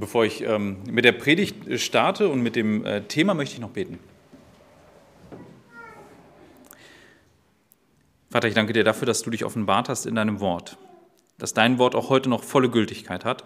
Bevor 0.00 0.24
ich 0.24 0.40
ähm, 0.40 0.78
mit 0.90 1.04
der 1.04 1.12
Predigt 1.12 1.78
starte 1.78 2.30
und 2.30 2.40
mit 2.40 2.56
dem 2.56 2.86
äh, 2.86 3.02
Thema 3.02 3.34
möchte 3.34 3.54
ich 3.54 3.60
noch 3.60 3.70
beten. 3.70 3.98
Vater, 8.30 8.48
ich 8.48 8.54
danke 8.54 8.72
dir 8.72 8.82
dafür, 8.82 9.04
dass 9.04 9.22
du 9.22 9.28
dich 9.28 9.44
offenbart 9.44 9.90
hast 9.90 10.06
in 10.06 10.14
deinem 10.14 10.40
Wort, 10.40 10.78
dass 11.36 11.52
dein 11.52 11.78
Wort 11.78 11.94
auch 11.94 12.08
heute 12.08 12.30
noch 12.30 12.44
volle 12.44 12.70
Gültigkeit 12.70 13.26
hat, 13.26 13.44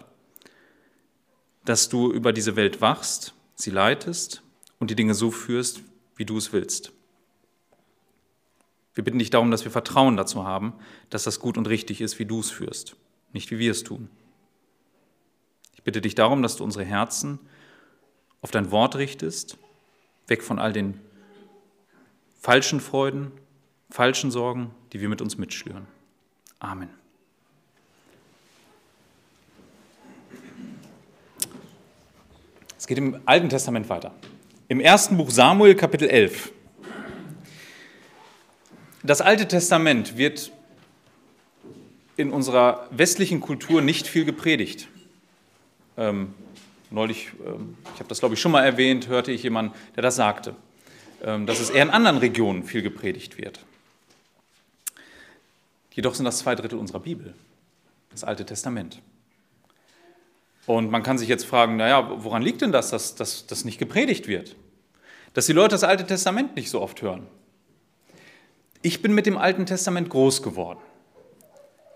dass 1.64 1.88
du 1.88 2.12
über 2.12 2.32
diese 2.32 2.54
Welt 2.54 2.80
wachst, 2.80 3.34
sie 3.56 3.70
leitest 3.70 4.42
und 4.78 4.90
die 4.90 4.96
Dinge 4.96 5.14
so 5.14 5.32
führst, 5.32 5.80
wie 6.14 6.24
du 6.24 6.36
es 6.36 6.52
willst. 6.52 6.92
Wir 8.94 9.02
bitten 9.02 9.18
dich 9.18 9.30
darum, 9.30 9.50
dass 9.50 9.64
wir 9.64 9.72
Vertrauen 9.72 10.16
dazu 10.16 10.44
haben, 10.44 10.74
dass 11.10 11.24
das 11.24 11.40
gut 11.40 11.58
und 11.58 11.66
richtig 11.66 12.00
ist, 12.00 12.20
wie 12.20 12.26
du 12.26 12.38
es 12.38 12.52
führst, 12.52 12.94
nicht 13.32 13.50
wie 13.50 13.58
wir 13.58 13.72
es 13.72 13.82
tun. 13.82 14.08
Ich 15.84 15.92
bitte 15.92 16.00
dich 16.00 16.14
darum, 16.14 16.42
dass 16.42 16.56
du 16.56 16.64
unsere 16.64 16.82
Herzen 16.82 17.38
auf 18.40 18.50
dein 18.50 18.70
Wort 18.70 18.96
richtest, 18.96 19.58
weg 20.28 20.42
von 20.42 20.58
all 20.58 20.72
den 20.72 20.98
falschen 22.40 22.80
Freuden, 22.80 23.32
falschen 23.90 24.30
Sorgen, 24.30 24.70
die 24.94 25.02
wir 25.02 25.10
mit 25.10 25.20
uns 25.20 25.36
mitschlüren. 25.36 25.86
Amen. 26.58 26.88
Es 32.78 32.86
geht 32.86 32.96
im 32.96 33.20
Alten 33.26 33.50
Testament 33.50 33.90
weiter. 33.90 34.14
Im 34.68 34.80
ersten 34.80 35.18
Buch 35.18 35.30
Samuel, 35.30 35.74
Kapitel 35.74 36.08
11. 36.08 36.50
Das 39.02 39.20
Alte 39.20 39.46
Testament 39.46 40.16
wird 40.16 40.50
in 42.16 42.30
unserer 42.30 42.88
westlichen 42.90 43.42
Kultur 43.42 43.82
nicht 43.82 44.06
viel 44.06 44.24
gepredigt. 44.24 44.88
Ähm, 45.96 46.34
neulich, 46.90 47.28
ähm, 47.46 47.76
ich 47.94 48.00
habe 48.00 48.08
das 48.08 48.18
glaube 48.20 48.34
ich 48.34 48.40
schon 48.40 48.52
mal 48.52 48.64
erwähnt, 48.64 49.08
hörte 49.08 49.32
ich 49.32 49.42
jemanden, 49.42 49.74
der 49.94 50.02
das 50.02 50.16
sagte, 50.16 50.54
ähm, 51.22 51.46
dass 51.46 51.60
es 51.60 51.70
eher 51.70 51.82
in 51.82 51.90
anderen 51.90 52.18
Regionen 52.18 52.64
viel 52.64 52.82
gepredigt 52.82 53.38
wird. 53.38 53.60
Jedoch 55.92 56.14
sind 56.14 56.24
das 56.24 56.38
zwei 56.38 56.54
Drittel 56.54 56.78
unserer 56.78 57.00
Bibel, 57.00 57.34
das 58.10 58.24
Alte 58.24 58.44
Testament. 58.44 59.00
Und 60.66 60.90
man 60.90 61.02
kann 61.02 61.18
sich 61.18 61.28
jetzt 61.28 61.44
fragen, 61.44 61.76
naja, 61.76 62.10
woran 62.24 62.42
liegt 62.42 62.62
denn 62.62 62.72
das, 62.72 62.90
dass 62.90 63.14
das 63.46 63.64
nicht 63.64 63.78
gepredigt 63.78 64.26
wird? 64.26 64.56
Dass 65.34 65.46
die 65.46 65.52
Leute 65.52 65.70
das 65.70 65.84
Alte 65.84 66.06
Testament 66.06 66.56
nicht 66.56 66.70
so 66.70 66.80
oft 66.80 67.02
hören. 67.02 67.26
Ich 68.82 69.02
bin 69.02 69.14
mit 69.14 69.26
dem 69.26 69.38
Alten 69.38 69.66
Testament 69.66 70.10
groß 70.10 70.42
geworden. 70.42 70.78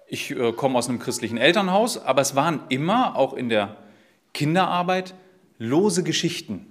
Ich 0.06 0.30
äh, 0.30 0.52
komme 0.52 0.78
aus 0.78 0.88
einem 0.88 0.98
christlichen 0.98 1.36
Elternhaus, 1.36 1.98
aber 1.98 2.22
es 2.22 2.34
waren 2.34 2.62
immer, 2.68 3.16
auch 3.16 3.34
in 3.34 3.48
der 3.48 3.76
Kinderarbeit, 4.34 5.14
lose 5.58 6.02
Geschichten, 6.02 6.66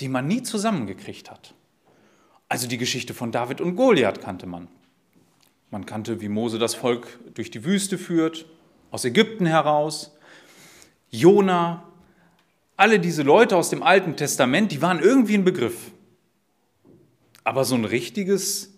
die 0.00 0.08
man 0.08 0.26
nie 0.26 0.42
zusammengekriegt 0.42 1.30
hat. 1.30 1.54
Also 2.48 2.66
die 2.66 2.78
Geschichte 2.78 3.14
von 3.14 3.30
David 3.30 3.60
und 3.60 3.76
Goliath 3.76 4.20
kannte 4.20 4.46
man. 4.46 4.68
Man 5.70 5.84
kannte, 5.84 6.20
wie 6.20 6.28
Mose 6.28 6.58
das 6.58 6.74
Volk 6.74 7.18
durch 7.34 7.50
die 7.50 7.64
Wüste 7.64 7.98
führt, 7.98 8.46
aus 8.90 9.04
Ägypten 9.04 9.44
heraus. 9.44 10.16
Jona, 11.10 11.82
alle 12.76 13.00
diese 13.00 13.22
Leute 13.22 13.56
aus 13.56 13.68
dem 13.68 13.82
Alten 13.82 14.16
Testament, 14.16 14.72
die 14.72 14.80
waren 14.80 15.00
irgendwie 15.00 15.34
ein 15.34 15.44
Begriff. 15.44 15.92
Aber 17.44 17.64
so 17.64 17.74
ein 17.74 17.84
richtiges, 17.84 18.74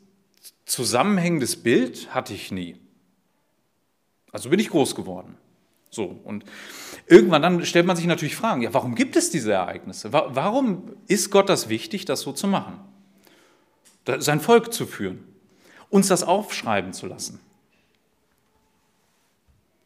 zusammenhängendes 0.64 1.62
Bild 1.62 2.12
hatte 2.14 2.34
ich 2.34 2.50
nie. 2.50 2.77
Also 4.33 4.50
bin 4.50 4.58
ich 4.58 4.70
groß 4.70 4.94
geworden. 4.94 5.36
So, 5.91 6.21
und 6.25 6.45
irgendwann 7.07 7.43
dann 7.43 7.65
stellt 7.65 7.87
man 7.87 7.97
sich 7.97 8.07
natürlich 8.07 8.37
Fragen, 8.37 8.63
ja, 8.63 8.73
warum 8.73 8.95
gibt 8.95 9.17
es 9.17 9.31
diese 9.31 9.53
Ereignisse? 9.53 10.13
Warum 10.13 10.97
ist 11.09 11.31
Gott 11.31 11.49
das 11.49 11.69
wichtig, 11.69 12.05
das 12.05 12.21
so 12.21 12.33
zu 12.33 12.47
machen? 12.47 12.79
Sein 14.19 14.41
Volk 14.41 14.73
zu 14.73 14.87
führen? 14.87 15.31
uns 15.91 16.06
das 16.06 16.23
aufschreiben 16.23 16.93
zu 16.93 17.06
lassen. 17.06 17.41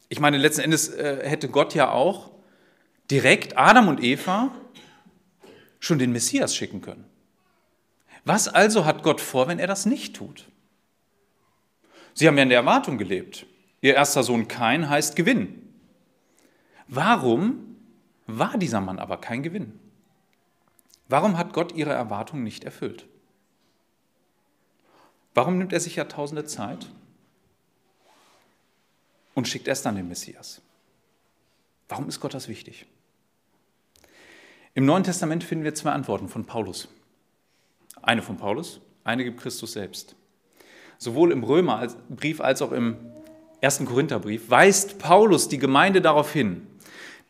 Ich 0.08 0.20
meine, 0.20 0.36
letzten 0.36 0.60
Endes 0.60 0.88
äh, 0.90 1.28
hätte 1.28 1.48
Gott 1.48 1.74
ja 1.74 1.90
auch 1.90 2.30
direkt 3.10 3.58
Adam 3.58 3.88
und 3.88 4.02
Eva 4.02 4.54
schon 5.80 5.98
den 5.98 6.12
Messias 6.12 6.54
schicken 6.54 6.82
können. 6.82 7.04
Was 8.24 8.48
also 8.48 8.84
hat 8.84 9.02
Gott 9.02 9.20
vor, 9.20 9.48
wenn 9.48 9.58
er 9.58 9.66
das 9.66 9.86
nicht 9.86 10.14
tut? 10.14 10.46
Sie 12.12 12.28
haben 12.28 12.36
ja 12.36 12.44
in 12.44 12.48
der 12.50 12.58
Erwartung 12.58 12.96
gelebt. 12.96 13.46
Ihr 13.80 13.94
erster 13.94 14.22
Sohn 14.22 14.46
Kain 14.46 14.88
heißt 14.88 15.16
Gewinn. 15.16 15.63
Warum 16.88 17.76
war 18.26 18.56
dieser 18.58 18.80
Mann 18.80 18.98
aber 18.98 19.18
kein 19.18 19.42
Gewinn? 19.42 19.78
Warum 21.08 21.36
hat 21.36 21.52
Gott 21.52 21.72
ihre 21.72 21.92
Erwartung 21.92 22.42
nicht 22.42 22.64
erfüllt? 22.64 23.06
Warum 25.34 25.58
nimmt 25.58 25.72
er 25.72 25.80
sich 25.80 25.96
Jahrtausende 25.96 26.44
Zeit 26.44 26.86
und 29.34 29.48
schickt 29.48 29.68
erst 29.68 29.84
dann 29.84 29.96
den 29.96 30.08
Messias? 30.08 30.62
Warum 31.88 32.08
ist 32.08 32.20
Gott 32.20 32.34
das 32.34 32.48
wichtig? 32.48 32.86
Im 34.74 34.86
Neuen 34.86 35.04
Testament 35.04 35.44
finden 35.44 35.64
wir 35.64 35.74
zwei 35.74 35.92
Antworten 35.92 36.28
von 36.28 36.46
Paulus. 36.46 36.88
Eine 38.02 38.22
von 38.22 38.36
Paulus, 38.36 38.80
eine 39.02 39.24
gibt 39.24 39.40
Christus 39.40 39.72
selbst. 39.72 40.16
Sowohl 40.98 41.32
im 41.32 41.44
Römerbrief 41.44 42.40
als 42.40 42.62
auch 42.62 42.72
im 42.72 42.96
ersten 43.60 43.86
Korintherbrief 43.86 44.50
weist 44.50 44.98
Paulus 44.98 45.48
die 45.48 45.58
Gemeinde 45.58 46.00
darauf 46.00 46.32
hin, 46.32 46.66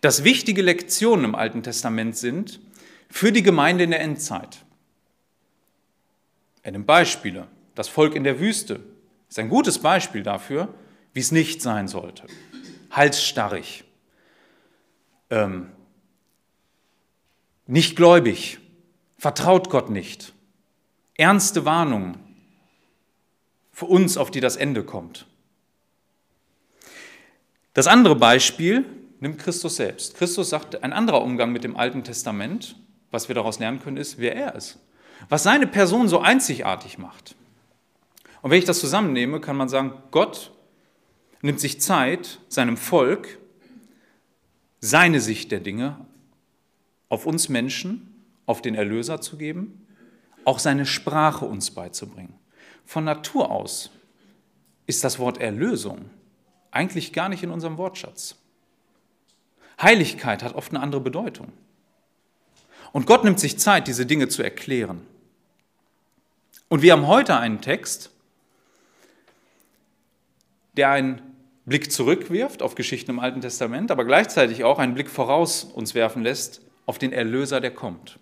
dass 0.04 0.22
wichtige 0.22 0.60
Lektionen 0.60 1.24
im 1.24 1.34
Alten 1.34 1.62
Testament 1.62 2.14
sind 2.14 2.60
für 3.08 3.32
die 3.32 3.42
Gemeinde 3.42 3.84
in 3.84 3.90
der 3.90 4.00
Endzeit. 4.00 4.66
Er 6.62 6.72
nimmt 6.72 6.86
Beispiele 6.86 7.48
das 7.74 7.88
Volk 7.88 8.14
in 8.14 8.22
der 8.22 8.38
Wüste 8.38 8.80
ist 9.30 9.38
ein 9.38 9.48
gutes 9.48 9.78
Beispiel 9.78 10.22
dafür, 10.22 10.74
wie 11.14 11.20
es 11.20 11.32
nicht 11.32 11.62
sein 11.62 11.88
sollte. 11.88 12.26
Halsstarrig, 12.90 13.84
ähm, 15.30 15.70
nicht 17.66 17.96
gläubig, 17.96 18.58
vertraut 19.16 19.70
Gott 19.70 19.88
nicht. 19.88 20.34
Ernste 21.16 21.64
Warnungen 21.64 22.18
für 23.72 23.86
uns, 23.86 24.18
auf 24.18 24.30
die 24.30 24.40
das 24.40 24.56
Ende 24.56 24.84
kommt. 24.84 25.26
Das 27.72 27.86
andere 27.86 28.16
Beispiel 28.16 28.84
nimmt 29.24 29.38
Christus 29.38 29.76
selbst. 29.76 30.16
Christus 30.16 30.50
sagt, 30.50 30.84
ein 30.84 30.92
anderer 30.92 31.22
Umgang 31.22 31.50
mit 31.50 31.64
dem 31.64 31.76
Alten 31.76 32.04
Testament, 32.04 32.76
was 33.10 33.28
wir 33.28 33.34
daraus 33.34 33.58
lernen 33.58 33.80
können, 33.80 33.96
ist, 33.96 34.18
wer 34.18 34.36
er 34.36 34.54
ist. 34.54 34.78
Was 35.30 35.42
seine 35.42 35.66
Person 35.66 36.08
so 36.08 36.20
einzigartig 36.20 36.98
macht. 36.98 37.34
Und 38.42 38.50
wenn 38.50 38.58
ich 38.58 38.66
das 38.66 38.80
zusammennehme, 38.80 39.40
kann 39.40 39.56
man 39.56 39.70
sagen, 39.70 39.94
Gott 40.10 40.52
nimmt 41.40 41.58
sich 41.58 41.80
Zeit, 41.80 42.38
seinem 42.48 42.76
Volk 42.76 43.38
seine 44.80 45.20
Sicht 45.20 45.50
der 45.50 45.60
Dinge 45.60 45.96
auf 47.08 47.24
uns 47.24 47.48
Menschen, 47.48 48.22
auf 48.44 48.60
den 48.60 48.74
Erlöser 48.74 49.22
zu 49.22 49.38
geben, 49.38 49.86
auch 50.44 50.58
seine 50.58 50.84
Sprache 50.84 51.46
uns 51.46 51.70
beizubringen. 51.70 52.34
Von 52.84 53.04
Natur 53.04 53.50
aus 53.50 53.90
ist 54.86 55.02
das 55.02 55.18
Wort 55.18 55.38
Erlösung 55.38 56.10
eigentlich 56.70 57.14
gar 57.14 57.30
nicht 57.30 57.42
in 57.42 57.50
unserem 57.50 57.78
Wortschatz. 57.78 58.36
Heiligkeit 59.80 60.42
hat 60.42 60.54
oft 60.54 60.72
eine 60.72 60.80
andere 60.80 61.00
Bedeutung. 61.00 61.52
Und 62.92 63.06
Gott 63.06 63.24
nimmt 63.24 63.40
sich 63.40 63.58
Zeit, 63.58 63.88
diese 63.88 64.06
Dinge 64.06 64.28
zu 64.28 64.42
erklären. 64.42 65.04
Und 66.68 66.82
wir 66.82 66.92
haben 66.92 67.06
heute 67.06 67.36
einen 67.36 67.60
Text, 67.60 68.10
der 70.76 70.90
einen 70.90 71.22
Blick 71.66 71.90
zurückwirft 71.90 72.62
auf 72.62 72.74
Geschichten 72.74 73.12
im 73.12 73.20
Alten 73.20 73.40
Testament, 73.40 73.90
aber 73.90 74.04
gleichzeitig 74.04 74.64
auch 74.64 74.78
einen 74.78 74.94
Blick 74.94 75.10
voraus 75.10 75.64
uns 75.64 75.94
werfen 75.94 76.22
lässt 76.22 76.60
auf 76.86 76.98
den 76.98 77.12
Erlöser, 77.12 77.60
der 77.60 77.70
kommt. 77.70 78.18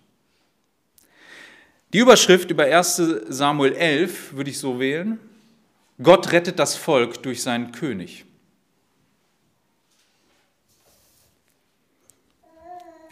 Die 1.91 1.99
Überschrift 1.99 2.49
über 2.49 2.63
1 2.63 2.95
Samuel 3.27 3.73
11 3.73 4.33
würde 4.33 4.49
ich 4.49 4.57
so 4.57 4.79
wählen. 4.79 5.19
Gott 6.01 6.31
rettet 6.31 6.57
das 6.57 6.75
Volk 6.75 7.21
durch 7.21 7.43
seinen 7.43 7.71
König. 7.71 8.25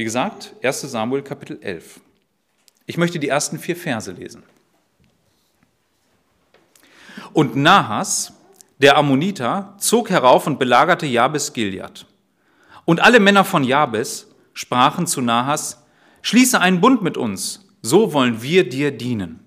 Wie 0.02 0.04
gesagt, 0.04 0.56
1 0.64 0.82
Samuel 0.82 1.22
Kapitel 1.22 1.60
11. 1.62 2.00
Ich 2.88 2.98
möchte 2.98 3.20
die 3.20 3.28
ersten 3.28 3.60
vier 3.60 3.76
Verse 3.76 4.12
lesen. 4.12 4.42
Und 7.34 7.56
Nahas, 7.56 8.34
der 8.80 8.98
Ammoniter, 8.98 9.76
zog 9.78 10.10
herauf 10.10 10.48
und 10.48 10.58
belagerte 10.58 11.06
Jabes 11.06 11.54
Gilead. 11.54 12.08
Und 12.86 13.00
alle 13.00 13.20
Männer 13.20 13.46
von 13.46 13.64
Jabes 13.64 14.26
sprachen 14.56 15.06
zu 15.06 15.22
Nahas, 15.22 15.84
schließe 16.24 16.60
einen 16.60 16.82
Bund 16.82 17.04
mit 17.04 17.16
uns, 17.16 17.70
so 17.84 18.12
wollen 18.12 18.42
wir 18.42 18.68
dir 18.68 18.90
dienen. 18.90 19.40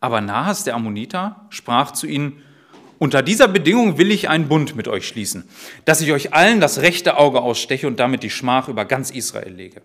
Aber 0.00 0.20
Nahas, 0.20 0.64
der 0.64 0.74
Ammoniter, 0.74 1.46
sprach 1.48 1.92
zu 1.92 2.06
ihnen, 2.06 2.42
Unter 3.02 3.20
dieser 3.20 3.48
Bedingung 3.48 3.98
will 3.98 4.12
ich 4.12 4.28
einen 4.28 4.46
Bund 4.46 4.76
mit 4.76 4.86
euch 4.86 5.08
schließen, 5.08 5.42
dass 5.84 6.00
ich 6.00 6.12
euch 6.12 6.34
allen 6.34 6.60
das 6.60 6.82
rechte 6.82 7.16
Auge 7.16 7.40
aussteche 7.40 7.88
und 7.88 7.98
damit 7.98 8.22
die 8.22 8.30
Schmach 8.30 8.68
über 8.68 8.84
ganz 8.84 9.10
Israel 9.10 9.52
lege. 9.52 9.82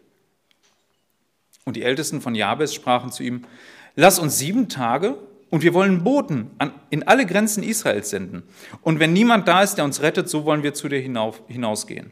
Und 1.65 1.77
die 1.77 1.81
Ältesten 1.81 2.21
von 2.21 2.35
Jabes 2.35 2.75
sprachen 2.75 3.11
zu 3.11 3.23
ihm, 3.23 3.41
lass 3.95 4.19
uns 4.19 4.37
sieben 4.37 4.69
Tage 4.69 5.17
und 5.49 5.63
wir 5.63 5.73
wollen 5.73 6.03
Boten 6.03 6.51
in 6.91 7.07
alle 7.07 7.25
Grenzen 7.25 7.63
Israels 7.63 8.11
senden. 8.11 8.43
Und 8.83 8.99
wenn 8.99 9.13
niemand 9.13 9.47
da 9.47 9.63
ist, 9.63 9.79
der 9.79 9.85
uns 9.85 10.03
rettet, 10.03 10.29
so 10.29 10.45
wollen 10.45 10.61
wir 10.61 10.75
zu 10.75 10.87
dir 10.87 10.99
hinauf, 10.99 11.41
hinausgehen. 11.47 12.11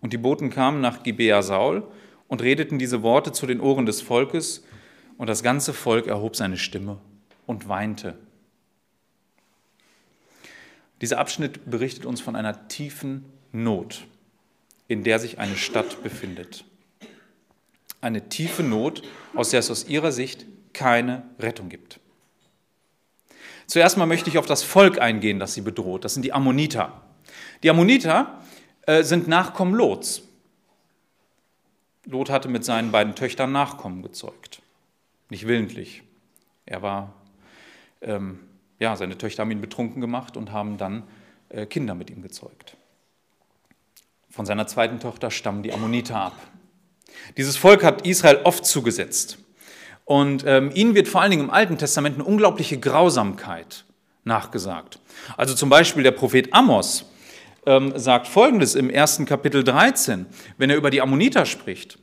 Und 0.00 0.14
die 0.14 0.18
Boten 0.18 0.48
kamen 0.48 0.80
nach 0.80 1.02
Gibea 1.02 1.42
Saul 1.42 1.82
und 2.28 2.40
redeten 2.40 2.78
diese 2.78 3.02
Worte 3.02 3.32
zu 3.32 3.46
den 3.46 3.60
Ohren 3.60 3.84
des 3.84 4.00
Volkes, 4.00 4.64
und 5.18 5.26
das 5.26 5.42
ganze 5.42 5.74
Volk 5.74 6.06
erhob 6.06 6.36
seine 6.36 6.56
Stimme 6.56 6.96
und 7.44 7.68
weinte. 7.68 8.16
Dieser 11.02 11.18
Abschnitt 11.18 11.70
berichtet 11.70 12.06
uns 12.06 12.22
von 12.22 12.34
einer 12.34 12.68
tiefen 12.68 13.26
Not, 13.52 14.06
in 14.88 15.04
der 15.04 15.18
sich 15.18 15.38
eine 15.38 15.56
Stadt 15.56 16.02
befindet 16.02 16.64
eine 18.02 18.28
tiefe 18.28 18.62
Not, 18.62 19.02
aus 19.34 19.50
der 19.50 19.60
es 19.60 19.70
aus 19.70 19.88
ihrer 19.88 20.12
Sicht 20.12 20.44
keine 20.74 21.22
Rettung 21.38 21.70
gibt. 21.70 22.00
Zuerst 23.66 23.96
mal 23.96 24.06
möchte 24.06 24.28
ich 24.28 24.36
auf 24.36 24.44
das 24.44 24.62
Volk 24.62 25.00
eingehen, 25.00 25.38
das 25.38 25.54
sie 25.54 25.62
bedroht. 25.62 26.04
Das 26.04 26.12
sind 26.12 26.24
die 26.24 26.32
Ammoniter. 26.32 27.00
Die 27.62 27.70
Ammoniter 27.70 28.42
äh, 28.82 29.04
sind 29.04 29.28
Nachkommen 29.28 29.74
Lots. 29.74 30.22
Lot 32.04 32.28
hatte 32.28 32.48
mit 32.48 32.64
seinen 32.64 32.90
beiden 32.90 33.14
Töchtern 33.14 33.52
Nachkommen 33.52 34.02
gezeugt. 34.02 34.60
Nicht 35.30 35.46
willentlich. 35.46 36.02
Er 36.66 36.82
war, 36.82 37.14
ähm, 38.02 38.40
ja, 38.82 38.96
seine 38.96 39.16
Töchter 39.16 39.42
haben 39.42 39.50
ihn 39.52 39.60
betrunken 39.60 40.00
gemacht 40.00 40.36
und 40.36 40.50
haben 40.50 40.76
dann 40.76 41.04
äh, 41.50 41.66
Kinder 41.66 41.94
mit 41.94 42.10
ihm 42.10 42.20
gezeugt. 42.20 42.76
Von 44.28 44.44
seiner 44.44 44.66
zweiten 44.66 44.98
Tochter 44.98 45.30
stammen 45.30 45.62
die 45.62 45.72
Ammoniter 45.72 46.16
ab. 46.16 46.36
Dieses 47.36 47.56
Volk 47.56 47.84
hat 47.84 48.06
Israel 48.06 48.40
oft 48.42 48.66
zugesetzt. 48.66 49.38
Und 50.04 50.42
ähm, 50.46 50.72
ihnen 50.74 50.96
wird 50.96 51.06
vor 51.06 51.20
allen 51.20 51.30
Dingen 51.30 51.44
im 51.44 51.50
Alten 51.50 51.78
Testament 51.78 52.16
eine 52.16 52.24
unglaubliche 52.24 52.76
Grausamkeit 52.78 53.84
nachgesagt. 54.24 54.98
Also 55.36 55.54
zum 55.54 55.68
Beispiel 55.68 56.02
der 56.02 56.10
Prophet 56.10 56.52
Amos 56.52 57.04
ähm, 57.66 57.96
sagt 57.96 58.26
Folgendes 58.26 58.74
im 58.74 58.90
ersten 58.90 59.26
Kapitel 59.26 59.62
13, 59.62 60.26
wenn 60.58 60.70
er 60.70 60.76
über 60.76 60.90
die 60.90 61.00
Ammoniter 61.00 61.46
spricht. 61.46 61.98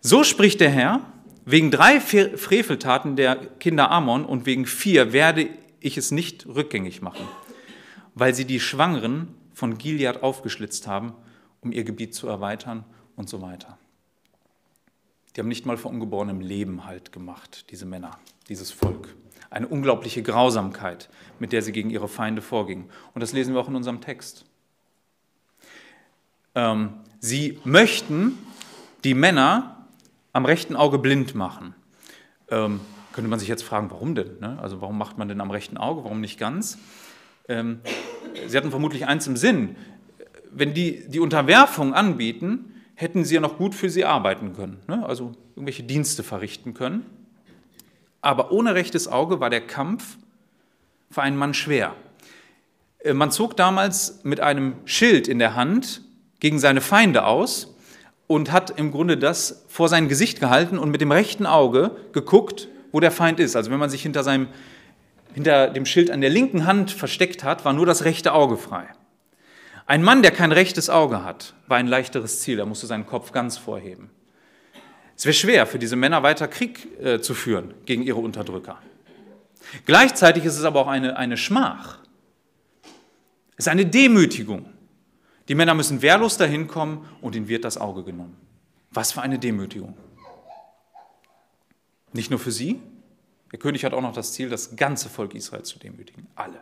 So 0.00 0.22
spricht 0.22 0.60
der 0.60 0.70
Herr, 0.70 1.00
wegen 1.46 1.70
drei 1.70 2.00
Freveltaten 2.00 3.16
der 3.16 3.36
Kinder 3.36 3.90
Ammon 3.90 4.24
und 4.26 4.46
wegen 4.46 4.66
vier 4.66 5.12
werde 5.12 5.48
ich 5.80 5.96
es 5.96 6.10
nicht 6.10 6.44
rückgängig 6.46 7.00
machen, 7.00 7.26
weil 8.14 8.34
sie 8.34 8.44
die 8.44 8.60
Schwangeren 8.60 9.28
von 9.54 9.78
Gilead 9.78 10.22
aufgeschlitzt 10.22 10.88
haben, 10.88 11.14
um 11.60 11.70
ihr 11.70 11.84
Gebiet 11.84 12.14
zu 12.14 12.26
erweitern 12.26 12.84
und 13.14 13.28
so 13.28 13.40
weiter. 13.42 13.78
Die 15.34 15.40
haben 15.40 15.48
nicht 15.48 15.66
mal 15.66 15.76
vor 15.76 15.92
ungeborenem 15.92 16.40
Leben 16.40 16.84
halt 16.84 17.12
gemacht, 17.12 17.66
diese 17.70 17.86
Männer, 17.86 18.18
dieses 18.48 18.72
Volk. 18.72 19.14
Eine 19.48 19.68
unglaubliche 19.68 20.24
Grausamkeit, 20.24 21.08
mit 21.38 21.52
der 21.52 21.62
sie 21.62 21.70
gegen 21.72 21.90
ihre 21.90 22.08
Feinde 22.08 22.42
vorgingen. 22.42 22.90
Und 23.14 23.20
das 23.20 23.32
lesen 23.32 23.54
wir 23.54 23.60
auch 23.60 23.68
in 23.68 23.76
unserem 23.76 24.00
Text. 24.00 24.44
Ähm, 26.56 26.94
sie 27.20 27.60
möchten 27.62 28.36
die 29.04 29.14
Männer 29.14 29.75
am 30.36 30.44
rechten 30.44 30.76
Auge 30.76 30.98
blind 30.98 31.34
machen. 31.34 31.74
Ähm, 32.50 32.80
könnte 33.14 33.30
man 33.30 33.38
sich 33.38 33.48
jetzt 33.48 33.62
fragen, 33.62 33.90
warum 33.90 34.14
denn? 34.14 34.38
Ne? 34.38 34.58
Also 34.60 34.82
warum 34.82 34.98
macht 34.98 35.16
man 35.16 35.28
denn 35.28 35.40
am 35.40 35.50
rechten 35.50 35.78
Auge, 35.78 36.04
warum 36.04 36.20
nicht 36.20 36.38
ganz? 36.38 36.76
Ähm, 37.48 37.80
sie 38.46 38.54
hatten 38.54 38.70
vermutlich 38.70 39.06
eins 39.06 39.26
im 39.26 39.38
Sinn. 39.38 39.76
Wenn 40.52 40.74
die 40.74 41.08
die 41.08 41.20
Unterwerfung 41.20 41.94
anbieten, 41.94 42.74
hätten 42.94 43.24
sie 43.24 43.36
ja 43.36 43.40
noch 43.40 43.56
gut 43.56 43.74
für 43.74 43.88
sie 43.88 44.04
arbeiten 44.04 44.52
können, 44.52 44.78
ne? 44.88 45.06
also 45.06 45.32
irgendwelche 45.54 45.84
Dienste 45.84 46.22
verrichten 46.22 46.74
können. 46.74 47.06
Aber 48.20 48.52
ohne 48.52 48.74
rechtes 48.74 49.08
Auge 49.08 49.40
war 49.40 49.48
der 49.48 49.62
Kampf 49.62 50.18
für 51.10 51.22
einen 51.22 51.38
Mann 51.38 51.54
schwer. 51.54 51.94
Äh, 52.98 53.14
man 53.14 53.30
zog 53.30 53.56
damals 53.56 54.22
mit 54.22 54.40
einem 54.40 54.74
Schild 54.84 55.28
in 55.28 55.38
der 55.38 55.54
Hand 55.54 56.02
gegen 56.40 56.58
seine 56.58 56.82
Feinde 56.82 57.24
aus 57.24 57.75
und 58.26 58.52
hat 58.52 58.78
im 58.78 58.90
Grunde 58.90 59.16
das 59.16 59.64
vor 59.68 59.88
sein 59.88 60.08
Gesicht 60.08 60.40
gehalten 60.40 60.78
und 60.78 60.90
mit 60.90 61.00
dem 61.00 61.12
rechten 61.12 61.46
Auge 61.46 61.92
geguckt, 62.12 62.68
wo 62.92 63.00
der 63.00 63.10
Feind 63.10 63.40
ist. 63.40 63.56
Also 63.56 63.70
wenn 63.70 63.78
man 63.78 63.90
sich 63.90 64.02
hinter, 64.02 64.24
seinem, 64.24 64.48
hinter 65.34 65.68
dem 65.68 65.86
Schild 65.86 66.10
an 66.10 66.20
der 66.20 66.30
linken 66.30 66.66
Hand 66.66 66.90
versteckt 66.90 67.44
hat, 67.44 67.64
war 67.64 67.72
nur 67.72 67.86
das 67.86 68.04
rechte 68.04 68.32
Auge 68.32 68.56
frei. 68.56 68.86
Ein 69.86 70.02
Mann, 70.02 70.22
der 70.22 70.32
kein 70.32 70.50
rechtes 70.50 70.90
Auge 70.90 71.24
hat, 71.24 71.54
war 71.68 71.76
ein 71.76 71.86
leichteres 71.86 72.40
Ziel. 72.40 72.58
Er 72.58 72.66
musste 72.66 72.88
seinen 72.88 73.06
Kopf 73.06 73.30
ganz 73.30 73.56
vorheben. 73.56 74.10
Es 75.16 75.24
wäre 75.24 75.34
schwer 75.34 75.66
für 75.66 75.78
diese 75.78 75.96
Männer 75.96 76.22
weiter 76.22 76.48
Krieg 76.48 76.88
äh, 77.00 77.20
zu 77.20 77.34
führen 77.34 77.72
gegen 77.86 78.02
ihre 78.02 78.18
Unterdrücker. 78.18 78.78
Gleichzeitig 79.84 80.44
ist 80.44 80.58
es 80.58 80.64
aber 80.64 80.80
auch 80.80 80.88
eine, 80.88 81.16
eine 81.16 81.36
Schmach. 81.36 81.98
Es 83.56 83.66
ist 83.66 83.68
eine 83.68 83.86
Demütigung. 83.86 84.68
Die 85.48 85.54
Männer 85.54 85.74
müssen 85.74 86.02
wehrlos 86.02 86.36
dahin 86.36 86.66
kommen 86.66 87.08
und 87.20 87.34
ihnen 87.36 87.48
wird 87.48 87.64
das 87.64 87.78
Auge 87.78 88.02
genommen. 88.02 88.36
Was 88.90 89.12
für 89.12 89.22
eine 89.22 89.38
Demütigung. 89.38 89.96
Nicht 92.12 92.30
nur 92.30 92.40
für 92.40 92.52
sie. 92.52 92.80
Der 93.52 93.58
König 93.58 93.84
hat 93.84 93.92
auch 93.92 94.00
noch 94.00 94.14
das 94.14 94.32
Ziel, 94.32 94.48
das 94.48 94.74
ganze 94.76 95.08
Volk 95.08 95.34
Israel 95.34 95.62
zu 95.62 95.78
demütigen. 95.78 96.26
Alle. 96.34 96.60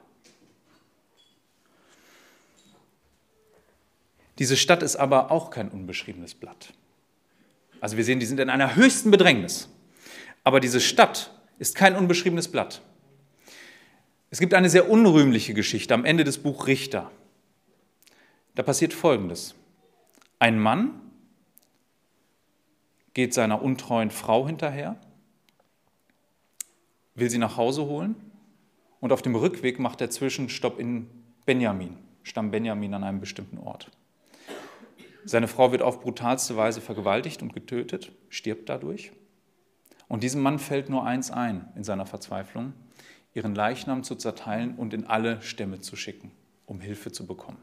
Diese 4.39 4.57
Stadt 4.57 4.83
ist 4.83 4.97
aber 4.97 5.31
auch 5.31 5.51
kein 5.51 5.69
unbeschriebenes 5.69 6.35
Blatt. 6.35 6.73
Also 7.81 7.97
wir 7.97 8.05
sehen, 8.05 8.21
die 8.21 8.27
sind 8.27 8.41
in 8.41 8.51
einer 8.51 8.77
höchsten 8.77 9.11
Bedrängnis. 9.11 9.69
Aber 10.43 10.61
diese 10.61 10.81
Stadt 10.81 11.31
ist 11.59 11.75
kein 11.75 11.97
unbeschriebenes 11.97 12.49
Blatt. 12.49 12.83
Es 14.31 14.41
gibt 14.41 14.55
eine 14.55 14.69
sehr 14.69 14.91
unrühmliche 14.91 15.55
Geschichte 15.55 15.95
am 15.95 16.05
Ende 16.05 16.25
des 16.25 16.39
Buch 16.39 16.67
Richter. 16.67 17.11
Da 18.55 18.63
passiert 18.63 18.93
Folgendes. 18.93 19.55
Ein 20.39 20.61
Mann 20.61 21.01
geht 23.13 23.35
seiner 23.35 23.63
untreuen 23.63 24.11
Frau 24.11 24.47
hinterher, 24.47 24.97
will 27.15 27.31
sie 27.31 27.39
nach 27.39 27.57
Hause 27.57 27.87
holen 27.87 28.17
und 29.01 29.13
auf 29.13 29.23
dem 29.23 29.35
Rückweg 29.35 29.79
macht 29.79 30.01
er 30.01 30.11
Zwischenstopp 30.11 30.79
in 30.79 31.09
Benjamin, 31.47 31.97
Stamm 32.23 32.51
Benjamin 32.51 32.95
an 32.95 33.05
einem 33.05 33.21
bestimmten 33.21 33.59
Ort. 33.59 33.91
Seine 35.25 35.49
Frau 35.49 35.73
wird 35.73 35.83
auf 35.83 36.01
brutalste 36.01 36.57
Weise 36.57 36.81
vergewaltigt 36.81 37.43
und 37.43 37.55
getötet, 37.55 38.13
stirbt 38.29 38.69
dadurch. 38.69 39.13
Und 40.07 40.23
diesem 40.23 40.43
Mann 40.43 40.59
fällt 40.59 40.91
nur 40.91 41.05
eins 41.05 41.31
ein 41.31 41.73
in 41.77 41.83
seiner 41.83 42.07
Verzweiflung, 42.07 42.73
ihren 43.33 43.55
Leichnam 43.55 44.05
zu 44.05 44.15
zerteilen 44.17 44.75
und 44.77 44.95
in 44.95 45.07
alle 45.07 45.41
Stämme 45.41 45.81
zu 45.81 45.97
schicken, 45.97 46.31
um 46.67 46.81
Hilfe 46.81 47.11
zu 47.11 47.27
bekommen. 47.27 47.59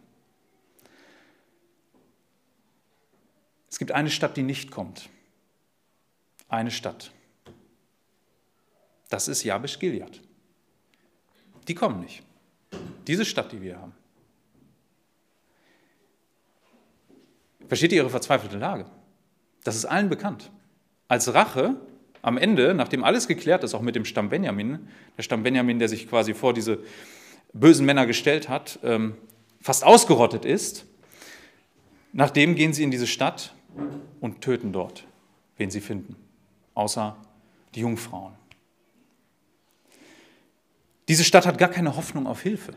Es 3.71 3.79
gibt 3.79 3.93
eine 3.93 4.11
Stadt, 4.11 4.35
die 4.37 4.43
nicht 4.43 4.69
kommt. 4.69 5.09
Eine 6.49 6.71
Stadt. 6.71 7.11
Das 9.09 9.27
ist 9.27 9.43
Jabesh 9.43 9.79
Gilead. 9.79 10.21
Die 11.67 11.75
kommen 11.75 12.01
nicht. 12.01 12.21
Diese 13.07 13.25
Stadt, 13.25 13.51
die 13.51 13.61
wir 13.61 13.79
haben. 13.79 13.93
Versteht 17.67 17.93
ihr 17.93 17.99
ihre 17.99 18.09
verzweifelte 18.09 18.57
Lage? 18.57 18.85
Das 19.63 19.75
ist 19.75 19.85
allen 19.85 20.09
bekannt. 20.09 20.51
Als 21.07 21.33
Rache 21.33 21.75
am 22.21 22.37
Ende, 22.37 22.73
nachdem 22.73 23.03
alles 23.03 23.27
geklärt 23.27 23.63
ist, 23.63 23.73
auch 23.73 23.81
mit 23.81 23.95
dem 23.95 24.05
Stamm 24.05 24.29
Benjamin, 24.29 24.89
der 25.17 25.23
Stamm 25.23 25.43
Benjamin, 25.43 25.79
der 25.79 25.87
sich 25.87 26.09
quasi 26.09 26.33
vor 26.33 26.53
diese 26.53 26.79
bösen 27.53 27.85
Männer 27.85 28.05
gestellt 28.05 28.49
hat, 28.49 28.79
ähm, 28.83 29.15
fast 29.61 29.85
ausgerottet 29.85 30.43
ist, 30.43 30.85
nachdem 32.11 32.55
gehen 32.55 32.73
sie 32.73 32.83
in 32.83 32.91
diese 32.91 33.07
Stadt 33.07 33.53
und 34.19 34.41
töten 34.41 34.71
dort, 34.73 35.05
wen 35.57 35.69
sie 35.69 35.81
finden, 35.81 36.15
außer 36.73 37.17
die 37.75 37.81
Jungfrauen. 37.81 38.33
Diese 41.07 41.23
Stadt 41.23 41.45
hat 41.45 41.57
gar 41.57 41.69
keine 41.69 41.95
Hoffnung 41.95 42.27
auf 42.27 42.41
Hilfe. 42.41 42.73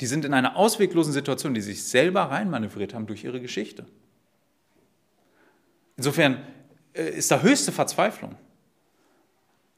Die 0.00 0.06
sind 0.06 0.24
in 0.24 0.34
einer 0.34 0.56
ausweglosen 0.56 1.12
Situation, 1.12 1.54
die 1.54 1.60
sich 1.60 1.82
selber 1.82 2.22
reinmanövriert 2.22 2.94
haben 2.94 3.06
durch 3.06 3.24
ihre 3.24 3.40
Geschichte. 3.40 3.86
Insofern 5.96 6.46
äh, 6.92 7.08
ist 7.10 7.30
da 7.30 7.40
höchste 7.40 7.72
Verzweiflung. 7.72 8.36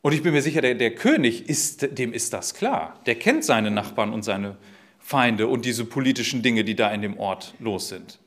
Und 0.03 0.13
ich 0.13 0.23
bin 0.23 0.33
mir 0.33 0.43
sicher, 0.43 0.61
der, 0.61 0.75
der 0.75 0.95
König, 0.95 1.49
ist, 1.49 1.99
dem 1.99 2.13
ist 2.13 2.33
das 2.33 2.55
klar. 2.55 3.01
Der 3.07 3.15
kennt 3.15 3.45
seine 3.45 3.71
Nachbarn 3.71 4.13
und 4.13 4.23
seine 4.23 4.57
Feinde 4.99 5.47
und 5.47 5.65
diese 5.65 5.85
politischen 5.85 6.43
Dinge, 6.43 6.65
die 6.65 6.75
da 6.75 6.91
in 6.93 7.03
dem 7.03 7.19
Ort 7.19 7.55
los 7.61 7.89
sind. 7.89 8.19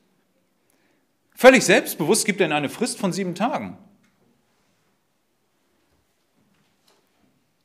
Völlig 1.34 1.64
selbstbewusst 1.64 2.24
gibt 2.26 2.40
er 2.40 2.46
ihnen 2.46 2.52
eine 2.52 2.68
Frist 2.68 2.98
von 2.98 3.12
sieben 3.12 3.34
Tagen. 3.34 3.78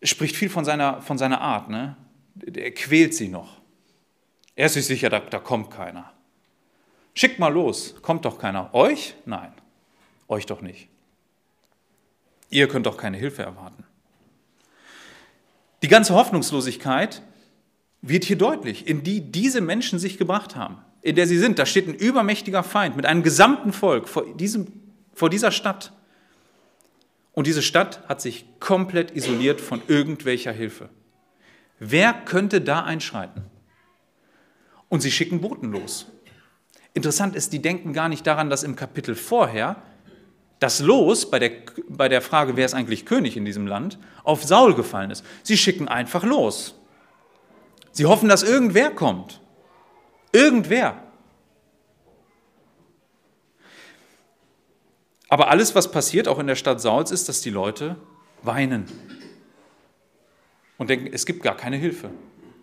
Spricht 0.02 0.36
viel 0.36 0.50
von 0.50 0.66
seiner, 0.66 1.02
von 1.02 1.18
seiner 1.18 1.42
Art. 1.42 1.70
Ne? 1.70 1.98
er 2.42 2.72
quält 2.72 3.14
sie 3.14 3.28
noch. 3.28 3.62
Er 4.56 4.68
ist 4.68 4.74
sich 4.74 4.86
sicher, 4.86 5.10
da, 5.10 5.20
da 5.20 5.40
kommt 5.40 5.72
keiner. 5.72 6.14
Schickt 7.14 7.40
mal 7.40 7.52
los, 7.52 7.96
kommt 8.02 8.26
doch 8.26 8.40
keiner. 8.40 8.74
Euch? 8.74 9.16
Nein, 9.26 9.52
euch 10.28 10.46
doch 10.46 10.62
nicht. 10.62 10.88
Ihr 12.50 12.68
könnt 12.68 12.86
doch 12.86 12.98
keine 12.98 13.18
Hilfe 13.18 13.44
erwarten. 13.44 13.84
Die 15.82 15.88
ganze 15.88 16.14
Hoffnungslosigkeit 16.16 17.22
wird 18.02 18.24
hier 18.24 18.38
deutlich, 18.38 18.88
in 18.88 19.04
die 19.04 19.32
diese 19.32 19.62
Menschen 19.62 20.00
sich 20.00 20.18
gebracht 20.18 20.56
haben, 20.56 20.78
in 21.08 21.16
der 21.16 21.26
sie 21.26 21.38
sind. 21.38 21.58
Da 21.58 21.66
steht 21.66 21.88
ein 21.88 21.94
übermächtiger 21.94 22.64
Feind 22.64 22.98
mit 22.98 23.06
einem 23.06 23.24
gesamten 23.24 23.72
Volk 23.72 24.10
vor, 24.10 24.26
diesem, 24.36 24.68
vor 25.14 25.30
dieser 25.30 25.52
Stadt. 25.52 25.94
Und 27.32 27.48
diese 27.48 27.62
Stadt 27.62 28.02
hat 28.10 28.20
sich 28.20 28.46
komplett 28.60 29.16
isoliert 29.16 29.62
von 29.62 29.82
irgendwelcher 29.88 30.52
Hilfe. 30.52 30.90
Wer 31.80 32.12
könnte 32.14 32.60
da 32.60 32.84
einschreiten? 32.84 33.46
Und 34.90 35.00
sie 35.00 35.12
schicken 35.12 35.40
Boten 35.40 35.72
los. 35.72 36.08
Interessant 36.94 37.38
ist, 37.38 37.54
die 37.54 37.62
denken 37.62 37.94
gar 37.94 38.10
nicht 38.10 38.28
daran, 38.28 38.50
dass 38.50 38.64
im 38.64 38.76
Kapitel 38.76 39.16
vorher 39.16 39.78
das 40.60 40.82
Los 40.82 41.32
bei 41.32 41.40
der, 41.40 41.52
bei 41.88 42.10
der 42.10 42.22
Frage, 42.22 42.58
wer 42.58 42.66
ist 42.66 42.74
eigentlich 42.74 43.06
König 43.06 43.38
in 43.38 43.46
diesem 43.46 43.66
Land, 43.66 43.98
auf 44.26 44.44
Saul 44.44 44.76
gefallen 44.76 45.12
ist. 45.12 45.24
Sie 45.44 45.58
schicken 45.58 45.88
einfach 45.88 46.24
los. 46.24 46.76
Sie 47.94 48.08
hoffen, 48.08 48.28
dass 48.28 48.44
irgendwer 48.44 48.92
kommt. 48.92 49.40
Irgendwer. 50.32 51.02
Aber 55.30 55.50
alles, 55.50 55.76
was 55.76 55.92
passiert, 55.92 56.28
auch 56.28 56.40
in 56.40 56.48
der 56.48 56.56
Stadt 56.56 56.80
Sauls, 56.80 57.12
ist, 57.12 57.28
dass 57.28 57.42
die 57.42 57.50
Leute 57.50 57.98
weinen 58.44 58.86
und 60.78 60.90
denken, 60.90 61.10
es 61.12 61.26
gibt 61.26 61.44
gar 61.44 61.58
keine 61.58 61.78
Hilfe. 61.78 62.12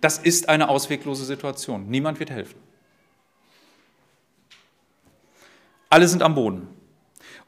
Das 0.00 0.18
ist 0.18 0.48
eine 0.48 0.68
ausweglose 0.68 1.24
Situation. 1.24 1.88
Niemand 1.88 2.20
wird 2.20 2.30
helfen. 2.30 2.58
Alle 5.90 6.08
sind 6.08 6.22
am 6.22 6.34
Boden. 6.34 6.68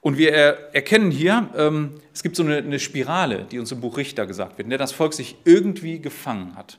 Und 0.01 0.19
wir 0.19 0.33
erkennen 0.33 1.11
hier, 1.11 1.51
ähm, 1.57 2.01
es 2.15 2.23
gibt 2.23 2.37
so 2.37 2.45
eine, 2.45 2.79
Spirale, 2.79 3.45
die 3.51 3.59
uns 3.59 3.73
im 3.73 3.81
Buch 3.81 3.97
Richter 3.97 4.27
gesagt 4.27 4.57
wird, 4.57 4.67
in 4.67 4.71
der 4.71 4.79
das 4.79 4.93
Volk 4.93 5.15
sich 5.15 5.37
irgendwie 5.45 5.99
gefangen 6.01 6.55
hat. 6.55 6.79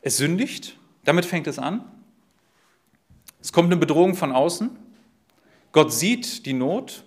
Es 0.00 0.16
sündigt, 0.16 0.78
damit 1.04 1.26
fängt 1.26 1.46
es 1.46 1.58
an. 1.58 1.84
Es 3.40 3.52
kommt 3.52 3.66
eine 3.66 3.76
Bedrohung 3.76 4.14
von 4.14 4.32
außen. 4.32 4.70
Gott 5.72 5.92
sieht 5.92 6.46
die 6.46 6.52
Not 6.52 7.04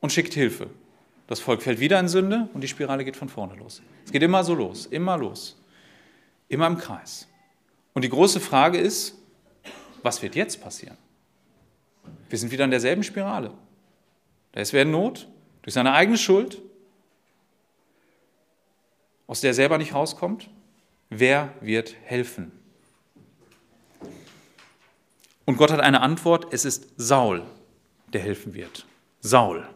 und 0.00 0.12
schickt 0.12 0.34
Hilfe. 0.34 0.68
Das 1.26 1.40
Volk 1.40 1.62
fällt 1.62 1.80
wieder 1.80 1.98
in 2.00 2.08
Sünde 2.08 2.48
und 2.52 2.60
die 2.60 2.68
Spirale 2.68 3.04
geht 3.04 3.16
von 3.16 3.28
vorne 3.28 3.54
los. 3.54 3.82
Es 4.04 4.12
geht 4.12 4.22
immer 4.22 4.44
so 4.44 4.54
los, 4.54 4.86
immer 4.86 5.16
los, 5.16 5.60
immer 6.48 6.66
im 6.66 6.76
Kreis. 6.76 7.28
Und 7.94 8.02
die 8.02 8.10
große 8.10 8.40
Frage 8.40 8.78
ist, 8.78 9.16
was 10.02 10.22
wird 10.22 10.34
jetzt 10.34 10.60
passieren? 10.60 10.98
Wir 12.28 12.38
sind 12.38 12.52
wieder 12.52 12.64
in 12.64 12.70
derselben 12.70 13.02
Spirale. 13.02 13.52
Da 14.52 14.60
ist 14.60 14.72
wer 14.72 14.82
in 14.82 14.90
Not, 14.90 15.28
durch 15.62 15.74
seine 15.74 15.92
eigene 15.92 16.18
Schuld, 16.18 16.60
aus 19.26 19.40
der 19.40 19.52
er 19.52 19.54
selber 19.54 19.78
nicht 19.78 19.94
rauskommt. 19.94 20.50
Wer 21.08 21.54
wird 21.60 21.96
helfen? 22.04 22.52
Und 25.44 25.56
Gott 25.56 25.70
hat 25.70 25.80
eine 25.80 26.00
Antwort, 26.00 26.52
es 26.52 26.64
ist 26.64 26.88
Saul, 26.96 27.42
der 28.12 28.20
helfen 28.20 28.54
wird. 28.54 28.86
Saul. 29.20 29.66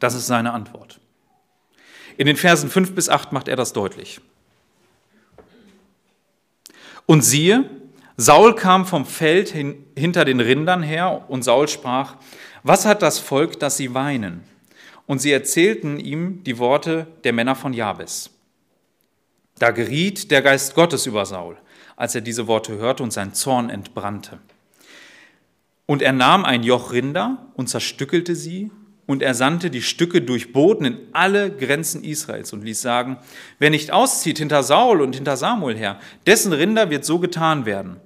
Das 0.00 0.14
ist 0.14 0.26
seine 0.26 0.52
Antwort. 0.52 1.00
In 2.16 2.26
den 2.26 2.36
Versen 2.36 2.68
5 2.68 2.94
bis 2.94 3.08
8 3.08 3.32
macht 3.32 3.48
er 3.48 3.56
das 3.56 3.72
deutlich. 3.72 4.20
Und 7.06 7.22
siehe, 7.22 7.68
Saul 8.16 8.54
kam 8.54 8.86
vom 8.86 9.06
Feld 9.06 9.48
hin, 9.48 9.84
hinter 9.96 10.24
den 10.24 10.40
Rindern 10.40 10.82
her 10.82 11.24
und 11.28 11.42
Saul 11.42 11.68
sprach, 11.68 12.16
was 12.62 12.84
hat 12.84 13.02
das 13.02 13.18
Volk, 13.18 13.58
dass 13.58 13.76
sie 13.76 13.94
weinen? 13.94 14.44
Und 15.06 15.20
sie 15.20 15.32
erzählten 15.32 15.98
ihm 15.98 16.44
die 16.44 16.58
Worte 16.58 17.06
der 17.24 17.32
Männer 17.32 17.56
von 17.56 17.72
Jabes. 17.72 18.30
Da 19.58 19.70
geriet 19.70 20.30
der 20.30 20.42
Geist 20.42 20.74
Gottes 20.74 21.06
über 21.06 21.26
Saul, 21.26 21.56
als 21.96 22.14
er 22.14 22.20
diese 22.20 22.46
Worte 22.46 22.76
hörte 22.76 23.02
und 23.02 23.12
sein 23.12 23.34
Zorn 23.34 23.70
entbrannte. 23.70 24.38
Und 25.86 26.02
er 26.02 26.12
nahm 26.12 26.44
ein 26.44 26.62
Joch 26.62 26.92
Rinder 26.92 27.46
und 27.54 27.68
zerstückelte 27.68 28.34
sie, 28.34 28.70
und 29.04 29.20
er 29.20 29.34
sandte 29.34 29.68
die 29.68 29.82
Stücke 29.82 30.22
durch 30.22 30.52
Boten 30.52 30.84
in 30.84 30.98
alle 31.12 31.54
Grenzen 31.54 32.04
Israels 32.04 32.52
und 32.52 32.62
ließ 32.64 32.80
sagen, 32.80 33.18
wer 33.58 33.68
nicht 33.68 33.90
auszieht 33.90 34.38
hinter 34.38 34.62
Saul 34.62 35.02
und 35.02 35.14
hinter 35.14 35.36
Samuel 35.36 35.76
her, 35.76 35.98
dessen 36.26 36.52
Rinder 36.52 36.88
wird 36.88 37.04
so 37.04 37.18
getan 37.18 37.66
werden. 37.66 37.96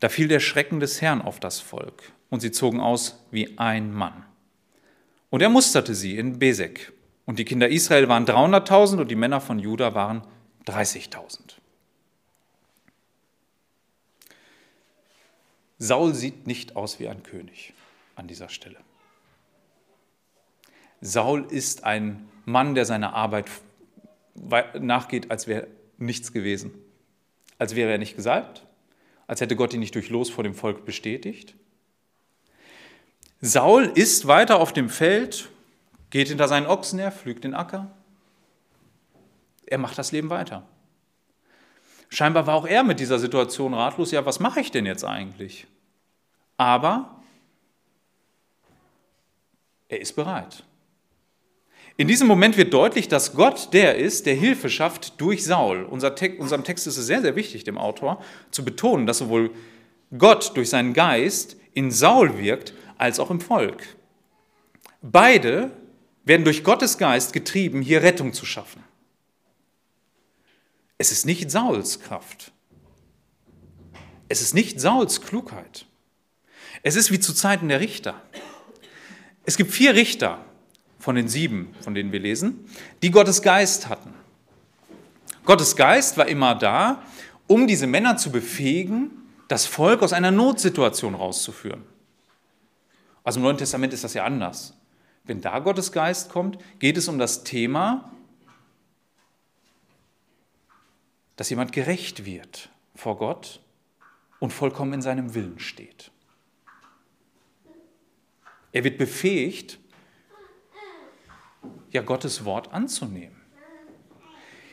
Da 0.00 0.08
fiel 0.08 0.26
der 0.26 0.40
Schrecken 0.40 0.80
des 0.80 1.00
Herrn 1.00 1.22
auf 1.22 1.38
das 1.38 1.60
Volk, 1.60 2.02
und 2.30 2.40
sie 2.40 2.50
zogen 2.50 2.80
aus 2.80 3.24
wie 3.30 3.58
ein 3.58 3.92
Mann. 3.92 4.24
Und 5.30 5.42
er 5.42 5.48
musterte 5.48 5.94
sie 5.94 6.16
in 6.16 6.38
Besek. 6.38 6.92
Und 7.26 7.38
die 7.38 7.44
Kinder 7.44 7.68
Israel 7.68 8.08
waren 8.08 8.26
300.000 8.26 9.00
und 9.00 9.10
die 9.10 9.16
Männer 9.16 9.40
von 9.40 9.58
Juda 9.58 9.94
waren 9.94 10.22
30.000. 10.66 11.56
Saul 15.84 16.14
sieht 16.14 16.46
nicht 16.46 16.76
aus 16.76 16.98
wie 16.98 17.08
ein 17.08 17.22
König 17.22 17.74
an 18.16 18.26
dieser 18.26 18.48
Stelle. 18.48 18.78
Saul 21.02 21.46
ist 21.50 21.84
ein 21.84 22.26
Mann, 22.46 22.74
der 22.74 22.86
seiner 22.86 23.12
Arbeit 23.12 23.46
nachgeht, 24.80 25.30
als 25.30 25.46
wäre 25.46 25.66
nichts 25.98 26.32
gewesen. 26.32 26.72
Als 27.58 27.74
wäre 27.74 27.92
er 27.92 27.98
nicht 27.98 28.16
gesalbt, 28.16 28.64
als 29.26 29.42
hätte 29.42 29.56
Gott 29.56 29.74
ihn 29.74 29.80
nicht 29.80 29.94
durch 29.94 30.08
Los 30.08 30.30
vor 30.30 30.42
dem 30.42 30.54
Volk 30.54 30.86
bestätigt. 30.86 31.54
Saul 33.42 33.92
ist 33.94 34.26
weiter 34.26 34.60
auf 34.60 34.72
dem 34.72 34.88
Feld, 34.88 35.50
geht 36.08 36.28
hinter 36.28 36.48
seinen 36.48 36.66
Ochsen 36.66 36.98
her, 36.98 37.12
pflügt 37.12 37.44
den 37.44 37.52
Acker. 37.52 37.94
Er 39.66 39.76
macht 39.78 39.98
das 39.98 40.12
Leben 40.12 40.30
weiter. 40.30 40.66
Scheinbar 42.08 42.46
war 42.46 42.54
auch 42.54 42.66
er 42.66 42.84
mit 42.84 43.00
dieser 43.00 43.18
Situation 43.18 43.74
ratlos. 43.74 44.12
Ja, 44.12 44.24
was 44.24 44.40
mache 44.40 44.60
ich 44.60 44.70
denn 44.70 44.86
jetzt 44.86 45.04
eigentlich? 45.04 45.66
Aber 46.56 47.22
er 49.88 50.00
ist 50.00 50.14
bereit. 50.14 50.64
In 51.96 52.08
diesem 52.08 52.26
Moment 52.26 52.56
wird 52.56 52.74
deutlich, 52.74 53.06
dass 53.06 53.34
Gott 53.34 53.72
der 53.72 53.96
ist, 53.96 54.26
der 54.26 54.34
Hilfe 54.34 54.68
schafft 54.68 55.20
durch 55.20 55.44
Saul. 55.44 55.84
Unser 55.84 56.16
Text, 56.16 56.40
unserem 56.40 56.64
Text 56.64 56.86
ist 56.88 56.96
es 56.96 57.06
sehr, 57.06 57.22
sehr 57.22 57.36
wichtig, 57.36 57.62
dem 57.62 57.78
Autor, 57.78 58.20
zu 58.50 58.64
betonen, 58.64 59.06
dass 59.06 59.18
sowohl 59.18 59.52
Gott 60.18 60.56
durch 60.56 60.70
seinen 60.70 60.92
Geist 60.92 61.56
in 61.72 61.92
Saul 61.92 62.38
wirkt, 62.38 62.74
als 62.98 63.20
auch 63.20 63.30
im 63.30 63.40
Volk. 63.40 63.96
Beide 65.02 65.70
werden 66.24 66.44
durch 66.44 66.64
Gottes 66.64 66.98
Geist 66.98 67.32
getrieben, 67.32 67.82
hier 67.82 68.02
Rettung 68.02 68.32
zu 68.32 68.46
schaffen. 68.46 68.82
Es 70.98 71.12
ist 71.12 71.26
nicht 71.26 71.50
Sauls 71.50 72.00
Kraft. 72.00 72.52
Es 74.28 74.40
ist 74.40 74.54
nicht 74.54 74.80
Sauls 74.80 75.20
Klugheit. 75.20 75.86
Es 76.86 76.96
ist 76.96 77.10
wie 77.10 77.18
zu 77.18 77.32
Zeiten 77.32 77.68
der 77.68 77.80
Richter. 77.80 78.20
Es 79.46 79.56
gibt 79.56 79.72
vier 79.72 79.94
Richter 79.94 80.44
von 80.98 81.16
den 81.16 81.28
sieben, 81.28 81.74
von 81.80 81.94
denen 81.94 82.12
wir 82.12 82.20
lesen, 82.20 82.68
die 83.02 83.10
Gottes 83.10 83.40
Geist 83.40 83.88
hatten. 83.88 84.12
Gottes 85.46 85.76
Geist 85.76 86.18
war 86.18 86.28
immer 86.28 86.54
da, 86.54 87.02
um 87.46 87.66
diese 87.66 87.86
Männer 87.86 88.18
zu 88.18 88.30
befähigen, 88.30 89.10
das 89.48 89.64
Volk 89.64 90.02
aus 90.02 90.12
einer 90.12 90.30
Notsituation 90.30 91.14
rauszuführen. 91.14 91.82
Also 93.22 93.38
im 93.40 93.44
Neuen 93.44 93.58
Testament 93.58 93.94
ist 93.94 94.04
das 94.04 94.12
ja 94.12 94.24
anders. 94.24 94.74
Wenn 95.24 95.40
da 95.40 95.60
Gottes 95.60 95.90
Geist 95.90 96.28
kommt, 96.28 96.58
geht 96.80 96.98
es 96.98 97.08
um 97.08 97.18
das 97.18 97.44
Thema, 97.44 98.12
dass 101.36 101.48
jemand 101.48 101.72
gerecht 101.72 102.26
wird 102.26 102.68
vor 102.94 103.16
Gott 103.16 103.60
und 104.38 104.52
vollkommen 104.52 104.92
in 104.92 105.02
seinem 105.02 105.34
Willen 105.34 105.58
steht. 105.58 106.10
Er 108.74 108.82
wird 108.82 108.98
befähigt, 108.98 109.78
ja 111.92 112.02
Gottes 112.02 112.44
Wort 112.44 112.72
anzunehmen. 112.72 113.40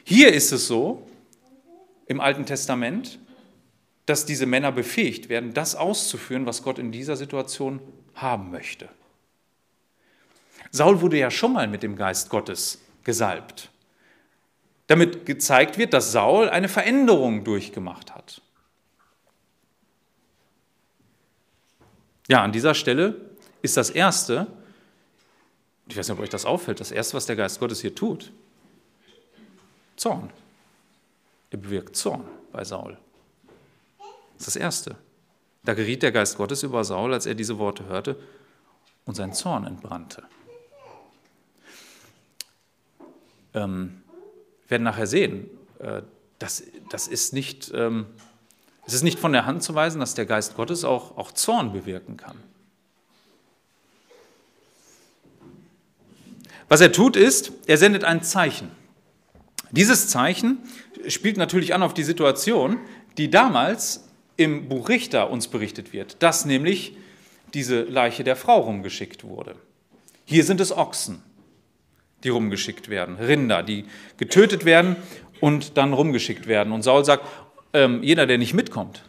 Hier 0.03 0.34
ist 0.34 0.51
es 0.51 0.65
so, 0.65 1.08
im 2.08 2.20
Alten 2.20 2.48
Testament, 2.48 3.20
dass 4.08 4.25
diese 4.25 4.48
Männer 4.48 4.72
befähigt 4.72 5.29
werden, 5.29 5.53
das 5.53 5.75
auszuführen, 5.75 6.48
was 6.48 6.63
Gott 6.63 6.79
in 6.79 6.91
dieser 6.91 7.15
Situation 7.15 7.79
haben 8.15 8.50
möchte. 8.50 8.89
Saul 10.72 11.01
wurde 11.01 11.20
ja 11.20 11.29
schon 11.29 11.53
mal 11.53 11.67
mit 11.67 11.84
dem 11.84 11.96
Geist 11.96 12.31
Gottes 12.31 12.81
gesalbt, 13.03 13.70
damit 14.88 15.27
gezeigt 15.27 15.77
wird, 15.77 15.93
dass 15.93 16.12
Saul 16.12 16.50
eine 16.50 16.70
Veränderung 16.70 17.43
durchgemacht 17.43 18.15
hat. 18.15 18.41
Ja, 22.27 22.41
an 22.41 22.51
dieser 22.51 22.74
Stelle 22.74 23.31
ist 23.62 23.77
das 23.77 23.89
Erste, 23.89 24.48
ich 25.88 25.98
weiß 25.98 26.08
nicht, 26.08 26.18
ob 26.18 26.24
euch 26.24 26.30
das 26.30 26.46
auffällt, 26.46 26.80
das 26.80 26.91
Erste, 26.91 27.15
was 27.15 27.25
der 27.25 27.36
Geist 27.36 27.60
Gottes 27.60 27.82
hier 27.82 27.94
tut, 27.94 28.32
Zorn. 29.96 30.32
Er 31.51 31.58
bewirkt 31.58 31.96
Zorn 31.96 32.24
bei 32.51 32.63
Saul. 32.63 32.98
Das 34.38 34.48
ist 34.48 34.48
das 34.48 34.56
Erste. 34.56 34.96
Da 35.63 35.74
geriet 35.74 36.01
der 36.01 36.12
Geist 36.12 36.38
Gottes 36.38 36.63
über 36.63 36.84
Saul, 36.84 37.13
als 37.13 37.25
er 37.25 37.36
diese 37.36 37.60
Worte 37.60 37.86
hörte, 37.86 38.18
und 39.06 39.15
sein 39.15 39.34
Zorn 39.34 39.65
entbrannte. 39.65 40.24
Ähm, 43.53 44.01
wir 44.63 44.72
werden 44.72 44.84
nachher 44.84 45.08
sehen, 45.08 45.50
äh, 45.80 46.01
das, 46.39 46.63
das 46.89 47.08
ist 47.08 47.34
nicht, 47.34 47.72
ähm, 47.75 48.08
es 48.86 48.94
ist 48.94 49.03
nicht 49.03 49.20
von 49.20 49.34
der 49.34 49.46
Hand 49.46 49.62
zu 49.62 49.75
weisen, 49.75 50.00
dass 50.00 50.15
der 50.15 50.25
Geist 50.25 50.56
Gottes 50.56 50.84
auch, 50.84 51.18
auch 51.18 51.32
Zorn 51.32 51.74
bewirken 51.74 52.18
kann. 52.18 52.38
Was 56.72 56.80
er 56.80 56.94
tut 56.94 57.18
ist, 57.18 57.51
er 57.68 57.78
sendet 57.78 58.06
ein 58.06 58.24
Zeichen. 58.24 58.72
Dieses 59.72 60.08
Zeichen 60.08 60.60
spielt 61.10 61.36
natürlich 61.36 61.74
an 61.74 61.84
auf 61.84 61.94
die 61.94 62.04
Situation, 62.04 62.78
die 63.18 63.30
damals 63.30 64.08
im 64.38 64.70
Buch 64.70 64.88
Richter 64.88 65.32
uns 65.32 65.50
berichtet 65.50 65.92
wird, 65.92 66.24
dass 66.24 66.46
nämlich 66.46 66.96
diese 67.54 67.82
Leiche 67.82 68.24
der 68.24 68.38
Frau 68.38 68.62
rumgeschickt 68.62 69.25
wurde. 69.25 69.58
Hier 70.24 70.46
sind 70.46 70.62
es 70.62 70.72
Ochsen, 70.72 71.22
die 72.24 72.30
rumgeschickt 72.30 72.88
werden, 72.88 73.18
Rinder, 73.18 73.63
die 73.63 73.84
getötet 74.16 74.63
werden 74.63 74.96
und 75.42 75.75
dann 75.75 75.92
rumgeschickt 75.92 76.48
werden. 76.48 76.72
Und 76.72 76.84
Saul 76.84 77.04
sagt, 77.04 77.25
ähm, 77.74 78.01
jeder, 78.01 78.25
der 78.25 78.38
nicht 78.38 78.54
mitkommt, 78.54 79.04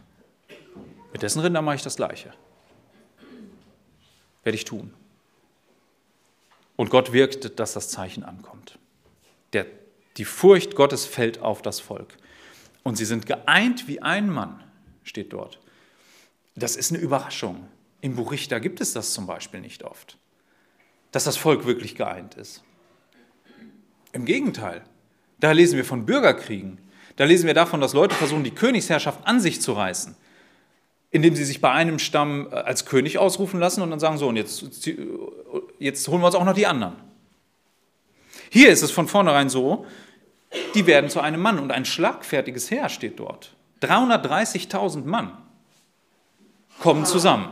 mit 1.13 1.23
dessen 1.23 1.39
Rinder 1.39 1.63
mache 1.63 1.77
ich 1.77 1.83
das 1.83 1.95
Gleiche. 1.95 2.33
Werde 4.43 4.57
ich 4.57 4.65
tun. 4.65 4.93
Und 6.83 6.91
Gott 6.91 7.13
wirkt, 7.13 7.61
dass 7.61 7.75
das 7.75 7.91
Zeichen 7.91 8.25
ankommt. 8.25 8.77
Der, 9.53 9.67
die 10.17 10.25
Furcht 10.25 10.75
Gottes 10.75 11.07
fällt 11.07 11.41
auf 11.41 11.63
das 11.63 11.79
Volk. 11.79 12.17
Und 12.83 12.97
sie 12.97 13.05
sind 13.05 13.25
geeint 13.25 13.87
wie 13.87 14.03
ein 14.03 14.29
Mann, 14.29 14.65
steht 15.05 15.33
dort. 15.33 15.61
Das 16.57 16.75
ist 16.75 16.91
eine 16.91 17.01
Überraschung. 17.01 17.69
Im 18.01 18.17
Buch 18.17 18.33
Richter 18.33 18.59
gibt 18.59 18.81
es 18.81 18.95
das 18.95 19.13
zum 19.13 19.29
Beispiel 19.29 19.61
nicht 19.61 19.85
oft, 19.85 20.19
dass 21.13 21.23
das 21.23 21.37
Volk 21.37 21.67
wirklich 21.67 21.95
geeint 21.95 22.35
ist. 22.35 22.65
Im 24.11 24.25
Gegenteil, 24.25 24.83
da 25.39 25.53
lesen 25.53 25.77
wir 25.77 25.85
von 25.85 26.05
Bürgerkriegen. 26.05 26.79
Da 27.15 27.27
lesen 27.27 27.47
wir 27.47 27.55
davon, 27.55 27.81
dass 27.81 27.93
Leute 27.93 28.17
versuchen, 28.17 28.43
die 28.43 28.51
Königsherrschaft 28.51 29.25
an 29.25 29.39
sich 29.39 29.61
zu 29.61 29.75
reißen, 29.75 30.17
indem 31.13 31.37
sie 31.37 31.45
sich 31.45 31.61
bei 31.61 31.71
einem 31.71 31.99
Stamm 32.01 32.49
äh, 32.51 32.57
als 32.57 32.87
König 32.87 33.19
ausrufen 33.19 33.61
lassen 33.61 33.83
und 33.83 33.91
dann 33.91 34.01
sagen, 34.01 34.19
so, 34.19 34.29
und 34.29 34.37
jetzt, 34.37 34.91
jetzt 35.79 36.09
holen 36.09 36.21
wir 36.21 36.27
uns 36.27 36.35
auch 36.35 36.45
noch 36.45 36.55
die 36.55 36.67
anderen. 36.67 36.97
Hier 38.51 38.71
ist 38.71 38.83
es 38.83 38.91
von 38.91 39.07
vornherein 39.07 39.49
so, 39.49 39.87
die 40.75 40.87
werden 40.87 41.09
zu 41.09 41.21
einem 41.21 41.41
Mann 41.41 41.59
und 41.59 41.71
ein 41.71 41.85
schlagfertiges 41.85 42.71
Heer 42.71 42.89
steht 42.89 43.21
dort. 43.21 43.55
330.000 43.83 45.05
Mann 45.05 45.37
kommen 46.81 47.05
zusammen. 47.07 47.49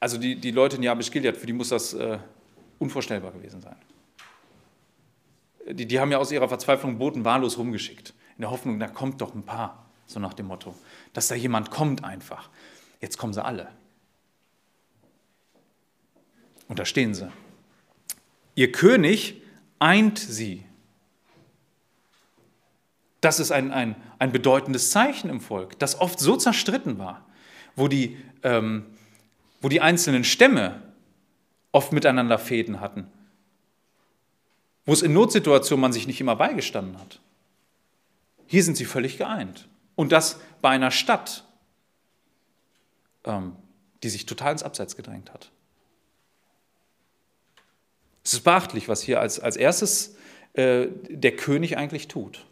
Also 0.00 0.16
die, 0.16 0.36
die 0.36 0.50
Leute 0.50 0.76
in 0.76 0.82
Jabesh 0.82 1.10
Gilead, 1.10 1.36
für 1.36 1.46
die 1.46 1.52
muss 1.52 1.70
das 1.70 1.92
äh, 1.94 2.18
unvorstellbar 2.78 3.32
gewesen 3.32 3.60
sein. 3.60 3.76
Die, 5.70 5.86
die 5.86 6.00
haben 6.00 6.12
ja 6.12 6.18
aus 6.18 6.32
ihrer 6.32 6.48
Verzweiflung 6.48 6.98
Boten 6.98 7.24
wahllos 7.24 7.58
rumgeschickt, 7.58 8.14
in 8.38 8.42
der 8.42 8.52
Hoffnung, 8.52 8.78
da 8.78 8.86
kommt 8.86 9.20
doch 9.20 9.34
ein 9.34 9.42
paar, 9.42 9.84
so 10.06 10.20
nach 10.20 10.32
dem 10.32 10.46
Motto, 10.46 10.74
dass 11.12 11.26
da 11.26 11.34
jemand 11.34 11.72
kommt 11.72 12.04
einfach. 12.04 12.48
Jetzt 13.00 13.18
kommen 13.18 13.32
sie 13.32 13.44
alle. 13.44 13.68
Und 16.68 16.78
da 16.78 16.84
stehen 16.84 17.14
sie. 17.14 17.30
Ihr 18.54 18.70
König 18.70 19.42
eint 19.80 20.20
sie. 20.20 20.64
Das 23.20 23.40
ist 23.40 23.50
ein, 23.50 23.72
ein, 23.72 23.96
ein 24.20 24.30
bedeutendes 24.30 24.90
Zeichen 24.92 25.30
im 25.30 25.40
Volk, 25.40 25.76
das 25.80 26.00
oft 26.00 26.20
so 26.20 26.36
zerstritten 26.36 26.98
war, 26.98 27.26
wo 27.74 27.88
die, 27.88 28.16
ähm, 28.44 28.86
wo 29.60 29.68
die 29.68 29.80
einzelnen 29.80 30.22
Stämme 30.22 30.80
oft 31.72 31.92
miteinander 31.92 32.38
Fäden 32.38 32.80
hatten, 32.80 33.08
wo 34.86 34.92
es 34.92 35.02
in 35.02 35.12
Notsituationen 35.12 35.80
man 35.80 35.92
sich 35.92 36.06
nicht 36.06 36.20
immer 36.20 36.36
beigestanden 36.36 37.00
hat. 37.00 37.20
Hier 38.48 38.64
sind 38.64 38.76
sie 38.76 38.86
völlig 38.86 39.18
geeint. 39.18 39.68
Und 39.94 40.10
das 40.10 40.40
bei 40.60 40.70
einer 40.70 40.90
Stadt, 40.90 41.44
ähm, 43.24 43.54
die 44.02 44.08
sich 44.08 44.26
total 44.26 44.52
ins 44.52 44.62
Abseits 44.62 44.96
gedrängt 44.96 45.32
hat. 45.32 45.50
Es 48.24 48.32
ist 48.32 48.40
beachtlich, 48.40 48.88
was 48.88 49.02
hier 49.02 49.20
als, 49.20 49.38
als 49.38 49.56
erstes 49.56 50.16
äh, 50.54 50.88
der 51.08 51.36
König 51.36 51.76
eigentlich 51.76 52.08
tut. 52.08 52.46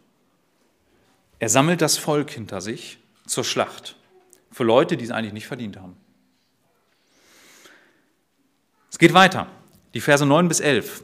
Er 1.39 1.49
sammelt 1.49 1.81
das 1.81 1.97
Volk 1.97 2.31
hinter 2.31 2.61
sich 2.61 2.99
zur 3.25 3.43
Schlacht 3.43 3.95
für 4.51 4.63
Leute, 4.63 4.97
die 4.97 5.05
es 5.05 5.11
eigentlich 5.11 5.33
nicht 5.33 5.47
verdient 5.47 5.77
haben. 5.77 5.97
Es 8.91 8.97
geht 8.97 9.13
weiter, 9.13 9.47
die 9.93 10.01
Verse 10.01 10.25
9 10.25 10.47
bis 10.47 10.59
11. 10.59 11.03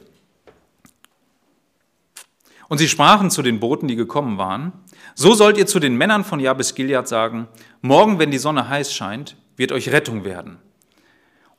Und 2.68 2.78
sie 2.78 2.88
sprachen 2.88 3.30
zu 3.30 3.42
den 3.42 3.60
Boten, 3.60 3.86
die 3.86 3.96
gekommen 3.96 4.38
waren, 4.38 4.72
so 5.14 5.34
sollt 5.34 5.56
ihr 5.58 5.66
zu 5.66 5.80
den 5.80 5.96
Männern 5.96 6.24
von 6.24 6.40
Jabes 6.40 6.74
Gilead 6.74 7.06
sagen, 7.06 7.48
morgen, 7.82 8.18
wenn 8.18 8.30
die 8.30 8.38
Sonne 8.38 8.68
heiß 8.68 8.92
scheint, 8.92 9.36
wird 9.56 9.72
euch 9.72 9.90
Rettung 9.90 10.24
werden. 10.24 10.58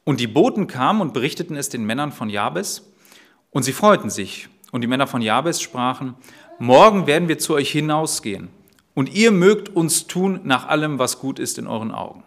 Und 0.03 0.19
die 0.19 0.27
Boten 0.27 0.67
kamen 0.67 1.01
und 1.01 1.13
berichteten 1.13 1.55
es 1.55 1.69
den 1.69 1.85
Männern 1.85 2.11
von 2.11 2.29
Jabes, 2.29 2.91
und 3.51 3.63
sie 3.63 3.73
freuten 3.73 4.09
sich. 4.09 4.49
Und 4.71 4.81
die 4.81 4.87
Männer 4.87 5.07
von 5.07 5.21
Jabes 5.21 5.61
sprachen, 5.61 6.15
morgen 6.59 7.07
werden 7.07 7.29
wir 7.29 7.39
zu 7.39 7.53
euch 7.53 7.71
hinausgehen, 7.71 8.49
und 8.93 9.13
ihr 9.13 9.31
mögt 9.31 9.69
uns 9.69 10.07
tun 10.07 10.41
nach 10.43 10.67
allem, 10.67 10.99
was 10.99 11.19
gut 11.19 11.39
ist 11.39 11.57
in 11.57 11.67
euren 11.67 11.91
Augen. 11.91 12.23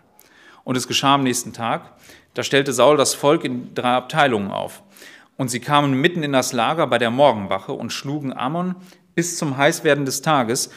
Und 0.64 0.76
es 0.76 0.88
geschah 0.88 1.14
am 1.14 1.22
nächsten 1.22 1.52
Tag, 1.52 1.92
da 2.34 2.42
stellte 2.42 2.72
Saul 2.72 2.96
das 2.96 3.14
Volk 3.14 3.44
in 3.44 3.74
drei 3.74 3.94
Abteilungen 3.94 4.50
auf. 4.50 4.82
Und 5.36 5.48
sie 5.48 5.60
kamen 5.60 6.00
mitten 6.00 6.22
in 6.22 6.32
das 6.32 6.52
Lager 6.52 6.86
bei 6.86 6.98
der 6.98 7.10
Morgenwache 7.10 7.72
und 7.72 7.92
schlugen 7.92 8.32
Ammon 8.32 8.74
bis 9.14 9.38
zum 9.38 9.56
Heißwerden 9.56 10.04
des 10.04 10.20
Tages. 10.20 10.70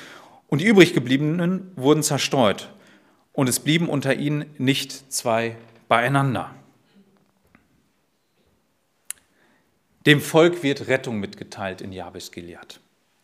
Und 0.51 0.59
die 0.59 0.67
übriggebliebenen 0.67 1.71
wurden 1.77 2.03
zerstreut. 2.03 2.69
Und 3.31 3.47
es 3.47 3.61
blieben 3.61 3.87
unter 3.87 4.15
ihnen 4.15 4.53
nicht 4.57 5.13
zwei 5.13 5.55
beieinander. 5.87 6.53
Dem 10.05 10.19
Volk 10.19 10.61
wird 10.61 10.87
Rettung 10.87 11.21
mitgeteilt 11.21 11.79
in 11.79 11.93
Jabes 11.93 12.33
Gilead. 12.33 12.81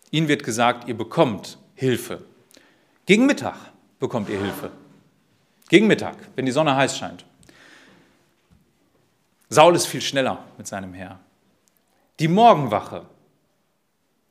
Ihnen 0.10 0.30
wird 0.30 0.44
gesagt, 0.46 0.88
ihr 0.88 0.96
bekommt 0.96 1.58
Hilfe. 1.76 2.24
Gegen 3.06 3.26
Mittag 3.26 3.58
bekommt 4.00 4.30
ihr 4.30 4.40
Hilfe. 4.40 4.72
Gegen 5.68 5.88
Mittag, 5.88 6.16
wenn 6.38 6.46
die 6.46 6.54
Sonne 6.54 6.78
heiß 6.78 6.98
scheint. 6.98 7.26
Saul 9.50 9.76
ist 9.76 9.88
viel 9.88 10.02
schneller 10.02 10.46
mit 10.58 10.66
seinem 10.66 10.94
Heer. 10.94 11.20
Die 12.22 12.30
Morgenwache 12.30 13.06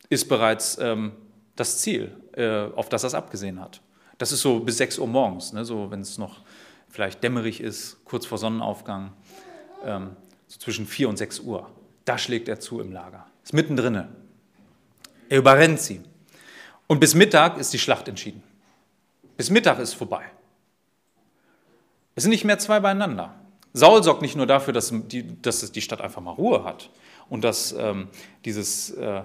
ist 0.09 0.31
bereits 0.31 0.79
ähm, 0.79 1.13
das 1.57 1.79
Ziel, 1.83 2.17
auf 2.37 2.89
das 2.89 3.05
er 3.05 3.09
es 3.09 3.15
abgesehen 3.15 3.61
hat. 3.61 3.81
Das 4.19 4.33
ist 4.33 4.41
so 4.41 4.61
bis 4.61 4.79
6 4.79 4.99
Uhr 4.99 5.07
morgens, 5.07 5.53
ne, 5.53 5.65
so 5.65 5.91
wenn 5.91 6.01
es 6.01 6.19
noch 6.19 6.41
vielleicht 6.89 7.23
dämmerig 7.23 7.61
ist, 7.61 8.05
kurz 8.05 8.27
vor 8.27 8.39
Sonnenaufgang, 8.39 9.13
ähm, 9.85 10.17
so 10.47 10.59
zwischen 10.59 10.87
4 10.87 11.09
und 11.09 11.17
6 11.17 11.41
Uhr. 11.41 11.71
Da 12.05 12.19
schlägt 12.19 12.49
er 12.49 12.61
zu 12.61 12.81
im 12.81 12.93
Lager. 12.93 13.27
Ist 13.43 13.53
mittendrin. 13.53 14.07
Er 15.29 15.39
überrennt 15.39 15.81
sie. 15.81 16.03
Und 16.87 17.01
bis 17.01 17.15
Mittag 17.15 17.59
ist 17.59 17.73
die 17.73 17.79
Schlacht 17.79 18.09
entschieden. 18.09 18.43
Bis 19.37 19.51
Mittag 19.51 19.79
ist 19.79 19.95
vorbei. 19.95 20.25
Es 22.15 22.23
sind 22.23 22.31
nicht 22.31 22.45
mehr 22.45 22.59
zwei 22.59 22.81
beieinander. 22.81 23.35
Saul 23.73 24.03
sorgt 24.03 24.23
nicht 24.23 24.37
nur 24.37 24.47
dafür, 24.47 24.73
dass 24.73 24.91
die, 24.91 25.43
dass 25.43 25.71
die 25.71 25.83
Stadt 25.83 26.01
einfach 26.01 26.23
mal 26.23 26.31
Ruhe 26.31 26.65
hat 26.65 26.91
und 27.29 27.45
dass 27.45 27.73
ähm, 27.73 28.09
dieses, 28.45 28.91
äh, 28.91 29.23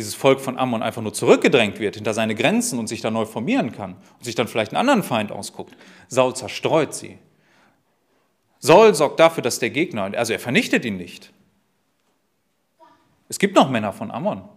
dieses 0.00 0.14
Volk 0.14 0.40
von 0.40 0.58
Ammon 0.58 0.82
einfach 0.82 1.02
nur 1.02 1.12
zurückgedrängt 1.12 1.78
wird 1.78 1.96
hinter 1.96 2.14
seine 2.14 2.34
Grenzen 2.34 2.78
und 2.78 2.86
sich 2.86 3.02
dann 3.02 3.12
neu 3.12 3.26
formieren 3.26 3.70
kann 3.70 3.96
und 4.18 4.24
sich 4.24 4.34
dann 4.34 4.48
vielleicht 4.48 4.72
einen 4.72 4.80
anderen 4.80 5.02
Feind 5.02 5.30
ausguckt. 5.30 5.76
Saul 6.08 6.34
zerstreut 6.34 6.94
sie. 6.94 7.18
Saul 8.60 8.94
sorgt 8.94 9.20
dafür, 9.20 9.42
dass 9.42 9.58
der 9.58 9.68
Gegner, 9.68 10.04
also 10.16 10.32
er 10.32 10.38
vernichtet 10.38 10.86
ihn 10.86 10.96
nicht. 10.96 11.32
Es 13.28 13.38
gibt 13.38 13.54
noch 13.54 13.68
Männer 13.68 13.92
von 13.92 14.10
Ammon, 14.10 14.48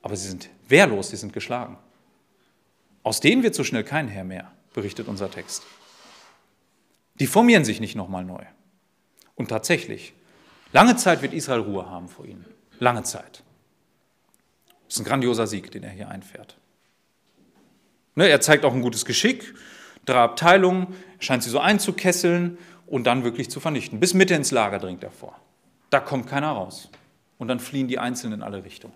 aber 0.00 0.14
sie 0.14 0.28
sind 0.28 0.48
wehrlos, 0.68 1.10
sie 1.10 1.16
sind 1.16 1.32
geschlagen. 1.32 1.76
Aus 3.02 3.18
denen 3.18 3.42
wird 3.42 3.56
so 3.56 3.64
schnell 3.64 3.82
kein 3.82 4.06
Herr 4.06 4.24
mehr, 4.24 4.52
berichtet 4.74 5.08
unser 5.08 5.28
Text. 5.28 5.64
Die 7.16 7.26
formieren 7.26 7.64
sich 7.64 7.80
nicht 7.80 7.96
nochmal 7.96 8.24
neu. 8.24 8.44
Und 9.34 9.48
tatsächlich, 9.48 10.14
lange 10.72 10.94
Zeit 10.94 11.20
wird 11.20 11.32
Israel 11.32 11.62
Ruhe 11.62 11.90
haben 11.90 12.08
vor 12.08 12.26
ihnen. 12.26 12.44
Lange 12.78 13.02
Zeit. 13.02 13.42
Das 14.92 14.98
ist 14.98 15.06
ein 15.06 15.08
grandioser 15.08 15.46
Sieg, 15.46 15.70
den 15.70 15.84
er 15.84 15.90
hier 15.90 16.10
einfährt. 16.10 16.58
Ne, 18.14 18.28
er 18.28 18.42
zeigt 18.42 18.66
auch 18.66 18.74
ein 18.74 18.82
gutes 18.82 19.06
Geschick. 19.06 19.54
Drei 20.04 20.18
Abteilungen, 20.18 20.88
scheint 21.18 21.42
sie 21.42 21.48
so 21.48 21.60
einzukesseln 21.60 22.58
und 22.86 23.04
dann 23.04 23.24
wirklich 23.24 23.48
zu 23.48 23.58
vernichten. 23.58 24.00
Bis 24.00 24.12
Mitte 24.12 24.34
ins 24.34 24.50
Lager 24.50 24.78
dringt 24.78 25.02
er 25.02 25.10
vor. 25.10 25.40
Da 25.88 25.98
kommt 25.98 26.26
keiner 26.26 26.50
raus. 26.50 26.90
Und 27.38 27.48
dann 27.48 27.58
fliehen 27.58 27.88
die 27.88 27.98
Einzelnen 27.98 28.40
in 28.40 28.42
alle 28.42 28.66
Richtungen. 28.66 28.92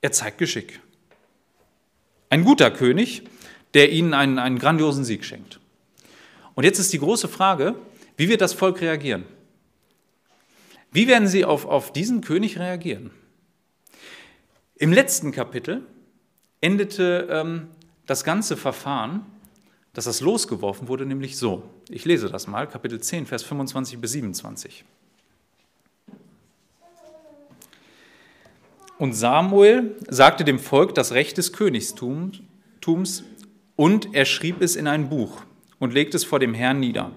Er 0.00 0.12
zeigt 0.12 0.38
Geschick. 0.38 0.78
Ein 2.30 2.44
guter 2.44 2.70
König, 2.70 3.24
der 3.74 3.90
ihnen 3.90 4.14
einen, 4.14 4.38
einen 4.38 4.60
grandiosen 4.60 5.04
Sieg 5.04 5.24
schenkt. 5.24 5.58
Und 6.54 6.62
jetzt 6.62 6.78
ist 6.78 6.92
die 6.92 7.00
große 7.00 7.26
Frage, 7.26 7.74
wie 8.16 8.28
wird 8.28 8.42
das 8.42 8.52
Volk 8.52 8.80
reagieren? 8.80 9.24
Wie 10.92 11.08
werden 11.08 11.26
sie 11.26 11.44
auf, 11.44 11.66
auf 11.66 11.92
diesen 11.92 12.20
König 12.20 12.60
reagieren? 12.60 13.10
Im 14.76 14.92
letzten 14.92 15.30
Kapitel 15.30 15.82
endete 16.60 17.28
ähm, 17.30 17.68
das 18.06 18.24
ganze 18.24 18.56
Verfahren, 18.56 19.24
dass 19.92 20.06
das 20.06 20.20
losgeworfen 20.20 20.88
wurde, 20.88 21.06
nämlich 21.06 21.36
so. 21.36 21.62
Ich 21.88 22.04
lese 22.04 22.28
das 22.28 22.48
mal, 22.48 22.66
Kapitel 22.66 23.00
10, 23.00 23.26
Vers 23.26 23.44
25 23.44 24.00
bis 24.00 24.12
27. 24.12 24.84
Und 28.98 29.12
Samuel 29.12 29.96
sagte 30.08 30.44
dem 30.44 30.58
Volk 30.58 30.94
das 30.94 31.12
Recht 31.12 31.38
des 31.38 31.52
Königstums 31.52 32.42
und 33.76 34.14
er 34.14 34.24
schrieb 34.24 34.60
es 34.60 34.76
in 34.76 34.86
ein 34.86 35.08
Buch 35.08 35.42
und 35.78 35.92
legte 35.92 36.16
es 36.16 36.24
vor 36.24 36.38
dem 36.38 36.54
Herrn 36.54 36.80
nieder. 36.80 37.12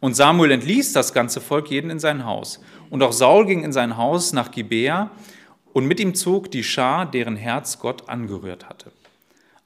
Und 0.00 0.14
Samuel 0.14 0.52
entließ 0.52 0.92
das 0.92 1.12
ganze 1.12 1.40
Volk 1.40 1.70
jeden 1.70 1.90
in 1.90 1.98
sein 1.98 2.24
Haus. 2.24 2.60
Und 2.90 3.02
auch 3.02 3.12
Saul 3.12 3.46
ging 3.46 3.64
in 3.64 3.72
sein 3.72 3.96
Haus 3.96 4.32
nach 4.32 4.50
Gibea 4.50 5.10
und 5.76 5.84
mit 5.84 6.00
ihm 6.00 6.14
zog 6.14 6.50
die 6.50 6.64
Schar, 6.64 7.04
deren 7.04 7.36
Herz 7.36 7.78
Gott 7.78 8.08
angerührt 8.08 8.66
hatte. 8.66 8.92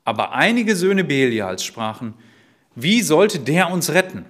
Aber 0.04 0.32
einige 0.32 0.74
Söhne 0.74 1.04
Belials 1.04 1.62
sprachen, 1.64 2.14
wie 2.74 3.00
sollte 3.00 3.38
der 3.38 3.70
uns 3.70 3.90
retten? 3.90 4.24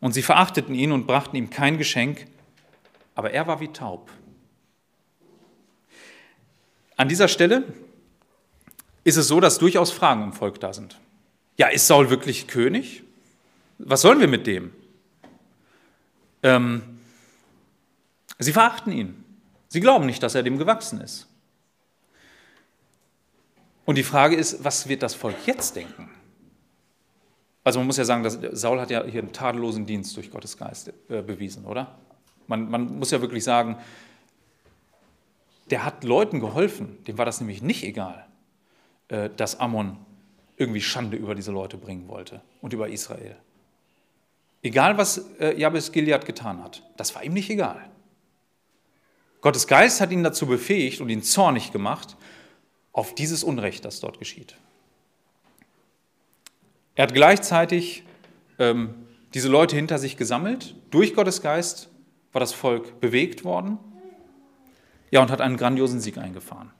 Und 0.00 0.12
sie 0.12 0.22
verachteten 0.22 0.74
ihn 0.74 0.92
und 0.92 1.06
brachten 1.06 1.36
ihm 1.36 1.50
kein 1.50 1.76
Geschenk, 1.76 2.26
aber 3.14 3.32
er 3.32 3.46
war 3.46 3.60
wie 3.60 3.68
taub. 3.68 4.10
An 6.96 7.10
dieser 7.10 7.28
Stelle 7.28 7.64
ist 9.04 9.18
es 9.18 9.28
so, 9.28 9.38
dass 9.38 9.58
durchaus 9.58 9.90
Fragen 9.90 10.22
im 10.22 10.32
Volk 10.32 10.58
da 10.60 10.72
sind. 10.72 10.98
Ja, 11.58 11.66
ist 11.66 11.86
Saul 11.86 12.08
wirklich 12.08 12.46
König? 12.46 13.02
Was 13.76 14.00
sollen 14.00 14.20
wir 14.20 14.28
mit 14.28 14.46
dem? 14.46 14.72
Ähm, 16.42 16.80
sie 18.38 18.54
verachten 18.54 18.90
ihn. 18.90 19.25
Sie 19.76 19.80
glauben 19.80 20.06
nicht, 20.06 20.22
dass 20.22 20.34
er 20.34 20.42
dem 20.42 20.56
gewachsen 20.56 21.02
ist. 21.02 21.26
Und 23.84 23.98
die 23.98 24.02
Frage 24.02 24.34
ist, 24.34 24.64
was 24.64 24.88
wird 24.88 25.02
das 25.02 25.14
Volk 25.14 25.36
jetzt 25.44 25.76
denken? 25.76 26.08
Also 27.62 27.78
man 27.80 27.86
muss 27.86 27.98
ja 27.98 28.06
sagen, 28.06 28.22
dass 28.22 28.38
Saul 28.52 28.80
hat 28.80 28.88
ja 28.88 29.04
hier 29.04 29.20
einen 29.20 29.34
tadellosen 29.34 29.84
Dienst 29.84 30.16
durch 30.16 30.30
Gottes 30.30 30.56
Geist 30.56 30.94
äh, 31.10 31.20
bewiesen, 31.20 31.66
oder? 31.66 31.98
Man, 32.46 32.70
man 32.70 32.98
muss 32.98 33.10
ja 33.10 33.20
wirklich 33.20 33.44
sagen, 33.44 33.76
der 35.68 35.84
hat 35.84 36.04
Leuten 36.04 36.40
geholfen, 36.40 37.04
dem 37.04 37.18
war 37.18 37.26
das 37.26 37.40
nämlich 37.42 37.60
nicht 37.60 37.84
egal, 37.84 38.26
äh, 39.08 39.28
dass 39.36 39.60
Ammon 39.60 39.98
irgendwie 40.56 40.80
Schande 40.80 41.18
über 41.18 41.34
diese 41.34 41.52
Leute 41.52 41.76
bringen 41.76 42.08
wollte 42.08 42.40
und 42.62 42.72
über 42.72 42.88
Israel. 42.88 43.36
Egal, 44.62 44.96
was 44.96 45.18
äh, 45.38 45.54
Jabes 45.54 45.92
Gilead 45.92 46.24
getan 46.24 46.64
hat, 46.64 46.82
das 46.96 47.14
war 47.14 47.22
ihm 47.22 47.34
nicht 47.34 47.50
egal. 47.50 47.90
Gottes 49.46 49.68
Geist 49.68 50.00
hat 50.00 50.10
ihn 50.10 50.24
dazu 50.24 50.48
befähigt 50.48 51.00
und 51.00 51.08
ihn 51.08 51.22
zornig 51.22 51.70
gemacht 51.70 52.16
auf 52.90 53.14
dieses 53.14 53.44
Unrecht, 53.44 53.84
das 53.84 54.00
dort 54.00 54.18
geschieht. 54.18 54.56
Er 56.96 57.04
hat 57.04 57.14
gleichzeitig 57.14 58.02
ähm, 58.58 59.06
diese 59.34 59.48
Leute 59.48 59.76
hinter 59.76 60.00
sich 60.00 60.16
gesammelt. 60.16 60.74
Durch 60.90 61.14
Gottes 61.14 61.42
Geist 61.42 61.90
war 62.32 62.40
das 62.40 62.54
Volk 62.54 62.98
bewegt 62.98 63.44
worden. 63.44 63.78
Ja, 65.12 65.22
und 65.22 65.30
hat 65.30 65.40
einen 65.40 65.56
grandiosen 65.56 66.00
Sieg 66.00 66.18
eingefahren. 66.18 66.72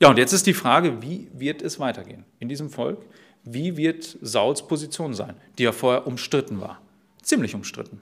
Ja, 0.00 0.08
und 0.08 0.16
jetzt 0.16 0.32
ist 0.32 0.46
die 0.46 0.54
Frage, 0.54 1.02
wie 1.02 1.28
wird 1.34 1.60
es 1.60 1.78
weitergehen 1.78 2.24
in 2.38 2.48
diesem 2.48 2.70
Volk? 2.70 3.04
Wie 3.44 3.76
wird 3.76 4.16
Sauls 4.22 4.66
Position 4.66 5.12
sein, 5.12 5.34
die 5.58 5.64
ja 5.64 5.72
vorher 5.72 6.06
umstritten 6.06 6.58
war? 6.58 6.80
Ziemlich 7.20 7.54
umstritten. 7.54 8.00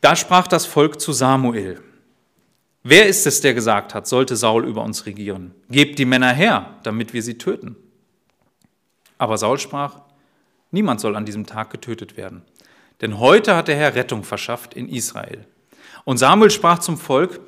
Da 0.00 0.16
sprach 0.16 0.46
das 0.46 0.64
Volk 0.64 1.00
zu 1.00 1.12
Samuel. 1.12 1.82
Wer 2.82 3.06
ist 3.06 3.26
es, 3.26 3.42
der 3.42 3.52
gesagt 3.52 3.94
hat, 3.94 4.06
sollte 4.06 4.36
Saul 4.36 4.64
über 4.66 4.82
uns 4.82 5.04
regieren? 5.04 5.54
Gebt 5.68 5.98
die 5.98 6.06
Männer 6.06 6.32
her, 6.32 6.78
damit 6.82 7.12
wir 7.12 7.22
sie 7.22 7.36
töten. 7.36 7.76
Aber 9.18 9.36
Saul 9.36 9.58
sprach, 9.58 10.00
niemand 10.70 11.00
soll 11.00 11.16
an 11.16 11.26
diesem 11.26 11.44
Tag 11.44 11.68
getötet 11.68 12.16
werden. 12.16 12.42
Denn 13.02 13.18
heute 13.18 13.54
hat 13.54 13.68
der 13.68 13.76
Herr 13.76 13.94
Rettung 13.94 14.24
verschafft 14.24 14.72
in 14.72 14.88
Israel. 14.88 15.46
Und 16.04 16.16
Samuel 16.16 16.50
sprach 16.50 16.78
zum 16.78 16.96
Volk, 16.96 17.40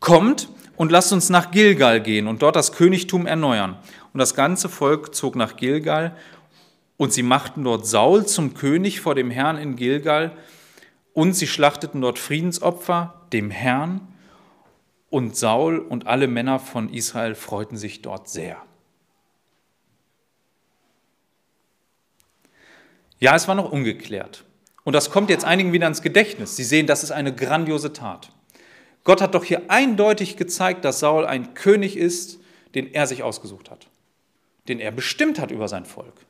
kommt 0.00 0.48
und 0.76 0.90
lasst 0.90 1.12
uns 1.12 1.28
nach 1.28 1.50
Gilgal 1.50 2.00
gehen 2.00 2.26
und 2.26 2.40
dort 2.40 2.56
das 2.56 2.72
Königtum 2.72 3.26
erneuern. 3.26 3.76
Und 4.14 4.18
das 4.18 4.34
ganze 4.34 4.70
Volk 4.70 5.14
zog 5.14 5.36
nach 5.36 5.56
Gilgal 5.56 6.16
und 6.96 7.12
sie 7.12 7.22
machten 7.22 7.64
dort 7.64 7.86
Saul 7.86 8.24
zum 8.24 8.54
König 8.54 9.00
vor 9.02 9.14
dem 9.14 9.30
Herrn 9.30 9.58
in 9.58 9.76
Gilgal 9.76 10.32
und 11.18 11.32
sie 11.32 11.48
schlachteten 11.48 12.00
dort 12.00 12.16
Friedensopfer 12.16 13.26
dem 13.32 13.50
Herrn 13.50 14.06
und 15.10 15.34
Saul 15.34 15.80
und 15.80 16.06
alle 16.06 16.28
Männer 16.28 16.60
von 16.60 16.94
Israel 16.94 17.34
freuten 17.34 17.76
sich 17.76 18.02
dort 18.02 18.28
sehr. 18.28 18.62
Ja, 23.18 23.34
es 23.34 23.48
war 23.48 23.56
noch 23.56 23.72
ungeklärt. 23.72 24.44
Und 24.84 24.92
das 24.92 25.10
kommt 25.10 25.28
jetzt 25.28 25.44
einigen 25.44 25.72
wieder 25.72 25.88
ins 25.88 26.02
Gedächtnis. 26.02 26.54
Sie 26.54 26.62
sehen, 26.62 26.86
das 26.86 27.02
ist 27.02 27.10
eine 27.10 27.34
grandiose 27.34 27.92
Tat. 27.92 28.30
Gott 29.02 29.20
hat 29.20 29.34
doch 29.34 29.42
hier 29.42 29.62
eindeutig 29.72 30.36
gezeigt, 30.36 30.84
dass 30.84 31.00
Saul 31.00 31.26
ein 31.26 31.52
König 31.54 31.96
ist, 31.96 32.38
den 32.76 32.94
er 32.94 33.08
sich 33.08 33.24
ausgesucht 33.24 33.72
hat, 33.72 33.88
den 34.68 34.78
er 34.78 34.92
bestimmt 34.92 35.40
hat 35.40 35.50
über 35.50 35.66
sein 35.66 35.84
Volk. 35.84 36.27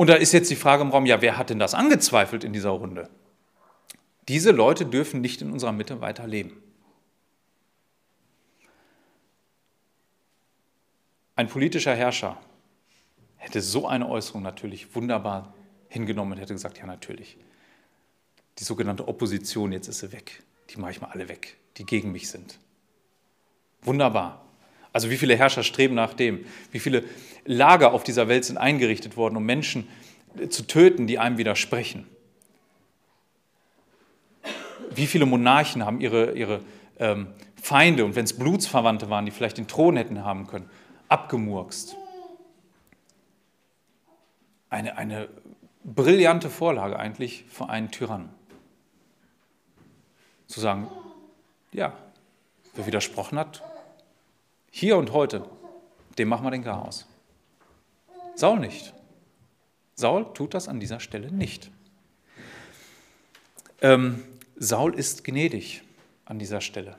Und 0.00 0.06
da 0.06 0.14
ist 0.14 0.32
jetzt 0.32 0.50
die 0.50 0.56
Frage 0.56 0.82
im 0.82 0.88
Raum, 0.92 1.04
ja, 1.04 1.20
wer 1.20 1.36
hat 1.36 1.50
denn 1.50 1.58
das 1.58 1.74
angezweifelt 1.74 2.42
in 2.42 2.54
dieser 2.54 2.70
Runde? 2.70 3.10
Diese 4.28 4.50
Leute 4.50 4.86
dürfen 4.86 5.20
nicht 5.20 5.42
in 5.42 5.52
unserer 5.52 5.72
Mitte 5.72 6.00
weiter 6.00 6.26
leben. 6.26 6.62
Ein 11.36 11.48
politischer 11.48 11.94
Herrscher 11.94 12.38
hätte 13.36 13.60
so 13.60 13.86
eine 13.86 14.08
Äußerung 14.08 14.40
natürlich 14.40 14.94
wunderbar 14.94 15.52
hingenommen 15.88 16.32
und 16.32 16.38
hätte 16.38 16.54
gesagt, 16.54 16.78
ja 16.78 16.86
natürlich, 16.86 17.36
die 18.58 18.64
sogenannte 18.64 19.06
Opposition, 19.06 19.70
jetzt 19.70 19.88
ist 19.88 19.98
sie 19.98 20.12
weg 20.12 20.42
die 20.70 20.80
mache 20.80 20.92
ich 20.92 21.00
mal 21.02 21.10
alle 21.10 21.28
weg, 21.28 21.56
die 21.76 21.84
gegen 21.84 22.10
mich 22.10 22.30
sind. 22.30 22.58
Wunderbar. 23.82 24.49
Also 24.92 25.10
wie 25.10 25.16
viele 25.16 25.36
Herrscher 25.36 25.62
streben 25.62 25.94
nach 25.94 26.14
dem? 26.14 26.44
Wie 26.72 26.80
viele 26.80 27.04
Lager 27.44 27.92
auf 27.92 28.02
dieser 28.02 28.28
Welt 28.28 28.44
sind 28.44 28.58
eingerichtet 28.58 29.16
worden, 29.16 29.36
um 29.36 29.44
Menschen 29.44 29.88
zu 30.48 30.66
töten, 30.66 31.06
die 31.06 31.18
einem 31.18 31.38
widersprechen? 31.38 32.06
Wie 34.92 35.06
viele 35.06 35.26
Monarchen 35.26 35.84
haben 35.84 36.00
ihre, 36.00 36.32
ihre 36.32 36.60
ähm, 36.98 37.28
Feinde 37.60 38.04
und 38.04 38.16
wenn 38.16 38.24
es 38.24 38.36
Blutsverwandte 38.36 39.08
waren, 39.08 39.24
die 39.24 39.30
vielleicht 39.30 39.58
den 39.58 39.68
Thron 39.68 39.96
hätten 39.96 40.24
haben 40.24 40.46
können, 40.46 40.68
abgemurkst? 41.08 41.96
Eine, 44.68 44.98
eine 44.98 45.28
brillante 45.84 46.50
Vorlage 46.50 46.98
eigentlich 46.98 47.44
für 47.48 47.68
einen 47.68 47.90
Tyrannen 47.90 48.30
zu 50.50 50.60
sagen, 50.60 50.88
ja, 51.72 51.92
wer 52.74 52.86
widersprochen 52.86 53.38
hat, 53.38 53.62
hier 54.70 54.96
und 54.96 55.12
heute, 55.12 55.48
dem 56.18 56.28
machen 56.28 56.44
wir 56.44 56.50
den 56.50 56.64
Chaos. 56.64 57.06
Saul 58.34 58.60
nicht. 58.60 58.94
Saul 59.94 60.32
tut 60.32 60.54
das 60.54 60.68
an 60.68 60.80
dieser 60.80 61.00
Stelle 61.00 61.30
nicht. 61.30 61.70
Ähm, 63.82 64.24
Saul 64.56 64.94
ist 64.94 65.24
gnädig 65.24 65.82
an 66.24 66.38
dieser 66.38 66.60
Stelle. 66.60 66.96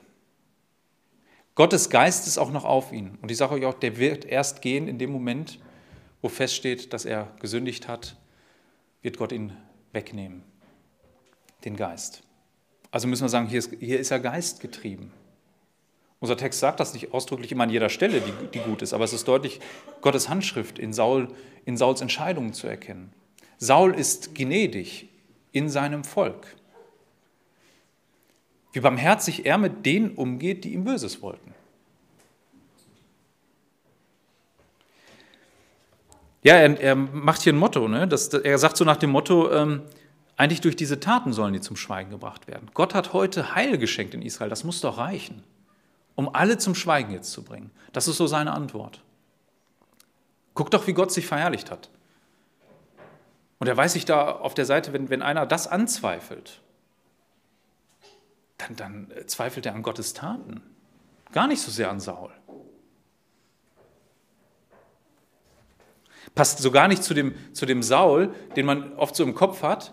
Gottes 1.54 1.90
Geist 1.90 2.26
ist 2.26 2.38
auch 2.38 2.50
noch 2.50 2.64
auf 2.64 2.92
ihn. 2.92 3.18
Und 3.20 3.30
ich 3.30 3.36
sage 3.36 3.54
euch 3.54 3.66
auch, 3.66 3.74
der 3.74 3.98
wird 3.98 4.24
erst 4.24 4.62
gehen 4.62 4.88
in 4.88 4.98
dem 4.98 5.10
Moment, 5.10 5.58
wo 6.22 6.28
feststeht, 6.28 6.92
dass 6.92 7.04
er 7.04 7.34
gesündigt 7.40 7.88
hat, 7.88 8.16
wird 9.02 9.18
Gott 9.18 9.32
ihn 9.32 9.56
wegnehmen, 9.92 10.44
den 11.64 11.76
Geist. 11.76 12.22
Also 12.90 13.08
müssen 13.08 13.24
wir 13.24 13.28
sagen, 13.28 13.48
hier 13.48 13.58
ist, 13.58 13.72
hier 13.80 13.98
ist 13.98 14.10
er 14.10 14.20
geistgetrieben. 14.20 15.12
Unser 16.22 16.36
Text 16.36 16.60
sagt 16.60 16.78
das 16.78 16.94
nicht 16.94 17.12
ausdrücklich 17.12 17.50
immer 17.50 17.64
an 17.64 17.70
jeder 17.70 17.88
Stelle, 17.88 18.20
die, 18.20 18.32
die 18.54 18.60
gut 18.60 18.80
ist, 18.80 18.92
aber 18.92 19.02
es 19.02 19.12
ist 19.12 19.26
deutlich 19.26 19.58
Gottes 20.02 20.28
Handschrift 20.28 20.78
in, 20.78 20.92
Saul, 20.92 21.26
in 21.64 21.76
Sauls 21.76 22.00
Entscheidungen 22.00 22.52
zu 22.52 22.68
erkennen. 22.68 23.12
Saul 23.58 23.92
ist 23.92 24.32
gnädig 24.32 25.08
in 25.50 25.68
seinem 25.68 26.04
Volk. 26.04 26.46
Wie 28.72 28.78
barmherzig 28.78 29.46
er 29.46 29.58
mit 29.58 29.84
denen 29.84 30.12
umgeht, 30.12 30.62
die 30.62 30.74
ihm 30.74 30.84
Böses 30.84 31.22
wollten. 31.22 31.54
Ja, 36.44 36.54
er, 36.54 36.80
er 36.80 36.94
macht 36.94 37.42
hier 37.42 37.52
ein 37.52 37.58
Motto. 37.58 37.88
Ne? 37.88 38.06
Das, 38.06 38.28
er 38.28 38.58
sagt 38.58 38.76
so 38.76 38.84
nach 38.84 38.96
dem 38.96 39.10
Motto, 39.10 39.50
ähm, 39.50 39.82
eigentlich 40.36 40.60
durch 40.60 40.76
diese 40.76 41.00
Taten 41.00 41.32
sollen 41.32 41.52
die 41.52 41.60
zum 41.60 41.74
Schweigen 41.74 42.10
gebracht 42.10 42.46
werden. 42.46 42.70
Gott 42.74 42.94
hat 42.94 43.12
heute 43.12 43.56
Heil 43.56 43.76
geschenkt 43.76 44.14
in 44.14 44.22
Israel, 44.22 44.50
das 44.50 44.62
muss 44.62 44.80
doch 44.80 44.98
reichen. 44.98 45.42
Um 46.14 46.34
alle 46.34 46.58
zum 46.58 46.74
Schweigen 46.74 47.12
jetzt 47.12 47.32
zu 47.32 47.42
bringen. 47.42 47.70
Das 47.92 48.08
ist 48.08 48.16
so 48.16 48.26
seine 48.26 48.52
Antwort. 48.52 49.02
Guck 50.54 50.70
doch, 50.70 50.86
wie 50.86 50.92
Gott 50.92 51.12
sich 51.12 51.26
verherrlicht 51.26 51.70
hat. 51.70 51.90
Und 53.58 53.68
er 53.68 53.76
weiß 53.76 53.92
sich 53.92 54.04
da 54.04 54.30
auf 54.30 54.54
der 54.54 54.66
Seite, 54.66 54.92
wenn, 54.92 55.08
wenn 55.08 55.22
einer 55.22 55.46
das 55.46 55.68
anzweifelt, 55.68 56.60
dann, 58.58 58.76
dann 58.76 59.12
zweifelt 59.26 59.66
er 59.66 59.74
an 59.74 59.82
Gottes 59.82 60.14
Taten, 60.14 60.62
gar 61.32 61.46
nicht 61.46 61.62
so 61.62 61.70
sehr 61.70 61.90
an 61.90 62.00
Saul. 62.00 62.30
Passt 66.34 66.58
so 66.58 66.70
gar 66.70 66.88
nicht 66.88 67.02
zu 67.02 67.14
dem, 67.14 67.34
zu 67.54 67.66
dem 67.66 67.82
Saul, 67.82 68.34
den 68.56 68.66
man 68.66 68.94
oft 68.94 69.14
so 69.14 69.22
im 69.22 69.34
Kopf 69.34 69.62
hat 69.62 69.92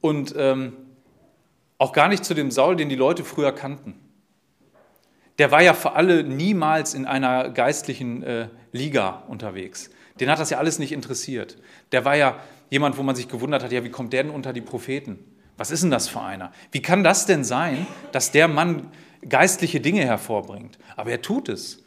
und 0.00 0.34
ähm, 0.36 0.76
auch 1.78 1.92
gar 1.92 2.08
nicht 2.08 2.24
zu 2.24 2.34
dem 2.34 2.50
Saul, 2.50 2.76
den 2.76 2.88
die 2.88 2.96
Leute 2.96 3.24
früher 3.24 3.52
kannten. 3.52 3.98
Der 5.38 5.50
war 5.50 5.62
ja 5.62 5.74
für 5.74 5.92
alle 5.92 6.22
niemals 6.22 6.94
in 6.94 7.06
einer 7.06 7.50
geistlichen 7.50 8.22
äh, 8.22 8.48
Liga 8.72 9.24
unterwegs. 9.28 9.90
Den 10.20 10.30
hat 10.30 10.38
das 10.38 10.50
ja 10.50 10.58
alles 10.58 10.78
nicht 10.78 10.92
interessiert. 10.92 11.56
Der 11.92 12.04
war 12.04 12.16
ja 12.16 12.38
jemand, 12.70 12.96
wo 12.96 13.02
man 13.02 13.16
sich 13.16 13.28
gewundert 13.28 13.62
hat, 13.62 13.72
ja, 13.72 13.82
wie 13.84 13.90
kommt 13.90 14.12
der 14.12 14.22
denn 14.22 14.32
unter 14.32 14.52
die 14.52 14.60
Propheten? 14.60 15.18
Was 15.56 15.70
ist 15.70 15.82
denn 15.82 15.90
das 15.90 16.08
für 16.08 16.20
einer? 16.20 16.52
Wie 16.72 16.82
kann 16.82 17.04
das 17.04 17.26
denn 17.26 17.44
sein, 17.44 17.86
dass 18.12 18.32
der 18.32 18.48
Mann 18.48 18.90
geistliche 19.28 19.80
Dinge 19.80 20.04
hervorbringt? 20.04 20.78
Aber 20.96 21.10
er 21.10 21.22
tut 21.22 21.48
es. 21.48 21.82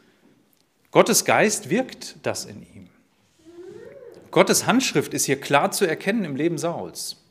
Gottes 0.92 1.26
Geist 1.26 1.70
wirkt 1.70 2.16
das 2.24 2.46
in 2.46 2.62
ihm. 2.62 2.90
Gottes 4.32 4.66
Handschrift 4.66 5.14
ist 5.14 5.26
hier 5.26 5.40
klar 5.40 5.72
zu 5.72 5.86
erkennen 5.86 6.24
im 6.24 6.36
Leben 6.36 6.58
Sauls. 6.58 7.24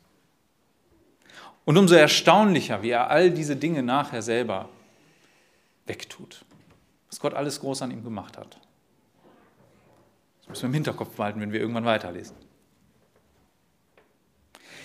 Und 1.65 1.77
umso 1.77 1.95
erstaunlicher, 1.95 2.83
wie 2.83 2.91
er 2.91 3.11
all 3.11 3.31
diese 3.31 3.57
Dinge 3.57 3.83
nachher 3.83 4.23
selber 4.23 4.69
wegtut. 5.87 6.45
Was 7.09 7.21
Gott 7.21 7.35
alles 7.35 7.61
groß 7.61 7.83
an 7.83 7.91
ihm 7.91 8.05
gemacht 8.05 8.37
hat. 8.37 8.59
Das 10.41 10.49
müssen 10.49 10.63
wir 10.63 10.69
im 10.69 10.75
Hinterkopf 10.75 11.17
behalten, 11.17 11.41
wenn 11.41 11.53
wir 11.53 11.61
irgendwann 11.61 11.85
weiterlesen. 11.85 12.37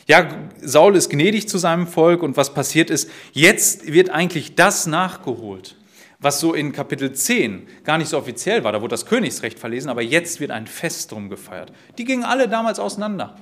Ja, 0.07 0.27
Saul 0.59 0.95
ist 0.95 1.09
gnädig 1.09 1.47
zu 1.47 1.57
seinem 1.57 1.87
Volk 1.87 2.23
und 2.23 2.35
was 2.35 2.53
passiert 2.53 2.89
ist, 2.89 3.09
jetzt 3.33 3.91
wird 3.91 4.09
eigentlich 4.09 4.55
das 4.55 4.87
nachgeholt, 4.87 5.77
was 6.19 6.39
so 6.39 6.53
in 6.53 6.71
Kapitel 6.71 7.13
10 7.13 7.67
gar 7.83 7.97
nicht 7.97 8.09
so 8.09 8.17
offiziell 8.17 8.63
war, 8.63 8.71
da 8.71 8.81
wurde 8.81 8.91
das 8.91 9.05
Königsrecht 9.05 9.59
verlesen, 9.59 9.89
aber 9.89 10.01
jetzt 10.01 10.39
wird 10.39 10.51
ein 10.51 10.67
Fest 10.67 11.11
drum 11.11 11.29
gefeiert. 11.29 11.71
Die 11.97 12.05
gingen 12.05 12.23
alle 12.23 12.49
damals 12.49 12.79
auseinander. 12.79 13.37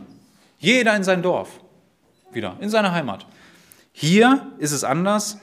Jeder 0.57 0.95
in 0.95 1.03
sein 1.03 1.21
Dorf, 1.21 1.61
wieder, 2.31 2.57
in 2.59 2.69
seine 2.69 2.91
Heimat. 2.91 3.25
Hier 3.91 4.51
ist 4.59 4.71
es 4.71 4.83
anders. 4.83 5.39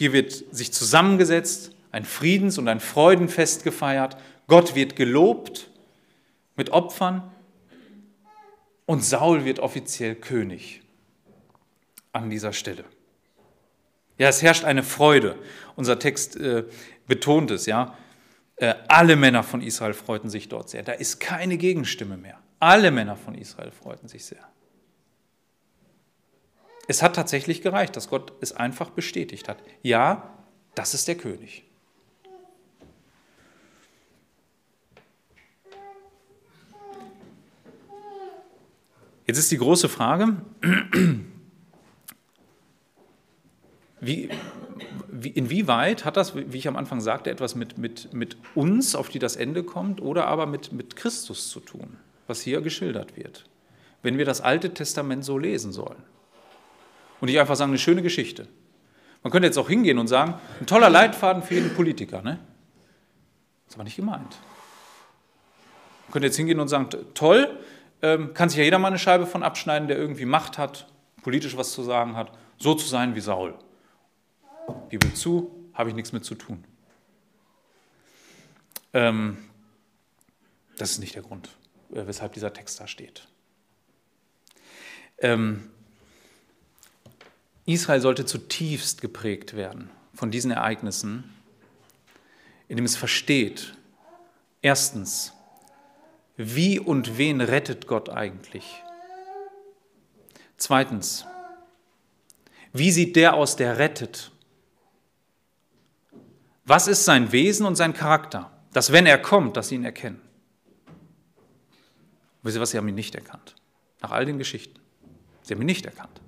Hier 0.00 0.14
wird 0.14 0.32
sich 0.32 0.72
zusammengesetzt, 0.72 1.72
ein 1.92 2.06
Friedens- 2.06 2.56
und 2.56 2.68
ein 2.68 2.80
Freudenfest 2.80 3.64
gefeiert. 3.64 4.16
Gott 4.46 4.74
wird 4.74 4.96
gelobt 4.96 5.68
mit 6.56 6.70
Opfern 6.70 7.30
und 8.86 9.04
Saul 9.04 9.44
wird 9.44 9.58
offiziell 9.58 10.14
König 10.14 10.80
an 12.12 12.30
dieser 12.30 12.54
Stelle. 12.54 12.84
Ja, 14.16 14.28
es 14.28 14.40
herrscht 14.40 14.64
eine 14.64 14.84
Freude. 14.84 15.36
Unser 15.76 15.98
Text 15.98 16.34
äh, 16.36 16.64
betont 17.06 17.50
es, 17.50 17.66
ja. 17.66 17.94
Äh, 18.56 18.76
alle 18.88 19.16
Männer 19.16 19.42
von 19.42 19.60
Israel 19.60 19.92
freuten 19.92 20.30
sich 20.30 20.48
dort 20.48 20.70
sehr. 20.70 20.82
Da 20.82 20.92
ist 20.92 21.20
keine 21.20 21.58
Gegenstimme 21.58 22.16
mehr. 22.16 22.38
Alle 22.58 22.90
Männer 22.90 23.16
von 23.16 23.34
Israel 23.34 23.70
freuten 23.70 24.08
sich 24.08 24.24
sehr. 24.24 24.48
Es 26.90 27.04
hat 27.04 27.14
tatsächlich 27.14 27.62
gereicht, 27.62 27.94
dass 27.94 28.08
Gott 28.08 28.32
es 28.40 28.50
einfach 28.50 28.90
bestätigt 28.90 29.48
hat. 29.48 29.58
Ja, 29.80 30.36
das 30.74 30.92
ist 30.92 31.06
der 31.06 31.14
König. 31.14 31.62
Jetzt 39.24 39.38
ist 39.38 39.52
die 39.52 39.58
große 39.58 39.88
Frage, 39.88 40.38
wie, 44.00 44.28
wie, 45.12 45.28
inwieweit 45.28 46.04
hat 46.04 46.16
das, 46.16 46.34
wie 46.34 46.58
ich 46.58 46.66
am 46.66 46.74
Anfang 46.74 47.00
sagte, 47.00 47.30
etwas 47.30 47.54
mit, 47.54 47.78
mit, 47.78 48.12
mit 48.12 48.36
uns, 48.56 48.96
auf 48.96 49.08
die 49.08 49.20
das 49.20 49.36
Ende 49.36 49.62
kommt, 49.62 50.02
oder 50.02 50.26
aber 50.26 50.46
mit, 50.46 50.72
mit 50.72 50.96
Christus 50.96 51.50
zu 51.50 51.60
tun, 51.60 51.98
was 52.26 52.40
hier 52.40 52.60
geschildert 52.62 53.16
wird, 53.16 53.48
wenn 54.02 54.18
wir 54.18 54.24
das 54.24 54.40
Alte 54.40 54.74
Testament 54.74 55.24
so 55.24 55.38
lesen 55.38 55.70
sollen? 55.70 56.09
Und 57.20 57.26
nicht 57.26 57.38
einfach 57.38 57.56
sagen, 57.56 57.70
eine 57.70 57.78
schöne 57.78 58.02
Geschichte. 58.02 58.48
Man 59.22 59.30
könnte 59.30 59.46
jetzt 59.46 59.58
auch 59.58 59.68
hingehen 59.68 59.98
und 59.98 60.08
sagen, 60.08 60.34
ein 60.60 60.66
toller 60.66 60.88
Leitfaden 60.88 61.42
für 61.42 61.54
jeden 61.54 61.74
Politiker. 61.74 62.22
Ne? 62.22 62.38
Das 63.64 63.74
ist 63.74 63.74
aber 63.74 63.84
nicht 63.84 63.96
gemeint. 63.96 64.38
Man 66.06 66.12
könnte 66.12 66.26
jetzt 66.26 66.36
hingehen 66.36 66.58
und 66.58 66.68
sagen, 66.68 66.88
toll, 67.14 67.58
ähm, 68.02 68.32
kann 68.32 68.48
sich 68.48 68.58
ja 68.58 68.64
jeder 68.64 68.78
mal 68.78 68.88
eine 68.88 68.98
Scheibe 68.98 69.26
von 69.26 69.42
abschneiden, 69.42 69.88
der 69.88 69.98
irgendwie 69.98 70.24
Macht 70.24 70.56
hat, 70.56 70.86
politisch 71.22 71.56
was 71.56 71.72
zu 71.72 71.82
sagen 71.82 72.16
hat, 72.16 72.32
so 72.56 72.74
zu 72.74 72.88
sein 72.88 73.14
wie 73.14 73.20
Saul. 73.20 73.54
Bibel 74.88 75.12
zu, 75.12 75.50
habe 75.74 75.90
ich 75.90 75.94
nichts 75.94 76.12
mit 76.12 76.24
zu 76.24 76.34
tun. 76.34 76.64
Ähm, 78.92 79.38
das 80.78 80.92
ist 80.92 80.98
nicht 80.98 81.14
der 81.14 81.22
Grund, 81.22 81.50
äh, 81.92 82.06
weshalb 82.06 82.32
dieser 82.32 82.52
Text 82.52 82.80
da 82.80 82.86
steht. 82.86 83.28
Ähm, 85.18 85.70
Israel 87.72 88.00
sollte 88.00 88.24
zutiefst 88.24 89.00
geprägt 89.00 89.54
werden 89.54 89.90
von 90.14 90.30
diesen 90.30 90.50
Ereignissen, 90.50 91.34
indem 92.68 92.84
es 92.84 92.96
versteht, 92.96 93.74
erstens, 94.62 95.32
wie 96.36 96.78
und 96.78 97.18
wen 97.18 97.40
rettet 97.40 97.86
Gott 97.86 98.08
eigentlich? 98.08 98.82
Zweitens, 100.56 101.26
wie 102.72 102.92
sieht 102.92 103.16
der 103.16 103.34
aus, 103.34 103.56
der 103.56 103.78
rettet? 103.78 104.30
Was 106.64 106.86
ist 106.86 107.04
sein 107.04 107.32
Wesen 107.32 107.66
und 107.66 107.76
sein 107.76 107.94
Charakter? 107.94 108.50
Dass 108.72 108.92
wenn 108.92 109.06
er 109.06 109.18
kommt, 109.18 109.56
dass 109.56 109.68
sie 109.68 109.74
ihn 109.74 109.84
erkennen. 109.84 110.20
Wisst 112.42 112.56
ihr 112.56 112.60
was, 112.60 112.70
sie 112.70 112.78
haben 112.78 112.88
ihn 112.88 112.94
nicht 112.94 113.14
erkannt. 113.14 113.56
Nach 114.00 114.12
all 114.12 114.24
den 114.24 114.38
Geschichten. 114.38 114.78
Sie 115.42 115.54
haben 115.54 115.60
ihn 115.62 115.66
nicht 115.66 115.84
erkannt. 115.84 116.20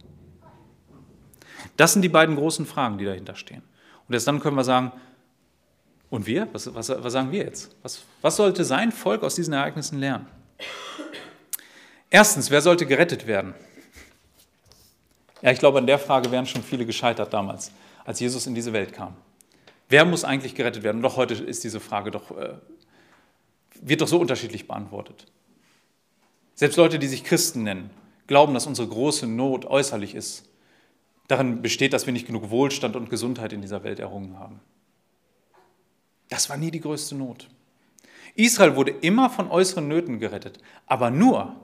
Das 1.76 1.92
sind 1.92 2.02
die 2.02 2.08
beiden 2.08 2.36
großen 2.36 2.66
Fragen, 2.66 2.98
die 2.98 3.04
dahinter 3.04 3.34
stehen. 3.34 3.62
Und 4.06 4.14
erst 4.14 4.26
dann 4.26 4.40
können 4.40 4.56
wir 4.56 4.64
sagen, 4.64 4.92
und 6.10 6.26
wir? 6.26 6.46
Was, 6.52 6.72
was, 6.74 6.90
was 6.90 7.12
sagen 7.12 7.32
wir 7.32 7.44
jetzt? 7.44 7.74
Was, 7.82 8.02
was 8.20 8.36
sollte 8.36 8.64
sein 8.64 8.92
Volk 8.92 9.22
aus 9.22 9.34
diesen 9.34 9.54
Ereignissen 9.54 9.98
lernen? 9.98 10.26
Erstens, 12.10 12.50
wer 12.50 12.60
sollte 12.60 12.84
gerettet 12.84 13.26
werden? 13.26 13.54
Ja, 15.40 15.50
ich 15.50 15.58
glaube, 15.58 15.78
an 15.78 15.86
der 15.86 15.98
Frage 15.98 16.30
wären 16.30 16.44
schon 16.44 16.62
viele 16.62 16.84
gescheitert 16.84 17.32
damals, 17.32 17.72
als 18.04 18.20
Jesus 18.20 18.46
in 18.46 18.54
diese 18.54 18.74
Welt 18.74 18.92
kam. 18.92 19.16
Wer 19.88 20.04
muss 20.04 20.22
eigentlich 20.22 20.54
gerettet 20.54 20.82
werden? 20.82 20.98
Und 20.98 21.02
doch 21.02 21.16
heute 21.16 21.32
ist 21.34 21.64
diese 21.64 21.80
Frage 21.80 22.10
doch, 22.10 22.30
äh, 22.36 22.54
wird 23.80 24.02
doch 24.02 24.08
so 24.08 24.20
unterschiedlich 24.20 24.68
beantwortet. 24.68 25.26
Selbst 26.54 26.76
Leute, 26.76 26.98
die 26.98 27.08
sich 27.08 27.24
Christen 27.24 27.62
nennen, 27.62 27.90
glauben, 28.26 28.52
dass 28.52 28.66
unsere 28.66 28.88
große 28.88 29.26
Not 29.26 29.64
äußerlich 29.64 30.14
ist. 30.14 30.44
Darin 31.28 31.62
besteht, 31.62 31.92
dass 31.92 32.06
wir 32.06 32.12
nicht 32.12 32.26
genug 32.26 32.50
Wohlstand 32.50 32.96
und 32.96 33.10
Gesundheit 33.10 33.52
in 33.52 33.62
dieser 33.62 33.84
Welt 33.84 33.98
errungen 33.98 34.38
haben. 34.38 34.60
Das 36.28 36.48
war 36.48 36.56
nie 36.56 36.70
die 36.70 36.80
größte 36.80 37.14
Not. 37.14 37.48
Israel 38.34 38.76
wurde 38.76 38.92
immer 38.92 39.28
von 39.28 39.50
äußeren 39.50 39.86
Nöten 39.88 40.18
gerettet, 40.18 40.58
aber 40.86 41.10
nur, 41.10 41.54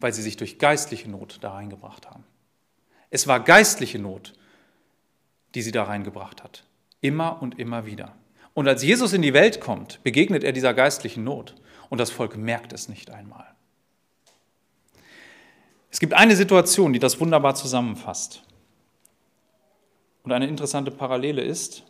weil 0.00 0.12
sie 0.12 0.22
sich 0.22 0.36
durch 0.36 0.58
geistliche 0.58 1.10
Not 1.10 1.38
da 1.40 1.54
reingebracht 1.54 2.08
haben. 2.08 2.24
Es 3.10 3.26
war 3.26 3.40
geistliche 3.40 3.98
Not, 3.98 4.34
die 5.54 5.62
sie 5.62 5.72
da 5.72 5.84
reingebracht 5.84 6.42
hat. 6.42 6.64
Immer 7.00 7.40
und 7.40 7.58
immer 7.58 7.86
wieder. 7.86 8.14
Und 8.54 8.68
als 8.68 8.82
Jesus 8.82 9.12
in 9.12 9.22
die 9.22 9.34
Welt 9.34 9.60
kommt, 9.60 10.02
begegnet 10.02 10.44
er 10.44 10.52
dieser 10.52 10.74
geistlichen 10.74 11.24
Not. 11.24 11.54
Und 11.90 11.98
das 11.98 12.10
Volk 12.10 12.36
merkt 12.36 12.72
es 12.72 12.88
nicht 12.88 13.10
einmal. 13.10 13.53
Es 15.94 16.00
gibt 16.00 16.12
eine 16.12 16.34
Situation, 16.34 16.92
die 16.92 16.98
das 16.98 17.20
wunderbar 17.20 17.54
zusammenfasst. 17.54 18.42
Und 20.24 20.32
eine 20.32 20.48
interessante 20.48 20.90
Parallele 20.90 21.40
ist, 21.40 21.84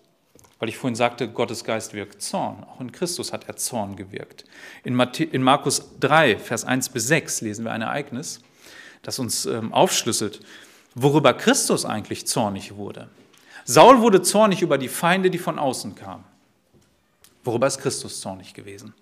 weil 0.59 0.69
ich 0.69 0.77
vorhin 0.77 0.95
sagte, 0.95 1.27
Gottes 1.27 1.65
Geist 1.65 1.95
wirkt 1.95 2.21
Zorn. 2.21 2.65
Auch 2.65 2.83
in 2.83 2.93
Christus 2.93 3.33
hat 3.33 3.49
er 3.49 3.57
Zorn 3.57 3.97
gewirkt. 3.97 4.45
In, 4.83 4.93
Markus 5.43 5.89
3, 6.01 6.37
Vers 6.37 6.67
1 6.67 6.91
bis 6.91 7.07
6 7.07 7.41
lesen 7.41 7.65
wir 7.65 7.73
ein 7.73 7.81
Ereignis, 7.81 8.43
das 9.01 9.19
uns 9.19 9.47
ähm, 9.47 9.73
aufschlüsselt, 9.73 10.41
worüber 10.95 11.33
Christus 11.33 11.87
eigentlich 11.87 12.27
zornig 12.27 12.77
wurde. 12.77 13.09
Saul 13.65 14.03
wurde 14.03 14.21
zornig 14.21 14.61
über 14.61 14.77
die 14.77 14.89
Feinde, 14.89 15.31
die 15.31 15.39
von 15.39 15.59
außen 15.59 15.95
kamen. 15.95 16.25
Worüber 17.43 17.69
ist 17.69 17.79
Christus 17.79 18.21
zornig 18.21 18.53
gewesen? 18.53 18.93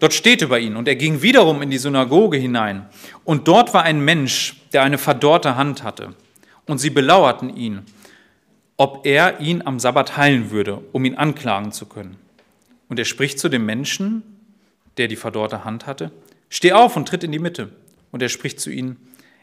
Dort 0.00 0.12
steht 0.12 0.42
über 0.42 0.58
ihn, 0.58 0.76
und 0.76 0.88
er 0.88 0.96
ging 0.96 1.22
wiederum 1.22 1.62
in 1.62 1.70
die 1.70 1.78
Synagoge 1.78 2.36
hinein, 2.36 2.86
und 3.24 3.46
dort 3.46 3.72
war 3.72 3.84
ein 3.84 4.00
Mensch, 4.04 4.60
der 4.72 4.82
eine 4.82 4.98
verdorrte 4.98 5.56
Hand 5.56 5.84
hatte, 5.84 6.14
und 6.66 6.78
sie 6.78 6.90
belauerten 6.90 7.54
ihn 7.56 7.84
ob 8.80 9.04
er 9.04 9.40
ihn 9.40 9.60
am 9.66 9.78
Sabbat 9.78 10.16
heilen 10.16 10.50
würde, 10.50 10.80
um 10.92 11.04
ihn 11.04 11.14
anklagen 11.14 11.70
zu 11.70 11.84
können. 11.84 12.16
Und 12.88 12.98
er 12.98 13.04
spricht 13.04 13.38
zu 13.38 13.50
dem 13.50 13.66
Menschen, 13.66 14.22
der 14.96 15.06
die 15.06 15.16
verdorrte 15.16 15.64
Hand 15.64 15.86
hatte, 15.86 16.10
steh 16.48 16.72
auf 16.72 16.96
und 16.96 17.06
tritt 17.06 17.22
in 17.22 17.30
die 17.30 17.38
Mitte. 17.38 17.68
Und 18.10 18.22
er 18.22 18.30
spricht 18.30 18.58
zu 18.58 18.70
ihnen, 18.70 18.96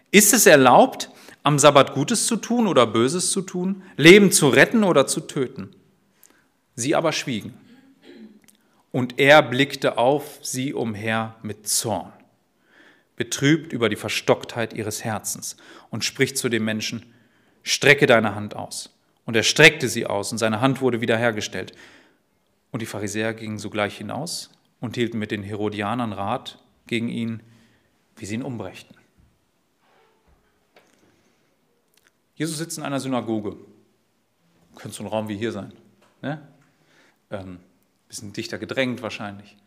ist 0.09 0.33
es 0.33 0.47
erlaubt, 0.47 1.11
am 1.43 1.59
Sabbat 1.59 1.93
Gutes 1.93 2.25
zu 2.25 2.37
tun 2.37 2.65
oder 2.65 2.87
Böses 2.87 3.29
zu 3.29 3.43
tun, 3.43 3.83
Leben 3.95 4.31
zu 4.31 4.49
retten 4.49 4.83
oder 4.83 5.05
zu 5.05 5.21
töten? 5.21 5.69
Sie 6.73 6.95
aber 6.95 7.11
schwiegen. 7.11 7.53
Und 8.91 9.19
er 9.19 9.41
blickte 9.43 9.97
auf 9.97 10.39
sie 10.41 10.73
umher 10.73 11.35
mit 11.43 11.67
Zorn, 11.67 12.13
betrübt 13.15 13.73
über 13.73 13.89
die 13.89 13.95
Verstocktheit 13.95 14.73
ihres 14.73 15.03
Herzens 15.03 15.57
und 15.89 16.05
spricht 16.05 16.37
zu 16.37 16.49
dem 16.49 16.65
Menschen, 16.65 17.13
strecke 17.63 18.05
deine 18.05 18.33
Hand 18.33 18.55
aus. 18.55 18.93
Und 19.25 19.35
er 19.35 19.43
streckte 19.43 19.89
sie 19.89 20.05
aus 20.05 20.31
und 20.31 20.37
seine 20.37 20.61
Hand 20.61 20.79
wurde 20.79 21.01
wiederhergestellt. 21.01 21.73
Und 22.71 22.81
die 22.81 22.85
Pharisäer 22.85 23.33
gingen 23.33 23.59
sogleich 23.59 23.97
hinaus 23.97 24.51
und 24.79 24.95
hielten 24.95 25.19
mit 25.19 25.31
den 25.31 25.43
Herodianern 25.43 26.13
Rat 26.13 26.59
gegen 26.87 27.09
ihn, 27.09 27.41
wie 28.15 28.25
sie 28.25 28.35
ihn 28.35 28.43
umbrächten. 28.43 28.95
Jesus 32.35 32.57
sitzt 32.57 32.77
in 32.77 32.83
einer 32.83 32.99
Synagoge. 32.99 33.57
Könnte 34.75 34.95
so 34.95 35.03
ein 35.03 35.07
Raum 35.07 35.27
wie 35.27 35.35
hier 35.35 35.51
sein. 35.51 35.73
Ne? 36.21 36.47
Ähm, 37.31 37.59
bisschen 38.07 38.33
dichter 38.33 38.57
gedrängt 38.57 39.01
wahrscheinlich. 39.01 39.57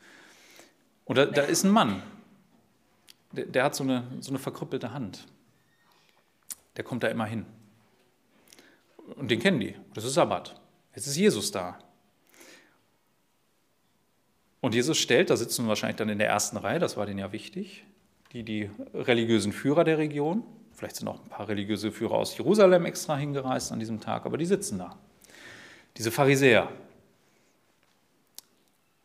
Und 1.04 1.16
da, 1.16 1.24
ist 1.24 1.64
ein 1.64 1.70
Mann, 1.70 2.02
der, 3.32 3.46
der 3.46 3.64
hat 3.64 3.74
so 3.74 3.84
eine, 3.84 4.04
so 4.20 4.30
eine 4.30 4.38
verkrüppelte 4.38 4.92
Hand. 4.92 5.26
Der 6.76 6.84
kommt 6.84 7.02
da 7.02 7.08
immer 7.08 7.26
hin. 7.26 7.46
Und 9.16 9.30
den 9.30 9.40
kennen 9.40 9.60
die. 9.60 9.74
Das 9.94 10.04
ist 10.04 10.14
Sabbat. 10.14 10.60
Jetzt 10.94 11.06
ist 11.06 11.16
Jesus 11.16 11.50
da. 11.50 11.78
Und 14.60 14.74
Jesus 14.74 14.98
stellt, 14.98 15.30
da 15.30 15.36
sitzen 15.36 15.66
wahrscheinlich 15.68 15.96
dann 15.96 16.08
in 16.10 16.18
der 16.18 16.28
ersten 16.28 16.56
Reihe, 16.56 16.78
das 16.78 16.96
war 16.96 17.06
denen 17.06 17.18
ja 17.18 17.32
wichtig, 17.32 17.84
die, 18.32 18.42
die 18.42 18.70
religiösen 18.94 19.52
Führer 19.52 19.84
der 19.84 19.98
Region. 19.98 20.44
Vielleicht 20.72 20.96
sind 20.96 21.08
auch 21.08 21.22
ein 21.22 21.28
paar 21.28 21.48
religiöse 21.48 21.90
Führer 21.92 22.14
aus 22.14 22.36
Jerusalem 22.36 22.84
extra 22.84 23.16
hingereist 23.16 23.72
an 23.72 23.78
diesem 23.78 24.00
Tag, 24.00 24.26
aber 24.26 24.36
die 24.38 24.46
sitzen 24.46 24.78
da. 24.78 24.98
Diese 25.96 26.10
Pharisäer. 26.10 26.70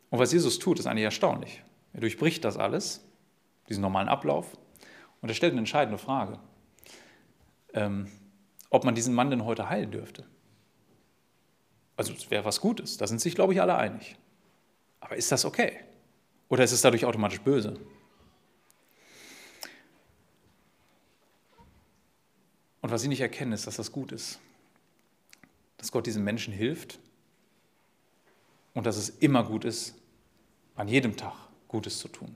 Und 0.09 0.19
was 0.19 0.31
Jesus 0.31 0.59
tut, 0.59 0.79
ist 0.79 0.87
eigentlich 0.87 1.03
erstaunlich. 1.03 1.63
Er 1.93 2.01
durchbricht 2.01 2.43
das 2.43 2.57
alles, 2.57 3.03
diesen 3.69 3.81
normalen 3.81 4.09
Ablauf, 4.09 4.57
und 5.21 5.29
er 5.29 5.35
stellt 5.35 5.53
eine 5.53 5.59
entscheidende 5.59 5.97
Frage, 5.97 6.39
ähm, 7.73 8.11
ob 8.69 8.83
man 8.83 8.95
diesen 8.95 9.13
Mann 9.13 9.29
denn 9.29 9.45
heute 9.45 9.69
heilen 9.69 9.91
dürfte. 9.91 10.25
Also 11.97 12.13
es 12.13 12.29
wäre 12.29 12.45
was 12.45 12.61
Gutes, 12.61 12.97
da 12.97 13.07
sind 13.07 13.21
sich, 13.21 13.35
glaube 13.35 13.53
ich, 13.53 13.61
alle 13.61 13.77
einig. 13.77 14.17
Aber 14.99 15.15
ist 15.15 15.31
das 15.31 15.45
okay? 15.45 15.79
Oder 16.49 16.63
ist 16.63 16.73
es 16.73 16.81
dadurch 16.81 17.05
automatisch 17.05 17.41
böse? 17.41 17.79
Und 22.81 22.91
was 22.91 23.01
sie 23.01 23.07
nicht 23.07 23.21
erkennen, 23.21 23.53
ist, 23.53 23.65
dass 23.65 23.77
das 23.77 23.91
gut 23.91 24.11
ist. 24.11 24.39
Dass 25.77 25.91
Gott 25.91 26.05
diesen 26.05 26.23
Menschen 26.23 26.53
hilft 26.53 26.99
und 28.75 28.85
dass 28.85 28.97
es 28.97 29.09
immer 29.09 29.43
gut 29.43 29.65
ist, 29.65 29.95
an 30.75 30.87
jedem 30.87 31.17
Tag 31.17 31.33
Gutes 31.67 31.97
zu 31.97 32.07
tun. 32.07 32.35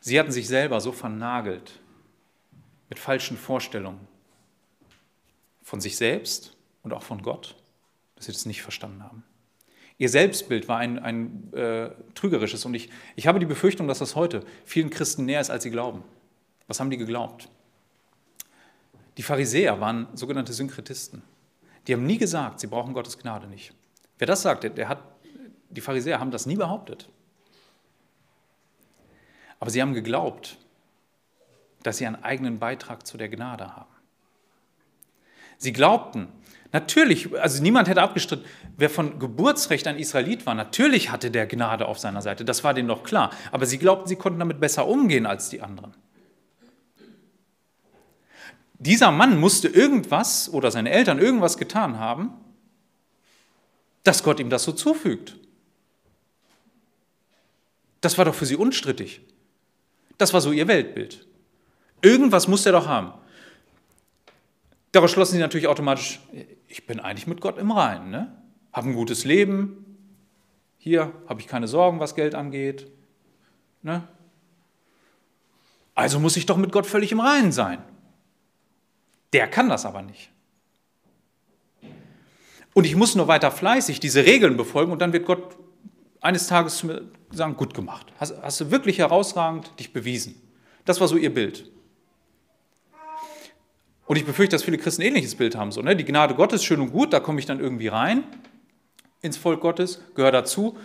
Sie 0.00 0.20
hatten 0.20 0.32
sich 0.32 0.46
selber 0.46 0.82
so 0.82 0.92
vernagelt 0.92 1.80
mit 2.90 2.98
falschen 2.98 3.38
Vorstellungen 3.38 4.06
von 5.62 5.80
sich 5.80 5.96
selbst 5.96 6.54
und 6.82 6.92
auch 6.92 7.02
von 7.02 7.22
Gott, 7.22 7.56
dass 8.16 8.26
sie 8.26 8.32
das 8.32 8.44
nicht 8.44 8.60
verstanden 8.60 9.02
haben. 9.02 9.24
Ihr 9.96 10.08
Selbstbild 10.08 10.68
war 10.68 10.78
ein, 10.78 10.98
ein 10.98 11.52
äh, 11.54 11.90
trügerisches 12.14 12.64
und 12.66 12.74
ich, 12.74 12.90
ich 13.16 13.26
habe 13.26 13.38
die 13.38 13.46
Befürchtung, 13.46 13.88
dass 13.88 14.00
das 14.00 14.16
heute 14.16 14.44
vielen 14.64 14.90
Christen 14.90 15.24
näher 15.24 15.40
ist, 15.40 15.50
als 15.50 15.62
sie 15.62 15.70
glauben. 15.70 16.02
Was 16.66 16.80
haben 16.80 16.90
die 16.90 16.96
geglaubt? 16.96 17.48
Die 19.16 19.22
Pharisäer 19.22 19.80
waren 19.80 20.08
sogenannte 20.14 20.52
Synkretisten. 20.52 21.22
Die 21.86 21.92
haben 21.92 22.04
nie 22.04 22.18
gesagt, 22.18 22.58
sie 22.58 22.66
brauchen 22.66 22.92
Gottes 22.92 23.18
Gnade 23.18 23.46
nicht. 23.46 23.72
Wer 24.18 24.26
das 24.26 24.42
sagt, 24.42 24.64
der, 24.64 24.88
hat, 24.88 25.02
die 25.70 25.80
Pharisäer 25.80 26.20
haben 26.20 26.30
das 26.30 26.46
nie 26.46 26.56
behauptet. 26.56 27.08
Aber 29.60 29.70
sie 29.70 29.80
haben 29.80 29.94
geglaubt, 29.94 30.58
dass 31.82 31.98
sie 31.98 32.06
einen 32.06 32.22
eigenen 32.22 32.58
Beitrag 32.58 33.06
zu 33.06 33.16
der 33.16 33.28
Gnade 33.28 33.76
haben. 33.76 33.90
Sie 35.58 35.72
glaubten, 35.72 36.28
Natürlich, 36.74 37.32
also 37.40 37.62
niemand 37.62 37.86
hätte 37.86 38.02
abgestritten, 38.02 38.44
wer 38.76 38.90
von 38.90 39.20
Geburtsrecht 39.20 39.86
ein 39.86 39.96
Israelit 39.96 40.44
war, 40.44 40.56
natürlich 40.56 41.12
hatte 41.12 41.30
der 41.30 41.46
Gnade 41.46 41.86
auf 41.86 42.00
seiner 42.00 42.20
Seite, 42.20 42.44
das 42.44 42.64
war 42.64 42.74
denen 42.74 42.88
doch 42.88 43.04
klar. 43.04 43.30
Aber 43.52 43.64
sie 43.64 43.78
glaubten, 43.78 44.08
sie 44.08 44.16
konnten 44.16 44.40
damit 44.40 44.58
besser 44.58 44.88
umgehen 44.88 45.24
als 45.24 45.50
die 45.50 45.62
anderen. 45.62 45.94
Dieser 48.80 49.12
Mann 49.12 49.38
musste 49.38 49.68
irgendwas 49.68 50.52
oder 50.52 50.72
seine 50.72 50.90
Eltern 50.90 51.20
irgendwas 51.20 51.58
getan 51.58 52.00
haben, 52.00 52.32
dass 54.04 54.22
Gott 54.22 54.38
ihm 54.38 54.50
das 54.50 54.62
so 54.62 54.72
zufügt. 54.72 55.36
Das 58.00 58.18
war 58.18 58.26
doch 58.26 58.34
für 58.34 58.46
sie 58.46 58.56
unstrittig. 58.56 59.22
Das 60.18 60.32
war 60.32 60.40
so 60.40 60.52
ihr 60.52 60.68
Weltbild. 60.68 61.26
Irgendwas 62.02 62.46
muss 62.46 62.66
er 62.66 62.72
doch 62.72 62.86
haben. 62.86 63.12
Daraus 64.92 65.10
schlossen 65.10 65.32
sie 65.32 65.40
natürlich 65.40 65.66
automatisch, 65.66 66.20
ich 66.68 66.86
bin 66.86 67.00
eigentlich 67.00 67.26
mit 67.26 67.40
Gott 67.40 67.58
im 67.58 67.72
Reinen, 67.72 68.10
ne? 68.10 68.36
habe 68.72 68.90
ein 68.90 68.94
gutes 68.94 69.24
Leben, 69.24 69.84
hier 70.78 71.12
habe 71.26 71.40
ich 71.40 71.48
keine 71.48 71.66
Sorgen, 71.66 71.98
was 71.98 72.14
Geld 72.14 72.34
angeht. 72.34 72.90
Ne? 73.82 74.06
Also 75.94 76.20
muss 76.20 76.36
ich 76.36 76.46
doch 76.46 76.58
mit 76.58 76.72
Gott 76.72 76.86
völlig 76.86 77.10
im 77.10 77.20
Reinen 77.20 77.52
sein. 77.52 77.82
Der 79.32 79.48
kann 79.48 79.68
das 79.68 79.86
aber 79.86 80.02
nicht. 80.02 80.30
Und 82.74 82.84
ich 82.84 82.96
muss 82.96 83.14
nur 83.14 83.28
weiter 83.28 83.50
fleißig 83.50 84.00
diese 84.00 84.26
Regeln 84.26 84.56
befolgen 84.56 84.92
und 84.92 85.00
dann 85.00 85.12
wird 85.12 85.24
Gott 85.24 85.56
eines 86.20 86.48
Tages 86.48 86.78
zu 86.78 86.86
mir 86.86 87.02
sagen, 87.30 87.56
gut 87.56 87.72
gemacht. 87.72 88.12
Hast, 88.18 88.34
hast 88.42 88.60
du 88.60 88.70
wirklich 88.70 88.98
herausragend 88.98 89.78
dich 89.78 89.92
bewiesen. 89.92 90.40
Das 90.84 91.00
war 91.00 91.08
so 91.08 91.16
ihr 91.16 91.32
Bild. 91.32 91.70
Und 94.06 94.16
ich 94.16 94.26
befürchte, 94.26 94.54
dass 94.54 94.64
viele 94.64 94.76
Christen 94.76 95.02
ein 95.02 95.08
ähnliches 95.08 95.34
Bild 95.34 95.56
haben. 95.56 95.72
So, 95.72 95.80
ne? 95.80 95.96
Die 95.96 96.04
Gnade 96.04 96.34
Gottes, 96.34 96.62
schön 96.62 96.80
und 96.80 96.92
gut, 96.92 97.12
da 97.12 97.20
komme 97.20 97.38
ich 97.38 97.46
dann 97.46 97.60
irgendwie 97.60 97.88
rein 97.88 98.24
ins 99.22 99.38
Volk 99.38 99.60
Gottes, 99.60 100.02
gehöre 100.14 100.32
dazu. 100.32 100.76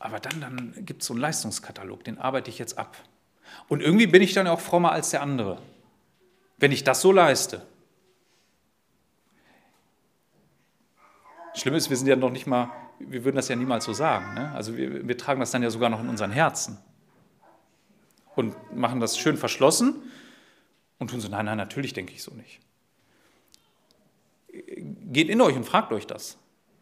Aber 0.00 0.18
dann, 0.18 0.40
dann 0.40 0.74
gibt 0.84 1.02
es 1.02 1.08
so 1.08 1.14
einen 1.14 1.20
Leistungskatalog, 1.20 2.02
den 2.04 2.18
arbeite 2.18 2.50
ich 2.50 2.58
jetzt 2.58 2.76
ab. 2.76 2.96
Und 3.68 3.80
irgendwie 3.80 4.06
bin 4.06 4.22
ich 4.22 4.32
dann 4.32 4.46
auch 4.46 4.60
frommer 4.60 4.92
als 4.92 5.10
der 5.10 5.22
andere, 5.22 5.58
wenn 6.58 6.72
ich 6.72 6.82
das 6.84 7.00
so 7.00 7.12
leiste. 7.12 7.62
Schlimm 11.54 11.74
ist, 11.74 11.88
wir 11.88 11.96
sind 11.96 12.08
ja 12.08 12.16
noch 12.16 12.30
nicht 12.30 12.46
mal, 12.46 12.70
wir 12.98 13.24
würden 13.24 13.36
das 13.36 13.48
ja 13.48 13.56
niemals 13.56 13.84
so 13.84 13.92
sagen. 13.92 14.34
Ne? 14.34 14.52
Also 14.52 14.76
wir, 14.76 15.06
wir 15.06 15.16
tragen 15.16 15.40
das 15.40 15.52
dann 15.52 15.62
ja 15.62 15.70
sogar 15.70 15.88
noch 15.88 16.00
in 16.00 16.08
unseren 16.08 16.32
Herzen 16.32 16.78
und 18.34 18.54
machen 18.76 19.00
das 19.00 19.16
schön 19.16 19.36
verschlossen 19.36 20.02
und 20.98 21.10
tun 21.10 21.20
so, 21.20 21.28
nein, 21.28 21.46
nein, 21.46 21.56
natürlich 21.56 21.92
denke 21.92 22.12
ich 22.12 22.22
so 22.22 22.34
nicht. 22.34 22.60
Geht 25.12 25.28
in 25.28 25.40
euch 25.40 25.56
und 25.56 25.64
fragt 25.64 25.92
euch 25.92 26.06
das. 26.06 26.38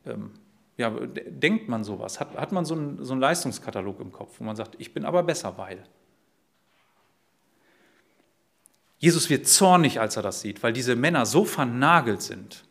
Ähm, 0.07 0.33
ja, 0.79 0.91
denkt 0.91 1.69
man 1.69 1.85
sowas? 1.85 2.19
Hat, 2.19 2.37
hat 2.37 2.53
man 2.53 2.65
so 2.65 2.75
einen, 2.75 3.05
so 3.05 3.13
einen 3.13 3.21
Leistungskatalog 3.21 4.01
im 4.01 4.11
Kopf, 4.11 4.41
wo 4.41 4.45
man 4.45 4.57
sagt, 4.57 4.77
ich 4.79 4.95
bin 4.95 5.05
aber 5.05 5.23
besser, 5.23 5.59
weil. 5.59 5.85
Jesus 8.99 9.29
wird 9.29 9.49
zornig, 9.49 10.01
als 10.01 10.17
er 10.17 10.23
das 10.23 10.41
sieht, 10.41 10.63
weil 10.63 10.73
diese 10.73 10.97
Männer 10.97 11.27
so 11.27 11.45
vernagelt 11.45 12.23
sind 12.23 12.65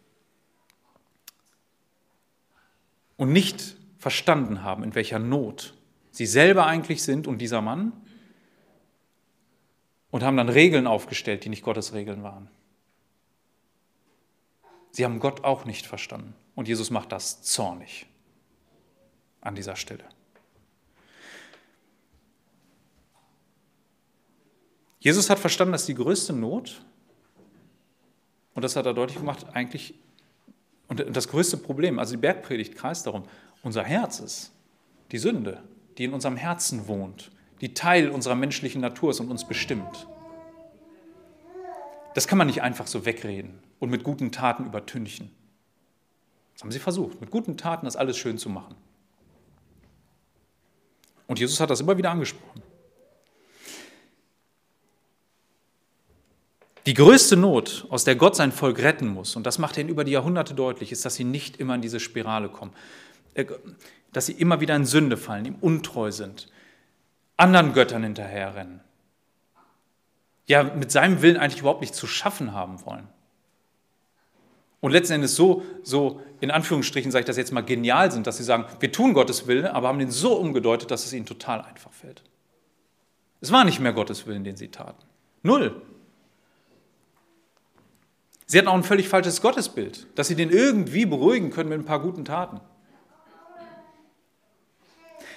und 3.22 3.32
nicht 3.32 3.78
verstanden 4.00 4.64
haben, 4.64 4.84
in 4.84 4.96
welcher 4.96 5.20
Not 5.20 5.76
sie 6.10 6.26
selber 6.26 6.66
eigentlich 6.66 7.04
sind 7.04 7.28
und 7.28 7.38
dieser 7.38 7.62
Mann 7.62 7.94
und 10.10 10.24
haben 10.24 10.38
dann 10.38 10.50
Regeln 10.50 10.88
aufgestellt, 10.88 11.46
die 11.46 11.50
nicht 11.50 11.62
Gottes 11.62 11.94
Regeln 11.94 12.24
waren. 12.24 12.50
Sie 14.90 15.06
haben 15.06 15.20
Gott 15.20 15.44
auch 15.44 15.66
nicht 15.66 15.86
verstanden. 15.86 16.34
Und 16.56 16.68
Jesus 16.68 16.90
macht 16.90 17.12
das 17.12 17.44
zornig 17.44 18.08
an 19.40 19.54
dieser 19.54 19.76
Stelle. 19.76 20.04
Jesus 25.00 25.30
hat 25.30 25.38
verstanden, 25.38 25.74
dass 25.74 25.86
die 25.86 25.94
größte 25.94 26.34
Not, 26.34 26.84
und 28.56 28.64
das 28.64 28.76
hat 28.76 28.88
er 28.88 28.96
deutlich 28.96 29.20
gemacht, 29.20 29.46
eigentlich, 29.54 29.94
und 30.92 31.16
das 31.16 31.30
größte 31.30 31.56
Problem, 31.56 32.00
also 32.00 32.16
die 32.16 32.20
Bergpredigt 32.20 32.76
kreist 32.76 33.08
darum, 33.08 33.24
unser 33.64 33.82
Herz 33.82 34.20
ist, 34.20 34.52
die 35.14 35.20
Sünde, 35.20 35.64
die 35.98 36.04
in 36.04 36.12
unserem 36.12 36.36
Herzen 36.36 36.86
wohnt, 36.90 37.32
die 37.62 37.74
Teil 37.74 38.10
unserer 38.10 38.36
menschlichen 38.36 38.82
Natur 38.82 39.12
ist 39.12 39.22
und 39.22 39.32
uns 39.32 39.48
bestimmt. 39.48 40.06
Das 42.14 42.28
kann 42.28 42.38
man 42.38 42.48
nicht 42.48 42.62
einfach 42.62 42.88
so 42.88 43.06
wegreden. 43.06 43.60
und 43.80 43.90
mit 43.90 44.04
guten 44.04 44.34
Taten 44.34 44.66
übertünchen. 44.66 45.32
Das 46.54 46.64
haben 46.64 46.72
sie 46.72 46.80
versucht, 46.80 47.22
mit 47.22 47.32
guten 47.32 47.56
Taten 47.56 47.86
das 47.86 47.96
alles 47.96 48.18
schön 48.18 48.38
zu 48.38 48.50
machen. 48.50 48.76
Und 51.26 51.40
Jesus 51.40 51.62
hat 51.62 51.70
das 51.70 51.80
immer 51.80 51.98
wieder 51.98 52.12
angesprochen. 52.12 52.62
Die 56.92 56.96
größte 56.96 57.38
Not, 57.38 57.86
aus 57.88 58.04
der 58.04 58.18
Gott 58.18 58.36
sein 58.36 58.52
Volk 58.52 58.80
retten 58.80 59.08
muss, 59.08 59.38
und 59.38 59.46
das 59.46 59.60
macht 59.60 59.78
er 59.78 59.88
über 59.88 60.04
die 60.04 60.12
Jahrhunderte 60.12 60.54
deutlich, 60.54 60.92
ist, 60.92 61.06
dass 61.06 61.16
sie 61.16 61.24
nicht 61.24 61.56
immer 61.56 61.74
in 61.74 61.82
diese 61.82 62.02
Spirale 62.02 62.50
kommen. 62.50 62.74
Äh, 63.34 63.46
dass 64.12 64.26
sie 64.26 64.34
immer 64.34 64.60
wieder 64.60 64.76
in 64.76 64.86
Sünde 64.86 65.16
fallen, 65.16 65.46
ihm 65.46 65.56
untreu 65.62 66.12
sind, 66.12 66.52
anderen 67.38 67.72
Göttern 67.72 68.04
hinterherrennen. 68.04 68.82
Ja, 70.48 70.64
mit 70.64 70.92
seinem 70.92 71.22
Willen 71.22 71.38
eigentlich 71.38 71.62
überhaupt 71.62 71.80
nichts 71.80 71.96
zu 71.96 72.08
schaffen 72.08 72.52
haben 72.52 72.86
wollen. 72.86 73.08
Und 74.82 74.92
letzten 74.92 75.14
Endes 75.14 75.38
so, 75.38 75.64
so, 75.84 76.22
in 76.42 76.52
Anführungsstrichen 76.52 77.10
sage 77.10 77.22
ich 77.22 77.28
das 77.28 77.38
jetzt 77.38 77.54
mal, 77.54 77.64
genial 77.64 78.12
sind, 78.12 78.28
dass 78.28 78.36
sie 78.36 78.44
sagen, 78.44 78.66
wir 78.82 78.92
tun 78.92 79.14
Gottes 79.14 79.48
Willen, 79.48 79.66
aber 79.66 79.88
haben 79.88 80.00
den 80.00 80.12
so 80.12 80.34
umgedeutet, 80.34 80.92
dass 80.92 81.06
es 81.06 81.14
ihnen 81.14 81.26
total 81.26 81.62
einfach 81.62 81.94
fällt. 81.94 82.22
Es 83.40 83.50
war 83.50 83.64
nicht 83.64 83.80
mehr 83.80 83.94
Gottes 83.94 84.28
Willen, 84.28 84.44
den 84.44 84.58
sie 84.58 84.68
taten. 84.68 85.02
Null. 85.42 85.82
Sie 88.52 88.58
hatten 88.58 88.68
auch 88.68 88.76
ein 88.76 88.84
völlig 88.84 89.08
falsches 89.08 89.42
Gottesbild, 89.42 90.08
dass 90.16 90.28
sie 90.28 90.36
den 90.36 90.50
irgendwie 90.50 91.06
beruhigen 91.06 91.52
können 91.52 91.70
mit 91.70 91.80
ein 91.80 91.86
paar 91.86 92.02
guten 92.02 92.26
Taten. 92.26 92.60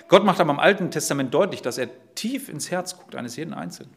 Gott 0.09 0.25
macht 0.25 0.41
aber 0.41 0.51
im 0.51 0.59
Alten 0.59 0.91
Testament 0.91 1.33
deutlich, 1.33 1.63
dass 1.63 1.79
er 1.79 1.91
tief 2.17 2.49
ins 2.49 2.73
Herz 2.73 2.97
guckt 2.97 3.15
eines 3.15 3.37
jeden 3.37 3.55
Einzelnen. 3.55 3.95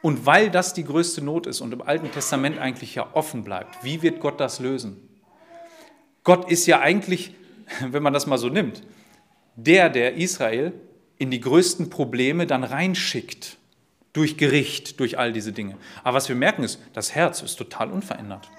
Und 0.00 0.24
weil 0.24 0.50
das 0.50 0.72
die 0.72 0.84
größte 0.84 1.22
Not 1.22 1.46
ist 1.46 1.60
und 1.60 1.74
im 1.74 1.82
Alten 1.82 2.10
Testament 2.10 2.58
eigentlich 2.58 2.94
ja 2.94 3.10
offen 3.12 3.44
bleibt, 3.44 3.84
wie 3.84 4.00
wird 4.00 4.20
Gott 4.20 4.40
das 4.40 4.58
lösen? 4.58 4.96
Gott 6.24 6.50
ist 6.50 6.64
ja 6.64 6.80
eigentlich, 6.80 7.34
wenn 7.86 8.02
man 8.02 8.14
das 8.14 8.26
mal 8.26 8.38
so 8.38 8.48
nimmt, 8.48 8.82
der, 9.54 9.90
der 9.90 10.14
Israel 10.14 10.72
in 11.18 11.30
die 11.30 11.40
größten 11.40 11.90
Probleme 11.90 12.46
dann 12.46 12.64
reinschickt. 12.64 13.58
Durch 14.12 14.36
Gericht, 14.36 15.00
durch 15.00 15.18
all 15.18 15.32
diese 15.32 15.52
Dinge. 15.52 15.76
Aber 16.04 16.16
was 16.16 16.28
wir 16.28 16.36
merken 16.36 16.64
ist, 16.64 16.80
das 16.92 17.14
Herz 17.14 17.40
ist 17.42 17.56
total 17.56 17.90
unverändert. 17.90 18.50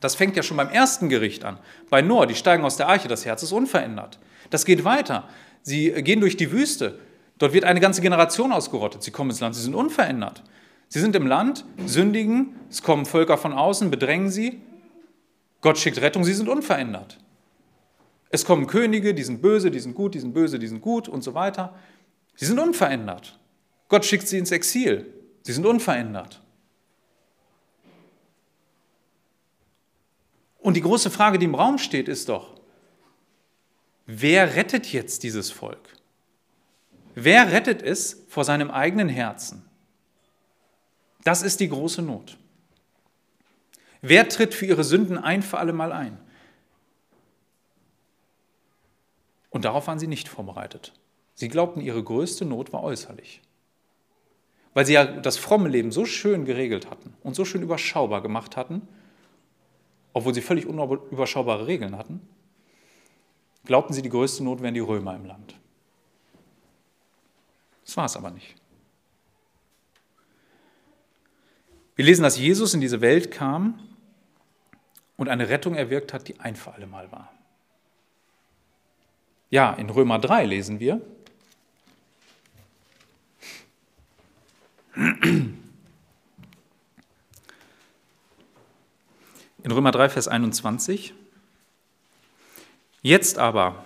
Das 0.00 0.14
fängt 0.14 0.36
ja 0.36 0.42
schon 0.42 0.56
beim 0.56 0.70
ersten 0.70 1.08
Gericht 1.08 1.44
an. 1.44 1.58
Bei 1.90 2.00
Noah, 2.00 2.26
die 2.26 2.34
steigen 2.34 2.64
aus 2.64 2.76
der 2.76 2.88
Arche, 2.88 3.08
das 3.08 3.26
Herz 3.26 3.42
ist 3.42 3.52
unverändert. 3.52 4.18
Das 4.48 4.64
geht 4.64 4.84
weiter. 4.84 5.28
Sie 5.62 5.90
gehen 6.02 6.20
durch 6.20 6.36
die 6.36 6.52
Wüste. 6.52 6.98
Dort 7.38 7.52
wird 7.52 7.64
eine 7.64 7.80
ganze 7.80 8.00
Generation 8.00 8.52
ausgerottet. 8.52 9.02
Sie 9.02 9.10
kommen 9.10 9.30
ins 9.30 9.40
Land, 9.40 9.54
sie 9.54 9.62
sind 9.62 9.74
unverändert. 9.74 10.42
Sie 10.88 11.00
sind 11.00 11.14
im 11.14 11.26
Land, 11.26 11.64
sündigen, 11.86 12.56
es 12.68 12.82
kommen 12.82 13.06
Völker 13.06 13.38
von 13.38 13.52
außen, 13.52 13.90
bedrängen 13.90 14.30
sie. 14.30 14.60
Gott 15.60 15.78
schickt 15.78 16.00
Rettung, 16.00 16.24
sie 16.24 16.34
sind 16.34 16.48
unverändert. 16.48 17.18
Es 18.30 18.44
kommen 18.44 18.66
Könige, 18.66 19.14
die 19.14 19.22
sind 19.22 19.42
böse, 19.42 19.70
die 19.70 19.80
sind 19.80 19.94
gut, 19.94 20.14
die 20.14 20.20
sind 20.20 20.32
böse, 20.32 20.58
die 20.58 20.66
sind 20.66 20.80
gut 20.80 21.08
und 21.08 21.22
so 21.22 21.34
weiter. 21.34 21.74
Sie 22.36 22.46
sind 22.46 22.58
unverändert. 22.58 23.38
Gott 23.90 24.06
schickt 24.06 24.28
sie 24.28 24.38
ins 24.38 24.52
Exil. 24.52 25.12
Sie 25.42 25.52
sind 25.52 25.66
unverändert. 25.66 26.40
Und 30.60 30.74
die 30.74 30.80
große 30.80 31.10
Frage, 31.10 31.38
die 31.38 31.46
im 31.46 31.56
Raum 31.56 31.76
steht, 31.76 32.08
ist 32.08 32.28
doch, 32.28 32.60
wer 34.06 34.54
rettet 34.54 34.92
jetzt 34.92 35.24
dieses 35.24 35.50
Volk? 35.50 35.96
Wer 37.16 37.50
rettet 37.50 37.82
es 37.82 38.24
vor 38.28 38.44
seinem 38.44 38.70
eigenen 38.70 39.08
Herzen? 39.08 39.64
Das 41.24 41.42
ist 41.42 41.58
die 41.58 41.68
große 41.68 42.00
Not. 42.00 42.38
Wer 44.02 44.28
tritt 44.28 44.54
für 44.54 44.66
ihre 44.66 44.84
Sünden 44.84 45.18
ein 45.18 45.42
für 45.42 45.58
alle 45.58 45.72
Mal 45.72 45.92
ein? 45.92 46.16
Und 49.50 49.64
darauf 49.64 49.88
waren 49.88 49.98
sie 49.98 50.06
nicht 50.06 50.28
vorbereitet. 50.28 50.92
Sie 51.34 51.48
glaubten, 51.48 51.80
ihre 51.80 52.02
größte 52.04 52.44
Not 52.44 52.72
war 52.72 52.84
äußerlich. 52.84 53.42
Weil 54.72 54.86
sie 54.86 54.92
ja 54.92 55.04
das 55.04 55.36
fromme 55.36 55.68
Leben 55.68 55.90
so 55.90 56.04
schön 56.04 56.44
geregelt 56.44 56.90
hatten 56.90 57.14
und 57.22 57.34
so 57.34 57.44
schön 57.44 57.62
überschaubar 57.62 58.22
gemacht 58.22 58.56
hatten, 58.56 58.86
obwohl 60.12 60.34
sie 60.34 60.40
völlig 60.40 60.66
unüberschaubare 60.66 61.66
Regeln 61.66 61.96
hatten, 61.96 62.20
glaubten 63.64 63.92
sie, 63.92 64.02
die 64.02 64.08
größte 64.08 64.44
Not 64.44 64.62
wären 64.62 64.74
die 64.74 64.80
Römer 64.80 65.14
im 65.16 65.26
Land. 65.26 65.54
Das 67.84 67.96
war 67.96 68.04
es 68.04 68.16
aber 68.16 68.30
nicht. 68.30 68.54
Wir 71.96 72.04
lesen, 72.04 72.22
dass 72.22 72.38
Jesus 72.38 72.72
in 72.72 72.80
diese 72.80 73.00
Welt 73.00 73.30
kam 73.30 73.78
und 75.16 75.28
eine 75.28 75.48
Rettung 75.48 75.74
erwirkt 75.74 76.14
hat, 76.14 76.28
die 76.28 76.40
ein 76.40 76.56
für 76.56 76.72
alle 76.72 76.86
Mal 76.86 77.12
war. 77.12 77.32
Ja, 79.50 79.72
in 79.74 79.90
Römer 79.90 80.18
3 80.18 80.46
lesen 80.46 80.80
wir, 80.80 81.00
in 84.96 85.60
Römer 89.70 89.92
3, 89.92 90.08
Vers 90.08 90.28
21, 90.28 91.14
Jetzt 93.02 93.38
aber 93.38 93.84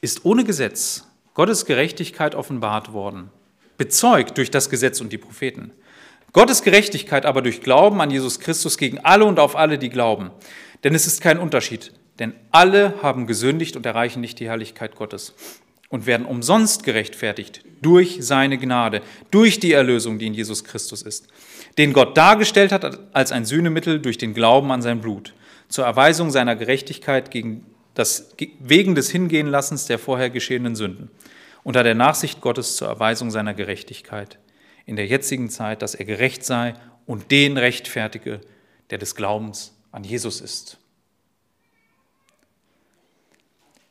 ist 0.00 0.24
ohne 0.24 0.44
Gesetz 0.44 1.06
Gottes 1.32 1.64
Gerechtigkeit 1.64 2.34
offenbart 2.34 2.92
worden, 2.92 3.30
bezeugt 3.76 4.38
durch 4.38 4.50
das 4.50 4.70
Gesetz 4.70 5.00
und 5.00 5.12
die 5.12 5.18
Propheten. 5.18 5.72
Gottes 6.32 6.62
Gerechtigkeit 6.62 7.26
aber 7.26 7.42
durch 7.42 7.60
Glauben 7.60 8.00
an 8.00 8.10
Jesus 8.10 8.38
Christus 8.40 8.78
gegen 8.78 8.98
alle 8.98 9.24
und 9.24 9.40
auf 9.40 9.56
alle, 9.56 9.78
die 9.78 9.88
glauben. 9.88 10.30
Denn 10.84 10.94
es 10.94 11.06
ist 11.06 11.22
kein 11.22 11.38
Unterschied, 11.38 11.92
denn 12.18 12.34
alle 12.52 12.94
haben 13.02 13.26
gesündigt 13.26 13.76
und 13.76 13.86
erreichen 13.86 14.20
nicht 14.20 14.38
die 14.38 14.46
Herrlichkeit 14.46 14.94
Gottes 14.94 15.34
und 15.88 16.06
werden 16.06 16.26
umsonst 16.26 16.82
gerechtfertigt 16.84 17.64
durch 17.82 18.18
seine 18.20 18.58
Gnade, 18.58 19.02
durch 19.30 19.60
die 19.60 19.72
Erlösung, 19.72 20.18
die 20.18 20.26
in 20.26 20.34
Jesus 20.34 20.64
Christus 20.64 21.02
ist, 21.02 21.28
den 21.78 21.92
Gott 21.92 22.16
dargestellt 22.16 22.72
hat 22.72 23.14
als 23.14 23.32
ein 23.32 23.44
Sühnemittel 23.44 24.00
durch 24.00 24.18
den 24.18 24.34
Glauben 24.34 24.70
an 24.72 24.82
sein 24.82 25.00
Blut, 25.00 25.34
zur 25.68 25.84
Erweisung 25.84 26.30
seiner 26.30 26.56
Gerechtigkeit 26.56 27.30
gegen 27.30 27.66
das, 27.94 28.34
wegen 28.58 28.94
des 28.94 29.10
Hingehenlassens 29.10 29.86
der 29.86 29.98
vorher 29.98 30.30
geschehenen 30.30 30.76
Sünden, 30.76 31.10
unter 31.62 31.82
der 31.82 31.94
Nachsicht 31.94 32.40
Gottes 32.40 32.76
zur 32.76 32.88
Erweisung 32.88 33.30
seiner 33.30 33.54
Gerechtigkeit 33.54 34.38
in 34.86 34.96
der 34.96 35.06
jetzigen 35.06 35.48
Zeit, 35.48 35.82
dass 35.82 35.94
er 35.94 36.04
gerecht 36.04 36.44
sei 36.44 36.74
und 37.06 37.30
den 37.30 37.56
rechtfertige, 37.56 38.40
der 38.90 38.98
des 38.98 39.14
Glaubens 39.14 39.74
an 39.92 40.04
Jesus 40.04 40.40
ist. 40.40 40.78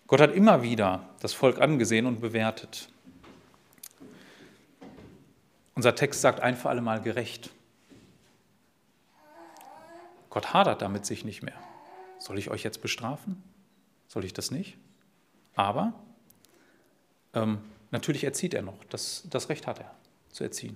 Gott 0.08 0.22
hat 0.22 0.36
immer 0.36 0.62
wieder 0.62 1.10
das 1.24 1.34
Volk 1.34 1.62
angesehen 1.62 2.06
und 2.06 2.20
bewertet. 2.20 2.90
Unser 5.74 5.96
Text 5.96 6.20
sagt 6.20 6.42
ein 6.42 6.58
für 6.58 6.68
alle 6.68 6.82
Mal 6.82 7.02
gerecht. 7.02 7.50
Gott 10.30 10.54
hadert 10.54 10.82
damit 10.82 11.06
sich 11.06 11.24
nicht 11.24 11.42
mehr. 11.42 11.56
Soll 12.20 12.38
ich 12.38 12.50
euch 12.50 12.64
jetzt 12.64 12.82
bestrafen? 12.82 13.42
Soll 14.10 14.26
ich 14.26 14.34
das 14.34 14.52
nicht? 14.52 14.76
Aber 15.56 15.94
ähm, 17.34 17.60
natürlich 17.92 18.26
erzieht 18.26 18.54
er 18.54 18.62
noch. 18.62 18.84
Das, 18.90 19.24
das 19.30 19.48
Recht 19.48 19.66
hat 19.66 19.80
er 19.80 19.96
zu 20.30 20.44
erziehen. 20.44 20.76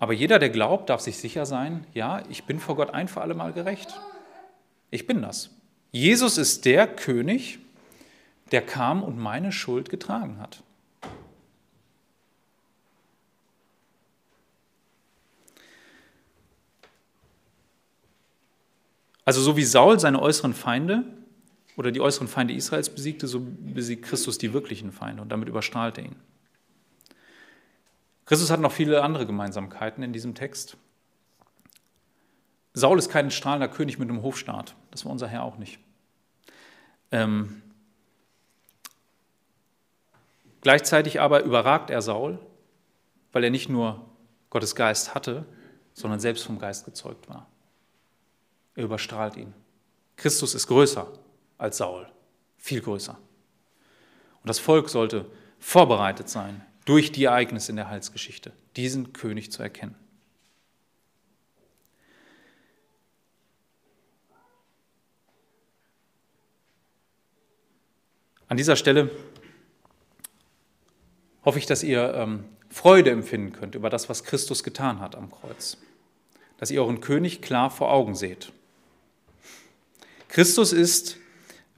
Aber 0.00 0.12
jeder, 0.12 0.40
der 0.40 0.50
glaubt, 0.50 0.90
darf 0.90 1.02
sich 1.02 1.18
sicher 1.18 1.46
sein, 1.46 1.86
ja, 1.94 2.24
ich 2.28 2.44
bin 2.44 2.58
vor 2.58 2.74
Gott 2.74 2.90
ein 2.90 3.06
für 3.06 3.20
alle 3.20 3.34
Mal 3.34 3.52
gerecht. 3.52 3.94
Ich 4.90 5.06
bin 5.06 5.22
das. 5.22 5.50
Jesus 5.92 6.36
ist 6.36 6.64
der 6.64 6.88
König, 6.88 7.60
der 8.52 8.64
kam 8.64 9.02
und 9.02 9.18
meine 9.18 9.52
Schuld 9.52 9.90
getragen 9.90 10.40
hat. 10.40 10.62
Also 19.24 19.40
so 19.40 19.56
wie 19.56 19.64
Saul 19.64 19.98
seine 19.98 20.22
äußeren 20.22 20.54
Feinde 20.54 21.04
oder 21.76 21.90
die 21.90 22.00
äußeren 22.00 22.28
Feinde 22.28 22.54
Israels 22.54 22.88
besiegte, 22.88 23.26
so 23.26 23.44
besiegt 23.44 24.04
Christus 24.04 24.38
die 24.38 24.52
wirklichen 24.52 24.92
Feinde 24.92 25.20
und 25.20 25.30
damit 25.30 25.48
überstrahlt 25.48 25.98
er 25.98 26.04
ihn. 26.04 26.16
Christus 28.24 28.50
hat 28.50 28.60
noch 28.60 28.72
viele 28.72 29.02
andere 29.02 29.26
Gemeinsamkeiten 29.26 30.04
in 30.04 30.12
diesem 30.12 30.34
Text. 30.34 30.76
Saul 32.72 32.98
ist 32.98 33.08
kein 33.08 33.30
strahlender 33.30 33.68
König 33.68 33.98
mit 33.98 34.08
einem 34.08 34.22
Hofstaat. 34.22 34.76
Das 34.90 35.04
war 35.04 35.12
unser 35.12 35.26
Herr 35.26 35.42
auch 35.42 35.58
nicht. 35.58 35.80
Ähm, 37.10 37.62
gleichzeitig 40.66 41.20
aber 41.20 41.44
überragt 41.44 41.90
er 41.90 42.02
Saul, 42.02 42.40
weil 43.30 43.44
er 43.44 43.50
nicht 43.50 43.68
nur 43.68 44.04
Gottes 44.50 44.74
Geist 44.74 45.14
hatte, 45.14 45.44
sondern 45.92 46.18
selbst 46.18 46.44
vom 46.44 46.58
Geist 46.58 46.84
gezeugt 46.84 47.28
war. 47.28 47.48
Er 48.74 48.82
überstrahlt 48.82 49.36
ihn. 49.36 49.54
Christus 50.16 50.56
ist 50.56 50.66
größer 50.66 51.06
als 51.56 51.76
Saul, 51.76 52.08
viel 52.56 52.80
größer. 52.80 53.16
Und 54.42 54.48
das 54.48 54.58
Volk 54.58 54.88
sollte 54.88 55.26
vorbereitet 55.60 56.28
sein 56.28 56.66
durch 56.84 57.12
die 57.12 57.22
Ereignisse 57.22 57.70
in 57.70 57.76
der 57.76 57.88
Heilsgeschichte. 57.88 58.52
diesen 58.74 59.12
König 59.12 59.52
zu 59.52 59.62
erkennen. 59.62 59.94
An 68.48 68.56
dieser 68.56 68.74
Stelle 68.74 69.12
hoffe 71.46 71.58
ich, 71.58 71.64
dass 71.64 71.82
ihr 71.82 72.12
ähm, 72.14 72.44
Freude 72.68 73.10
empfinden 73.10 73.52
könnt 73.52 73.74
über 73.74 73.88
das, 73.88 74.10
was 74.10 74.24
Christus 74.24 74.62
getan 74.62 75.00
hat 75.00 75.14
am 75.14 75.30
Kreuz. 75.30 75.78
Dass 76.58 76.70
ihr 76.70 76.82
euren 76.82 77.00
König 77.00 77.40
klar 77.40 77.70
vor 77.70 77.90
Augen 77.90 78.14
seht. 78.14 78.52
Christus 80.28 80.72
ist 80.72 81.16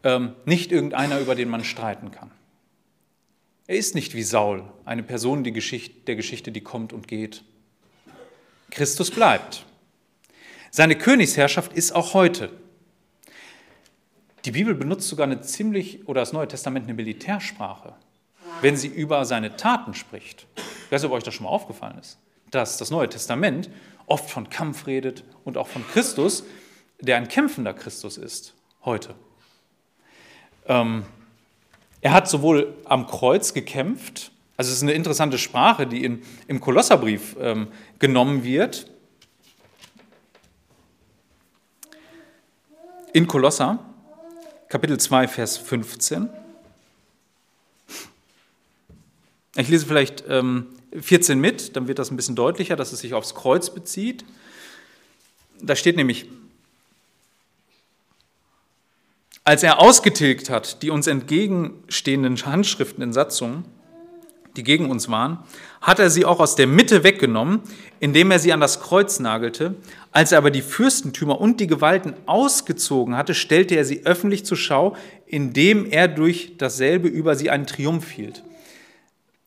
ähm, 0.03 0.33
nicht 0.47 0.73
irgendeiner, 0.73 1.21
über 1.21 1.35
den 1.35 1.49
man 1.49 1.63
streiten 1.63 2.11
kann. 2.11 2.31
Er 3.67 3.77
ist 3.77 3.95
nicht 3.95 4.15
wie 4.15 4.23
Saul, 4.23 4.65
eine 4.87 5.03
Person 5.03 5.45
die 5.45 5.53
Geschichte, 5.53 5.95
der 6.07 6.17
Geschichte, 6.17 6.51
die 6.51 6.63
kommt 6.63 6.95
und 6.95 7.07
geht. 7.07 7.45
Christus 8.71 9.11
bleibt. 9.11 9.67
Seine 10.71 10.97
Königsherrschaft 10.97 11.75
ist 11.75 11.93
auch 11.93 12.15
heute. 12.15 12.51
Die 14.47 14.53
Bibel 14.53 14.75
benutzt 14.75 15.09
sogar 15.09 15.27
eine 15.27 15.43
ziemlich, 15.43 16.09
oder 16.09 16.23
das 16.23 16.33
Neue 16.33 16.49
Testament 16.49 16.87
eine 16.87 16.95
Militärsprache, 16.95 17.95
wenn 18.61 18.77
sie 18.77 18.89
über 18.89 19.25
seine 19.25 19.57
Taten 19.57 19.95
spricht. 19.95 20.47
Ich 20.57 20.93
weiß 20.93 21.03
nicht, 21.03 21.11
ob 21.11 21.17
euch 21.17 21.25
das 21.25 21.35
schon 21.35 21.45
mal 21.45 21.51
aufgefallen 21.51 21.99
ist, 21.99 22.19
dass 22.51 22.77
das 22.79 22.91
Neue 22.91 23.09
Testament 23.09 23.71
oft 24.07 24.31
von 24.31 24.49
Kampf 24.49 24.87
redet 24.87 25.25
und 25.45 25.57
auch 25.57 25.69
von 25.69 25.87
Christus, 25.89 26.45
der 27.01 27.17
ein 27.17 27.29
kämpfender 27.29 27.75
Christus 27.75 28.17
ist, 28.17 28.55
heute. 28.85 29.15
Ähm, 30.67 31.05
er 32.01 32.13
hat 32.13 32.29
sowohl 32.29 32.75
am 32.85 33.07
Kreuz 33.07 33.55
gekämpft, 33.55 34.33
also 34.57 34.71
es 34.71 34.79
ist 34.79 34.83
eine 34.83 34.93
interessante 34.93 35.39
Sprache, 35.39 35.87
die 35.87 36.05
in, 36.05 36.23
im 36.49 36.61
Kolosserbrief 36.61 37.37
ähm, 37.41 37.69
genommen 38.01 38.43
wird. 38.43 38.91
In 43.13 43.29
Kolosser, 43.29 43.79
Kapitel 44.69 44.99
2, 44.99 45.29
Vers 45.29 45.59
15. 45.59 46.29
Ich 49.59 49.69
lese 49.69 49.87
vielleicht 49.87 50.23
ähm, 50.29 50.67
14 50.93 51.41
mit, 51.41 51.75
dann 51.75 51.89
wird 51.89 51.99
das 51.99 52.13
ein 52.13 52.17
bisschen 52.17 52.37
deutlicher, 52.37 52.77
dass 52.77 52.93
es 52.93 53.01
sich 53.01 53.13
aufs 53.13 53.35
Kreuz 53.35 53.71
bezieht. 53.71 54.25
Da 55.61 55.75
steht 55.75 55.97
nämlich, 55.97 56.27
als 59.43 59.65
er 59.65 59.81
ausgetilgt 59.81 60.49
hat 60.49 60.83
die 60.85 60.91
uns 60.91 61.09
entgegenstehenden 61.09 62.37
Handschriften 62.47 63.03
in 63.03 63.13
Satzungen, 63.13 63.65
die 64.57 64.63
gegen 64.63 64.91
uns 64.91 65.09
waren, 65.09 65.41
hat 65.81 65.99
er 65.99 66.11
sie 66.11 66.25
auch 66.25 66.39
aus 66.39 66.55
der 66.55 66.69
Mitte 66.69 67.03
weggenommen, 67.03 67.61
indem 67.99 68.31
er 68.31 68.39
sie 68.39 68.53
an 68.53 68.61
das 68.61 68.81
Kreuz 68.81 69.19
nagelte. 69.19 69.75
Als 70.13 70.31
er 70.31 70.39
aber 70.39 70.53
die 70.53 70.63
Fürstentümer 70.63 71.41
und 71.41 71.59
die 71.59 71.67
Gewalten 71.67 72.15
ausgezogen 72.27 73.17
hatte, 73.17 73.35
stellte 73.35 73.75
er 73.75 73.85
sie 73.85 74.07
öffentlich 74.07 74.47
zur 74.47 74.57
Schau, 74.57 74.97
indem 75.27 75.85
er 75.85 76.07
durch 76.07 76.53
dasselbe 76.59 77.09
über 77.09 77.35
sie 77.35 77.51
einen 77.51 77.67
Triumph 77.67 78.09
hielt. 78.09 78.45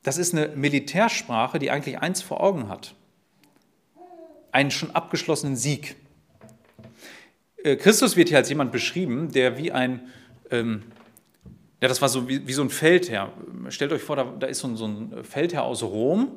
Das 0.04 0.18
ist 0.18 0.34
eine 0.34 0.50
Militärsprache, 0.56 1.60
die 1.60 1.70
eigentlich 1.70 2.00
eins 2.00 2.22
vor 2.22 2.42
Augen 2.42 2.70
hat. 2.70 2.96
Einen 4.52 4.72
schon 4.72 4.92
abgeschlossenen 4.92 5.56
Sieg. 5.56 5.96
Äh, 7.64 7.76
Christus 7.76 8.16
wird 8.16 8.30
hier 8.30 8.38
als 8.38 8.50
jemand 8.50 8.72
beschrieben, 8.72 9.32
der 9.32 9.58
wie 9.58 9.72
ein, 9.72 10.08
ähm, 10.50 10.84
ja, 11.82 11.88
das 11.88 12.02
war 12.02 12.10
so 12.10 12.28
wie, 12.28 12.48
wie, 12.48 12.54
so 12.54 12.64
ein 12.64 12.70
Feldherr. 12.70 13.32
Stellt 13.70 13.92
euch 13.92 14.02
vor, 14.02 14.16
da, 14.16 14.24
da 14.24 14.48
ist 14.48 14.60
so 14.60 14.68
ein, 14.68 14.76
so 14.76 14.88
ein, 14.88 15.24
Feldherr 15.24 15.64
aus 15.64 15.84
Rom, 15.84 16.32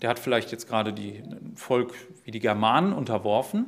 der 0.00 0.10
hat 0.10 0.18
vielleicht 0.18 0.50
jetzt 0.50 0.66
gerade 0.66 0.92
die, 0.92 1.18
ein 1.18 1.52
Volk 1.54 1.94
wie 2.24 2.30
die 2.30 2.40
Germanen 2.40 2.92
unterworfen. 2.92 3.66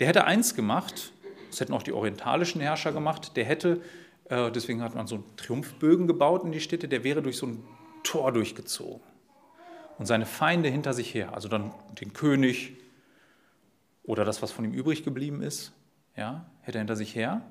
Der 0.00 0.08
hätte 0.08 0.24
eins 0.24 0.54
gemacht, 0.54 1.12
das 1.50 1.60
hätten 1.60 1.72
auch 1.72 1.82
die 1.82 1.92
orientalischen 1.92 2.60
Herrscher 2.60 2.92
gemacht, 2.92 3.36
der 3.36 3.44
hätte, 3.44 3.80
äh, 4.28 4.50
deswegen 4.50 4.82
hat 4.82 4.94
man 4.96 5.06
so 5.06 5.24
Triumphbögen 5.36 6.06
gebaut 6.08 6.44
in 6.44 6.52
die 6.52 6.60
Städte, 6.60 6.88
der 6.88 7.04
wäre 7.04 7.22
durch 7.22 7.36
so 7.36 7.46
ein 7.46 7.64
Tor 8.08 8.32
durchgezogen 8.32 9.02
und 9.98 10.06
seine 10.06 10.24
Feinde 10.24 10.70
hinter 10.70 10.94
sich 10.94 11.12
her, 11.12 11.34
also 11.34 11.46
dann 11.48 11.74
den 12.00 12.14
König 12.14 12.72
oder 14.02 14.24
das, 14.24 14.40
was 14.40 14.50
von 14.50 14.64
ihm 14.64 14.72
übrig 14.72 15.04
geblieben 15.04 15.42
ist, 15.42 15.72
ja, 16.16 16.46
hätte 16.62 16.78
er 16.78 16.80
hinter 16.80 16.96
sich 16.96 17.14
her 17.14 17.42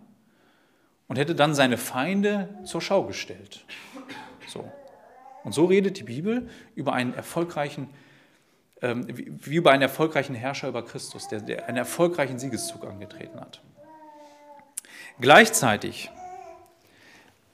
und 1.08 1.20
hätte 1.20 1.36
dann 1.36 1.54
seine 1.54 1.78
Feinde 1.78 2.50
zur 2.66 2.82
Schau 2.82 3.04
gestellt. 3.04 3.66
So. 4.48 4.72
Und 5.44 5.52
so 5.52 5.66
redet 5.66 6.00
die 6.00 6.04
Bibel 6.04 6.50
über 6.74 6.94
einen 6.94 7.14
erfolgreichen, 7.14 7.90
ähm, 8.82 9.06
wie 9.08 9.58
über 9.58 9.72
einen 9.72 9.84
erfolgreichen 9.84 10.34
Herrscher 10.34 10.70
über 10.70 10.84
Christus, 10.84 11.28
der, 11.28 11.42
der 11.42 11.68
einen 11.68 11.78
erfolgreichen 11.78 12.40
Siegeszug 12.40 12.84
angetreten 12.84 13.40
hat. 13.40 13.62
Gleichzeitig 15.20 16.10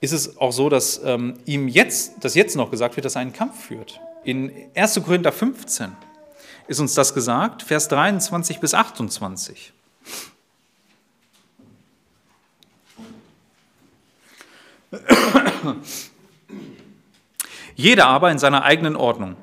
ist 0.04 0.12
es 0.12 0.38
auch 0.38 0.51
so, 0.51 0.68
dass 0.68 1.01
ähm, 1.06 1.36
ihm 1.45 1.70
jetzt, 1.70 2.26
dass 2.26 2.36
jetzt 2.36 2.58
noch 2.58 2.70
gesagt 2.70 2.97
wird, 2.97 3.06
dass 3.06 3.16
er 3.16 3.22
einen 3.22 3.32
Kampf 3.32 3.68
führt. 3.68 4.01
In 4.26 4.51
1. 4.76 5.01
Korinther 5.06 5.32
15 5.32 5.93
ist 6.68 6.82
uns 6.82 6.93
das 6.93 7.14
gesagt, 7.14 7.64
Vers 7.64 7.88
23 7.88 8.60
bis 8.60 8.74
28. 8.74 9.72
Jeder 17.76 18.08
aber 18.08 18.30
in 18.30 18.39
seiner 18.39 18.64
eigenen 18.64 18.97
Ordnung. 18.97 19.38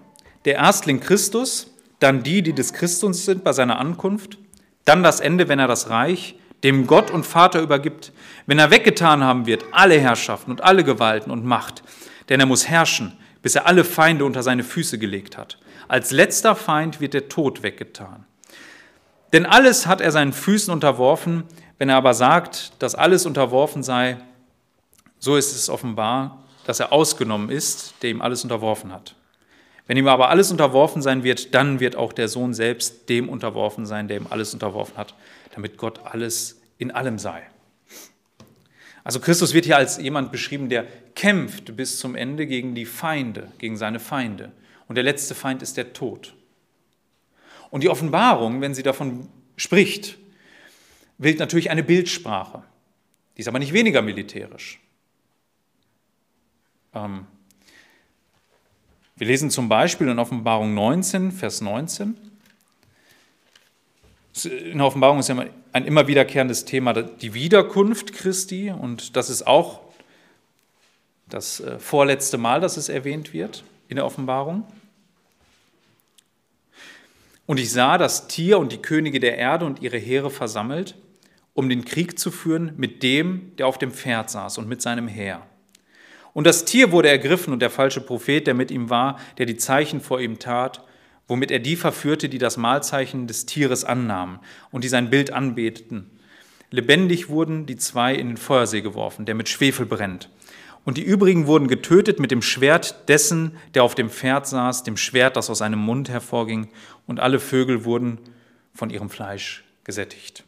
Der 0.45 0.57
Erstling 0.57 1.01
Christus, 1.01 1.69
dann 2.01 2.23
die, 2.23 2.43
die 2.43 2.53
des 2.53 2.75
Christus 2.75 3.25
sind 3.25 3.45
bei 3.45 3.55
seiner 3.55 3.79
Ankunft, 3.79 4.37
dann 4.85 5.03
das 5.03 5.21
Ende, 5.21 5.49
wenn 5.49 5.59
er 5.59 5.69
das 5.69 5.89
Reich 5.89 6.35
dem 6.63 6.87
Gott 6.87 7.11
und 7.11 7.25
Vater 7.25 7.61
übergibt, 7.61 8.13
wenn 8.47 8.59
er 8.59 8.71
weggetan 8.71 9.25
haben 9.25 9.47
wird 9.47 9.65
alle 9.73 9.99
Herrschaften 9.99 10.51
und 10.51 10.63
alle 10.63 10.85
Gewalten 10.85 11.31
und 11.31 11.45
Macht, 11.45 11.83
denn 12.29 12.41
er 12.41 12.47
muss 12.47 12.69
herrschen, 12.69 13.17
bis 13.43 13.55
er 13.55 13.67
alle 13.67 13.85
Feinde 13.85 14.25
unter 14.25 14.43
seine 14.43 14.65
Füße 14.65 14.99
gelegt 14.99 15.37
hat. 15.37 15.59
Als 15.89 16.11
letzter 16.11 16.55
Feind 16.55 17.01
wird 17.01 17.15
der 17.15 17.29
Tod 17.29 17.63
weggetan. 17.63 18.25
Denn 19.33 19.47
alles 19.47 19.87
hat 19.87 20.01
er 20.01 20.13
seinen 20.13 20.33
Füßen 20.33 20.73
unterworfen, 20.73 21.45
wenn 21.79 21.89
er 21.89 21.97
aber 21.97 22.15
sagt, 22.15 22.73
dass 22.79 22.95
alles 22.95 23.27
unterworfen 23.27 23.83
sei, 23.83 24.19
so 25.19 25.37
ist 25.37 25.55
es 25.55 25.71
offenbar, 25.71 26.43
dass 26.67 26.81
er 26.81 26.93
ausgenommen 26.93 27.51
ist, 27.51 27.95
der 28.03 28.11
ihm 28.11 28.23
alles 28.23 28.43
unterworfen 28.43 28.93
hat. 28.93 29.15
Wenn 29.87 29.97
ihm 29.97 30.09
aber 30.09 30.29
alles 30.29 30.51
unterworfen 30.51 31.03
sein 31.03 31.25
wird, 31.25 31.55
dann 31.55 31.81
wird 31.81 31.97
auch 31.97 32.13
der 32.13 32.29
Sohn 32.29 32.55
selbst 32.55 33.09
dem 33.09 33.29
unterworfen 33.29 33.87
sein, 33.87 34.09
der 34.09 34.19
ihm 34.19 34.27
alles 34.31 34.55
unterworfen 34.55 34.97
hat, 34.97 35.15
damit 35.55 35.77
Gott 35.77 36.05
alles 36.05 36.61
in 36.79 36.91
allem 36.91 37.19
sei. 37.19 37.43
Also 39.05 39.21
Christus 39.21 39.55
wird 39.55 39.65
hier 39.65 39.77
als 39.77 39.99
jemand 39.99 40.31
beschrieben, 40.31 40.69
der 40.69 40.87
kämpft 41.15 41.77
bis 41.77 41.99
zum 41.99 42.15
Ende 42.15 42.47
gegen 42.47 42.75
die 42.75 42.87
Feinde, 42.87 43.51
gegen 43.59 43.77
seine 43.77 43.99
Feinde. 43.99 44.53
Und 44.89 44.97
der 44.97 45.05
letzte 45.05 45.35
Feind 45.35 45.63
ist 45.63 45.77
der 45.77 45.93
Tod. 45.93 46.35
Und 47.71 47.83
die 47.83 47.89
Offenbarung, 47.89 48.61
wenn 48.61 48.75
sie 48.75 48.83
davon 48.83 49.29
spricht, 49.57 50.19
wählt 51.19 51.39
natürlich 51.39 51.71
eine 51.71 51.83
Bildsprache. 51.83 52.63
Die 53.37 53.41
ist 53.41 53.49
aber 53.49 53.59
nicht 53.59 53.73
weniger 53.73 54.03
militärisch. 54.03 54.81
Ähm, 56.95 57.27
wir 59.17 59.27
lesen 59.27 59.51
zum 59.51 59.69
Beispiel 59.69 60.09
in 60.09 60.19
Offenbarung 60.19 60.75
19, 60.75 61.31
Vers 61.31 61.61
19. 61.61 62.30
In 64.45 64.79
der 64.79 64.87
Offenbarung 64.87 65.19
ist 65.19 65.29
ja 65.29 65.45
ein 65.73 65.85
immer 65.85 66.07
wiederkehrendes 66.07 66.65
Thema 66.65 66.93
die 66.93 67.35
Wiederkunft 67.35 68.13
Christi 68.13 68.71
und 68.71 69.17
das 69.17 69.29
ist 69.29 69.47
auch 69.47 69.81
das 71.29 71.61
äh, 71.61 71.79
vorletzte 71.79 72.39
Mal, 72.39 72.61
dass 72.61 72.77
es 72.77 72.89
erwähnt 72.89 73.33
wird 73.33 73.65
in 73.89 73.97
der 73.97 74.05
Offenbarung. 74.05 74.65
Und 77.47 77.59
ich 77.59 77.73
sah 77.73 77.99
das 77.99 78.29
Tier 78.29 78.59
und 78.59 78.71
die 78.71 78.83
Könige 78.83 79.19
der 79.19 79.37
Erde 79.37 79.65
und 79.65 79.83
ihre 79.83 79.99
Heere 79.99 80.31
versammelt, 80.31 80.95
um 81.55 81.69
den 81.69 81.85
Krieg 81.85 82.19
zu 82.19 82.31
führen 82.31 82.75
mit 82.77 83.03
dem, 83.03 83.53
der 83.57 83.67
auf 83.67 83.79
dem 83.79 83.91
Pferd 83.91 84.31
saß 84.31 84.59
und 84.59 84.69
mit 84.69 84.81
seinem 84.83 85.09
Heer. 85.09 85.45
Und 86.33 86.47
das 86.47 86.65
Tier 86.65 86.93
wurde 86.93 87.09
ergriffen 87.09 87.53
und 87.53 87.61
der 87.61 87.71
falsche 87.71 88.01
Prophet, 88.01 88.47
der 88.47 88.55
mit 88.55 88.71
ihm 88.71 88.89
war, 88.89 89.19
der 89.39 89.47
die 89.47 89.57
Zeichen 89.57 90.01
vor 90.01 90.21
ihm 90.21 90.39
tat, 90.39 90.85
womit 91.31 91.53
er 91.53 91.61
die 91.61 91.77
verführte, 91.77 92.29
die 92.29 92.39
das 92.39 92.57
Mahlzeichen 92.57 93.29
des 93.29 93.47
Tieres 93.47 93.85
annahmen 93.85 94.41
und 94.73 94.83
die 94.83 94.89
sein 94.89 95.11
Bild 95.11 95.33
anbeteten. 95.33 96.11
Lebendig 96.73 97.29
wurden 97.29 97.67
die 97.67 97.77
zwei 97.77 98.17
in 98.17 98.27
den 98.27 98.37
Feuersee 98.37 98.81
geworfen, 98.81 99.27
der 99.27 99.37
mit 99.37 99.49
Schwefel 99.49 99.87
brennt. 99.87 100.29
Und 100.85 100.97
die 100.97 101.05
übrigen 101.05 101.47
wurden 101.47 101.69
getötet 101.69 102.19
mit 102.19 102.33
dem 102.33 102.43
Schwert 102.43 103.09
dessen, 103.09 103.57
der 103.75 103.85
auf 103.85 103.95
dem 103.95 104.11
Pferd 104.11 104.49
saß, 104.49 104.83
dem 104.83 104.97
Schwert, 104.97 105.37
das 105.37 105.51
aus 105.51 105.59
seinem 105.59 105.79
Mund 105.79 106.09
hervorging, 106.09 106.69
und 107.07 107.21
alle 107.21 107.39
Vögel 107.39 107.85
wurden 107.85 108.19
von 108.75 108.91
ihrem 108.91 109.09
Fleisch 109.09 109.63
gesättigt. 109.85 110.43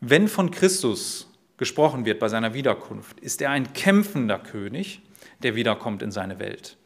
Wenn 0.00 0.26
von 0.26 0.50
Christus 0.50 1.32
gesprochen 1.58 2.04
wird 2.04 2.18
bei 2.18 2.28
seiner 2.28 2.54
Wiederkunft, 2.54 3.20
ist 3.20 3.40
er 3.40 3.50
ein 3.50 3.72
kämpfender 3.72 4.40
König, 4.40 5.00
der 5.44 5.54
wiederkommt 5.54 6.02
in 6.02 6.10
seine 6.10 6.40
Welt. 6.40 6.76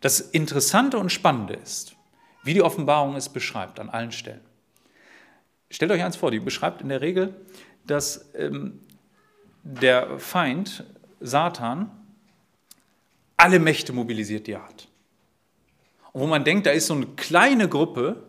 Das 0.00 0.20
Interessante 0.20 0.98
und 0.98 1.10
Spannende 1.10 1.54
ist, 1.54 1.96
wie 2.42 2.54
die 2.54 2.62
Offenbarung 2.62 3.16
es 3.16 3.28
beschreibt 3.28 3.80
an 3.80 3.88
allen 3.88 4.12
Stellen. 4.12 4.40
Stellt 5.70 5.90
euch 5.90 6.02
eins 6.02 6.16
vor, 6.16 6.30
die 6.30 6.38
beschreibt 6.38 6.80
in 6.80 6.88
der 6.88 7.00
Regel, 7.00 7.34
dass 7.86 8.30
ähm, 8.34 8.80
der 9.62 10.18
Feind, 10.18 10.84
Satan, 11.20 11.90
alle 13.36 13.58
Mächte 13.58 13.92
mobilisiert, 13.92 14.46
die 14.46 14.52
er 14.52 14.64
hat. 14.64 14.88
Und 16.12 16.22
wo 16.22 16.26
man 16.26 16.44
denkt, 16.44 16.66
da 16.66 16.70
ist 16.70 16.86
so 16.86 16.94
eine 16.94 17.06
kleine 17.06 17.68
Gruppe, 17.68 18.22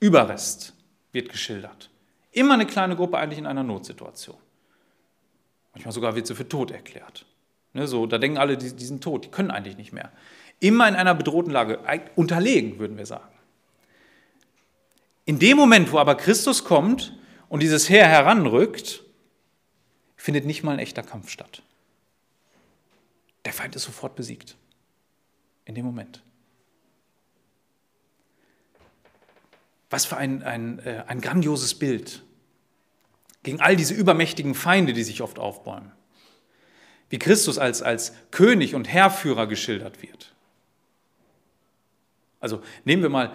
Überrest 0.00 0.74
wird 1.10 1.28
geschildert. 1.30 1.90
Immer 2.30 2.54
eine 2.54 2.66
kleine 2.66 2.94
Gruppe 2.94 3.18
eigentlich 3.18 3.38
in 3.38 3.46
einer 3.46 3.64
Notsituation. 3.64 4.36
Manchmal 5.72 5.92
sogar 5.92 6.14
wird 6.14 6.26
sie 6.26 6.34
für 6.34 6.48
tot 6.48 6.70
erklärt. 6.70 7.26
Ne, 7.72 7.86
so, 7.86 8.06
da 8.06 8.18
denken 8.18 8.38
alle, 8.38 8.56
die, 8.56 8.74
die 8.74 8.84
sind 8.84 9.02
tot, 9.02 9.24
die 9.24 9.30
können 9.30 9.50
eigentlich 9.50 9.76
nicht 9.76 9.92
mehr. 9.92 10.12
Immer 10.60 10.88
in 10.88 10.94
einer 10.94 11.14
bedrohten 11.14 11.50
Lage, 11.52 11.80
unterlegen, 12.16 12.78
würden 12.78 12.96
wir 12.96 13.06
sagen. 13.06 13.32
In 15.24 15.38
dem 15.38 15.56
Moment, 15.56 15.92
wo 15.92 15.98
aber 15.98 16.14
Christus 16.14 16.64
kommt 16.64 17.16
und 17.48 17.62
dieses 17.62 17.88
Heer 17.88 18.08
heranrückt, 18.08 19.04
findet 20.16 20.46
nicht 20.46 20.62
mal 20.62 20.72
ein 20.72 20.78
echter 20.78 21.02
Kampf 21.02 21.30
statt. 21.30 21.62
Der 23.44 23.52
Feind 23.52 23.76
ist 23.76 23.84
sofort 23.84 24.16
besiegt. 24.16 24.56
In 25.64 25.74
dem 25.74 25.84
Moment. 25.84 26.22
Was 29.90 30.06
für 30.06 30.16
ein, 30.16 30.42
ein, 30.42 30.78
äh, 30.80 31.04
ein 31.06 31.20
grandioses 31.20 31.78
Bild 31.78 32.22
gegen 33.42 33.60
all 33.60 33.76
diese 33.76 33.94
übermächtigen 33.94 34.54
Feinde, 34.54 34.92
die 34.92 35.04
sich 35.04 35.22
oft 35.22 35.38
aufbäumen. 35.38 35.92
Wie 37.10 37.18
Christus 37.18 37.58
als, 37.58 37.80
als 37.80 38.12
König 38.30 38.74
und 38.74 38.88
Herrführer 38.88 39.46
geschildert 39.46 40.02
wird. 40.02 40.34
Also 42.40 42.62
nehmen 42.84 43.02
wir 43.02 43.10
mal, 43.10 43.32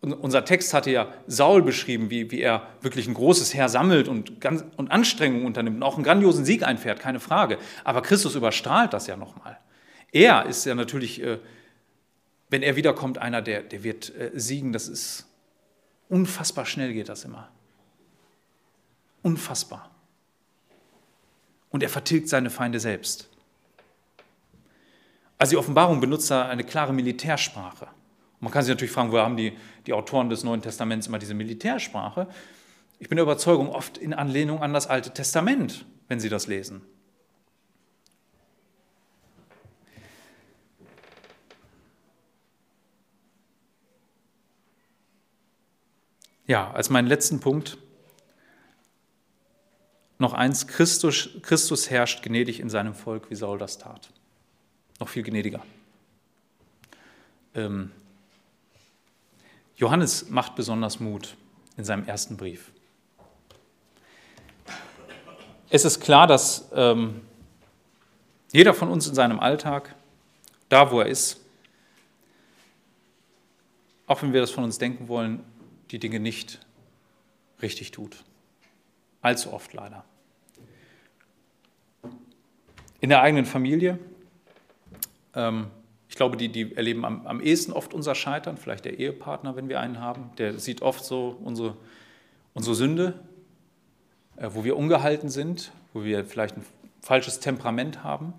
unser 0.00 0.44
Text 0.44 0.74
hatte 0.74 0.90
ja 0.90 1.12
Saul 1.26 1.62
beschrieben, 1.62 2.10
wie, 2.10 2.30
wie 2.30 2.40
er 2.40 2.68
wirklich 2.80 3.08
ein 3.08 3.14
großes 3.14 3.52
Heer 3.54 3.68
sammelt 3.68 4.06
und, 4.06 4.40
ganz, 4.40 4.64
und 4.76 4.90
Anstrengungen 4.90 5.44
unternimmt 5.44 5.76
und 5.76 5.82
auch 5.82 5.96
einen 5.96 6.04
grandiosen 6.04 6.44
Sieg 6.44 6.62
einfährt, 6.62 7.00
keine 7.00 7.20
Frage. 7.20 7.58
Aber 7.84 8.02
Christus 8.02 8.36
überstrahlt 8.36 8.92
das 8.92 9.06
ja 9.08 9.16
nochmal. 9.16 9.58
Er 10.12 10.46
ist 10.46 10.64
ja 10.64 10.74
natürlich, 10.74 11.22
äh, 11.22 11.38
wenn 12.48 12.62
er 12.62 12.76
wiederkommt, 12.76 13.18
einer, 13.18 13.42
der, 13.42 13.62
der 13.62 13.82
wird 13.82 14.14
äh, 14.14 14.30
siegen. 14.34 14.72
Das 14.72 14.88
ist 14.88 15.26
unfassbar 16.08 16.64
schnell 16.64 16.92
geht 16.92 17.08
das 17.08 17.24
immer. 17.24 17.50
Unfassbar. 19.22 19.90
Und 21.70 21.82
er 21.82 21.88
vertilgt 21.88 22.28
seine 22.28 22.50
Feinde 22.50 22.80
selbst. 22.80 23.27
Also 25.38 25.50
die 25.52 25.56
Offenbarung 25.56 26.00
benutzt 26.00 26.30
da 26.30 26.48
eine 26.48 26.64
klare 26.64 26.92
Militärsprache. 26.92 27.86
Und 27.86 28.42
man 28.42 28.52
kann 28.52 28.64
sich 28.64 28.70
natürlich 28.70 28.92
fragen, 28.92 29.12
wo 29.12 29.18
haben 29.18 29.36
die, 29.36 29.56
die 29.86 29.92
Autoren 29.92 30.28
des 30.28 30.42
Neuen 30.42 30.60
Testaments 30.60 31.06
immer 31.06 31.18
diese 31.18 31.34
Militärsprache? 31.34 32.28
Ich 32.98 33.08
bin 33.08 33.16
der 33.16 33.22
Überzeugung, 33.22 33.68
oft 33.68 33.96
in 33.98 34.12
Anlehnung 34.12 34.62
an 34.62 34.72
das 34.72 34.88
Alte 34.88 35.12
Testament, 35.12 35.86
wenn 36.08 36.18
Sie 36.18 36.28
das 36.28 36.48
lesen. 36.48 36.82
Ja, 46.48 46.70
als 46.72 46.90
meinen 46.90 47.06
letzten 47.06 47.40
Punkt 47.40 47.76
noch 50.18 50.32
eins, 50.32 50.66
Christus, 50.66 51.28
Christus 51.42 51.90
herrscht 51.90 52.24
gnädig 52.24 52.58
in 52.58 52.70
seinem 52.70 52.94
Volk, 52.94 53.30
wie 53.30 53.36
Saul 53.36 53.58
das 53.58 53.78
tat. 53.78 54.10
Noch 54.98 55.08
viel 55.08 55.22
gnädiger. 55.22 55.62
Ähm, 57.54 57.92
Johannes 59.76 60.28
macht 60.28 60.56
besonders 60.56 60.98
Mut 60.98 61.36
in 61.76 61.84
seinem 61.84 62.04
ersten 62.04 62.36
Brief. 62.36 62.72
Es 65.70 65.84
ist 65.84 66.00
klar, 66.00 66.26
dass 66.26 66.68
ähm, 66.74 67.20
jeder 68.52 68.74
von 68.74 68.88
uns 68.88 69.06
in 69.06 69.14
seinem 69.14 69.38
Alltag, 69.38 69.94
da 70.68 70.90
wo 70.90 71.00
er 71.00 71.06
ist, 71.06 71.40
auch 74.06 74.22
wenn 74.22 74.32
wir 74.32 74.40
das 74.40 74.50
von 74.50 74.64
uns 74.64 74.78
denken 74.78 75.08
wollen, 75.08 75.44
die 75.90 75.98
Dinge 75.98 76.18
nicht 76.18 76.58
richtig 77.60 77.90
tut. 77.90 78.24
Allzu 79.20 79.52
oft 79.52 79.72
leider. 79.74 80.04
In 83.00 83.10
der 83.10 83.20
eigenen 83.20 83.44
Familie. 83.44 83.98
Ähm, 85.38 85.68
ich 86.08 86.16
glaube, 86.16 86.36
die, 86.36 86.48
die 86.48 86.74
erleben 86.74 87.04
am, 87.04 87.26
am 87.26 87.40
ehesten 87.40 87.72
oft 87.72 87.94
unser 87.94 88.14
Scheitern, 88.14 88.56
vielleicht 88.56 88.84
der 88.84 88.98
Ehepartner, 88.98 89.56
wenn 89.56 89.68
wir 89.68 89.80
einen 89.80 90.00
haben. 90.00 90.30
Der 90.38 90.58
sieht 90.58 90.82
oft 90.82 91.04
so 91.04 91.38
unsere, 91.42 91.76
unsere 92.54 92.74
Sünde, 92.74 93.20
äh, 94.36 94.50
wo 94.52 94.64
wir 94.64 94.76
ungehalten 94.76 95.28
sind, 95.28 95.70
wo 95.92 96.02
wir 96.02 96.24
vielleicht 96.24 96.56
ein 96.56 96.64
falsches 97.00 97.38
Temperament 97.40 98.02
haben. 98.02 98.34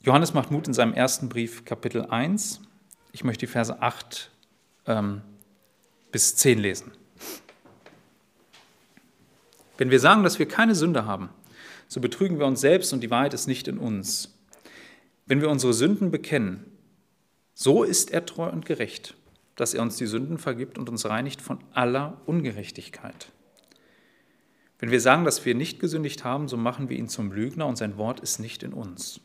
Johannes 0.00 0.34
macht 0.34 0.52
Mut 0.52 0.68
in 0.68 0.74
seinem 0.74 0.92
ersten 0.92 1.28
Brief, 1.28 1.64
Kapitel 1.64 2.06
1. 2.06 2.60
Ich 3.10 3.24
möchte 3.24 3.46
die 3.46 3.50
Verse 3.50 3.82
8 3.82 4.30
ähm, 4.86 5.22
bis 6.12 6.36
10 6.36 6.60
lesen. 6.60 6.92
Wenn 9.78 9.90
wir 9.90 10.00
sagen, 10.00 10.22
dass 10.22 10.38
wir 10.38 10.46
keine 10.46 10.74
Sünde 10.74 11.04
haben, 11.06 11.28
so 11.88 12.00
betrügen 12.00 12.38
wir 12.38 12.46
uns 12.46 12.60
selbst 12.60 12.92
und 12.92 13.00
die 13.00 13.10
Wahrheit 13.10 13.34
ist 13.34 13.46
nicht 13.46 13.68
in 13.68 13.78
uns. 13.78 14.34
Wenn 15.26 15.40
wir 15.40 15.50
unsere 15.50 15.72
Sünden 15.72 16.10
bekennen, 16.10 16.64
so 17.54 17.84
ist 17.84 18.10
er 18.10 18.26
treu 18.26 18.48
und 18.48 18.66
gerecht, 18.66 19.14
dass 19.54 19.74
er 19.74 19.82
uns 19.82 19.96
die 19.96 20.06
Sünden 20.06 20.38
vergibt 20.38 20.78
und 20.78 20.88
uns 20.88 21.06
reinigt 21.06 21.40
von 21.40 21.58
aller 21.72 22.20
Ungerechtigkeit. 22.26 23.30
Wenn 24.78 24.90
wir 24.90 25.00
sagen, 25.00 25.24
dass 25.24 25.44
wir 25.44 25.54
nicht 25.54 25.80
gesündigt 25.80 26.24
haben, 26.24 26.48
so 26.48 26.56
machen 26.56 26.88
wir 26.90 26.98
ihn 26.98 27.08
zum 27.08 27.32
Lügner 27.32 27.66
und 27.66 27.76
sein 27.76 27.96
Wort 27.96 28.20
ist 28.20 28.40
nicht 28.40 28.62
in 28.62 28.72
uns. 28.72 29.20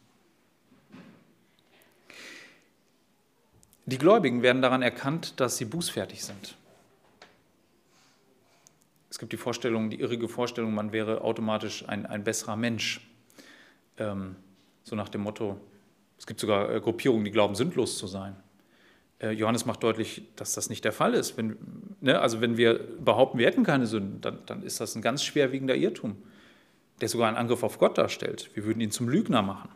Die 3.86 3.98
Gläubigen 3.98 4.42
werden 4.42 4.62
daran 4.62 4.82
erkannt, 4.82 5.40
dass 5.42 5.58
sie 5.58 5.66
bußfertig 5.66 6.24
sind. 6.24 6.56
Es 9.12 9.20
gibt 9.20 9.34
die 9.34 9.38
Vorstellung, 9.38 9.90
die 9.90 10.00
irrige 10.00 10.30
Vorstellung, 10.30 10.74
man 10.74 10.94
wäre 10.94 11.22
automatisch 11.22 11.88
ein, 11.88 12.06
ein 12.06 12.24
besserer 12.24 12.56
Mensch. 12.56 13.06
Ähm, 13.98 14.38
so 14.84 14.96
nach 14.96 15.10
dem 15.10 15.20
Motto, 15.20 15.60
es 16.18 16.26
gibt 16.26 16.40
sogar 16.40 16.74
äh, 16.74 16.80
Gruppierungen, 16.80 17.26
die 17.26 17.32
glauben, 17.32 17.54
sündlos 17.54 17.98
zu 17.98 18.08
sein. 18.08 18.38
Äh, 19.20 19.32
Johannes 19.32 19.66
macht 19.66 19.84
deutlich, 19.84 20.24
dass 20.38 20.54
das 20.54 20.70
nicht 20.70 20.86
der 20.86 20.94
Fall 20.94 21.14
ist. 21.14 21.36
Wenn, 21.36 21.58
ne, 22.00 22.22
also 22.22 22.40
wenn 22.40 22.56
wir 22.56 22.80
behaupten, 23.04 23.38
wir 23.38 23.48
hätten 23.48 23.64
keine 23.66 23.86
Sünden, 23.86 24.22
dann, 24.22 24.40
dann 24.46 24.64
ist 24.64 24.80
das 24.80 24.96
ein 24.96 25.02
ganz 25.02 25.26
schwerwiegender 25.26 25.76
Irrtum, 25.76 26.16
der 27.02 27.10
sogar 27.10 27.28
einen 27.28 27.36
Angriff 27.36 27.64
auf 27.64 27.80
Gott 27.80 27.98
darstellt. 27.98 28.50
Wir 28.54 28.64
würden 28.64 28.80
ihn 28.80 28.92
zum 28.92 29.10
Lügner 29.10 29.42
machen. 29.42 29.72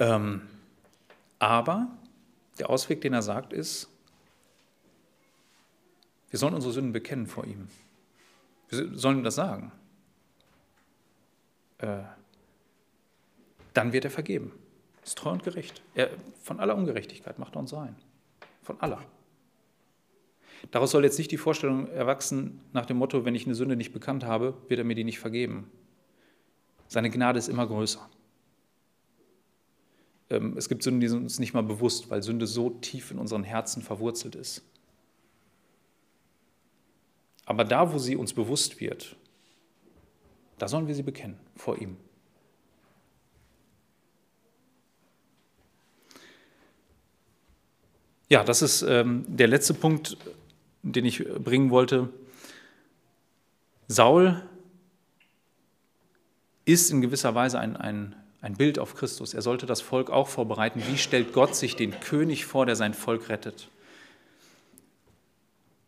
Ähm, 0.00 0.42
aber 1.38 1.86
der 2.58 2.68
Ausweg, 2.68 3.00
den 3.00 3.12
er 3.12 3.22
sagt, 3.22 3.52
ist, 3.52 3.93
wir 6.34 6.38
sollen 6.38 6.54
unsere 6.54 6.72
Sünden 6.72 6.92
bekennen 6.92 7.28
vor 7.28 7.44
ihm. 7.44 7.68
Wir 8.68 8.98
sollen 8.98 9.18
ihm 9.18 9.22
das 9.22 9.36
sagen. 9.36 9.70
Äh, 11.78 11.98
dann 13.72 13.92
wird 13.92 14.04
er 14.04 14.10
vergeben. 14.10 14.50
Ist 15.04 15.16
treu 15.16 15.30
und 15.30 15.44
gerecht. 15.44 15.80
Er, 15.94 16.10
von 16.42 16.58
aller 16.58 16.74
Ungerechtigkeit 16.74 17.38
macht 17.38 17.54
er 17.54 17.60
uns 17.60 17.72
rein. 17.72 17.94
Von 18.62 18.80
aller. 18.80 19.00
Daraus 20.72 20.90
soll 20.90 21.04
jetzt 21.04 21.18
nicht 21.18 21.30
die 21.30 21.36
Vorstellung 21.36 21.86
erwachsen 21.92 22.60
nach 22.72 22.86
dem 22.86 22.96
Motto, 22.96 23.24
wenn 23.24 23.36
ich 23.36 23.46
eine 23.46 23.54
Sünde 23.54 23.76
nicht 23.76 23.92
bekannt 23.92 24.24
habe, 24.24 24.56
wird 24.66 24.78
er 24.78 24.84
mir 24.84 24.96
die 24.96 25.04
nicht 25.04 25.20
vergeben. 25.20 25.70
Seine 26.88 27.10
Gnade 27.10 27.38
ist 27.38 27.46
immer 27.46 27.68
größer. 27.68 28.10
Ähm, 30.30 30.56
es 30.56 30.68
gibt 30.68 30.82
Sünden, 30.82 31.00
die 31.00 31.06
sind 31.06 31.22
uns 31.22 31.38
nicht 31.38 31.54
mal 31.54 31.62
bewusst, 31.62 32.10
weil 32.10 32.24
Sünde 32.24 32.48
so 32.48 32.70
tief 32.70 33.12
in 33.12 33.20
unseren 33.20 33.44
Herzen 33.44 33.82
verwurzelt 33.82 34.34
ist. 34.34 34.64
Aber 37.46 37.64
da, 37.64 37.92
wo 37.92 37.98
sie 37.98 38.16
uns 38.16 38.32
bewusst 38.32 38.80
wird, 38.80 39.16
da 40.58 40.68
sollen 40.68 40.86
wir 40.86 40.94
sie 40.94 41.02
bekennen 41.02 41.38
vor 41.56 41.78
ihm. 41.78 41.96
Ja, 48.28 48.42
das 48.42 48.62
ist 48.62 48.82
ähm, 48.82 49.24
der 49.28 49.48
letzte 49.48 49.74
Punkt, 49.74 50.16
den 50.82 51.04
ich 51.04 51.24
bringen 51.24 51.70
wollte. 51.70 52.08
Saul 53.86 54.42
ist 56.64 56.90
in 56.90 57.02
gewisser 57.02 57.34
Weise 57.34 57.60
ein, 57.60 57.76
ein 57.76 58.16
ein 58.44 58.56
Bild 58.56 58.78
auf 58.78 58.94
Christus. 58.94 59.32
Er 59.32 59.40
sollte 59.40 59.64
das 59.64 59.80
Volk 59.80 60.10
auch 60.10 60.28
vorbereiten. 60.28 60.82
Wie 60.86 60.98
stellt 60.98 61.32
Gott 61.32 61.56
sich 61.56 61.76
den 61.76 61.98
König 62.00 62.44
vor, 62.44 62.66
der 62.66 62.76
sein 62.76 62.92
Volk 62.92 63.30
rettet? 63.30 63.70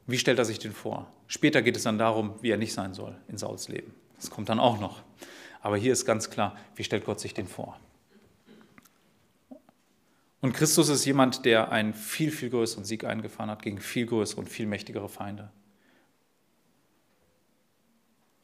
Wie 0.07 0.17
stellt 0.17 0.39
er 0.39 0.47
sich 0.47 0.59
den 0.59 0.73
vor? 0.73 1.07
Später 1.29 1.63
geht 1.63 1.77
es 1.77 1.83
dann 1.83 1.99
darum, 1.99 2.35
wie 2.41 2.51
er 2.51 2.57
nicht 2.57 2.73
sein 2.73 2.95
soll 2.95 3.17
in 3.29 3.37
Sauls 3.37 3.69
Leben. 3.69 3.95
Das 4.17 4.31
kommt 4.31 4.49
dann 4.49 4.61
auch 4.61 4.81
noch. 4.81 5.03
Aber 5.61 5.77
hier 5.77 5.93
ist 5.93 6.05
ganz 6.05 6.31
klar, 6.31 6.57
wie 6.75 6.85
stellt 6.85 7.05
Gott 7.05 7.21
sich 7.21 7.35
den 7.35 7.49
vor? 7.49 7.79
Und 10.41 10.53
Christus 10.53 10.89
ist 10.89 11.05
jemand, 11.05 11.45
der 11.45 11.73
einen 11.73 11.93
viel, 11.93 12.31
viel 12.31 12.51
größeren 12.51 12.85
Sieg 12.85 13.05
eingefahren 13.05 13.51
hat 13.51 13.63
gegen 13.63 13.81
viel 13.81 14.07
größere 14.07 14.41
und 14.41 14.49
viel 14.49 14.67
mächtigere 14.67 15.09
Feinde. 15.09 15.51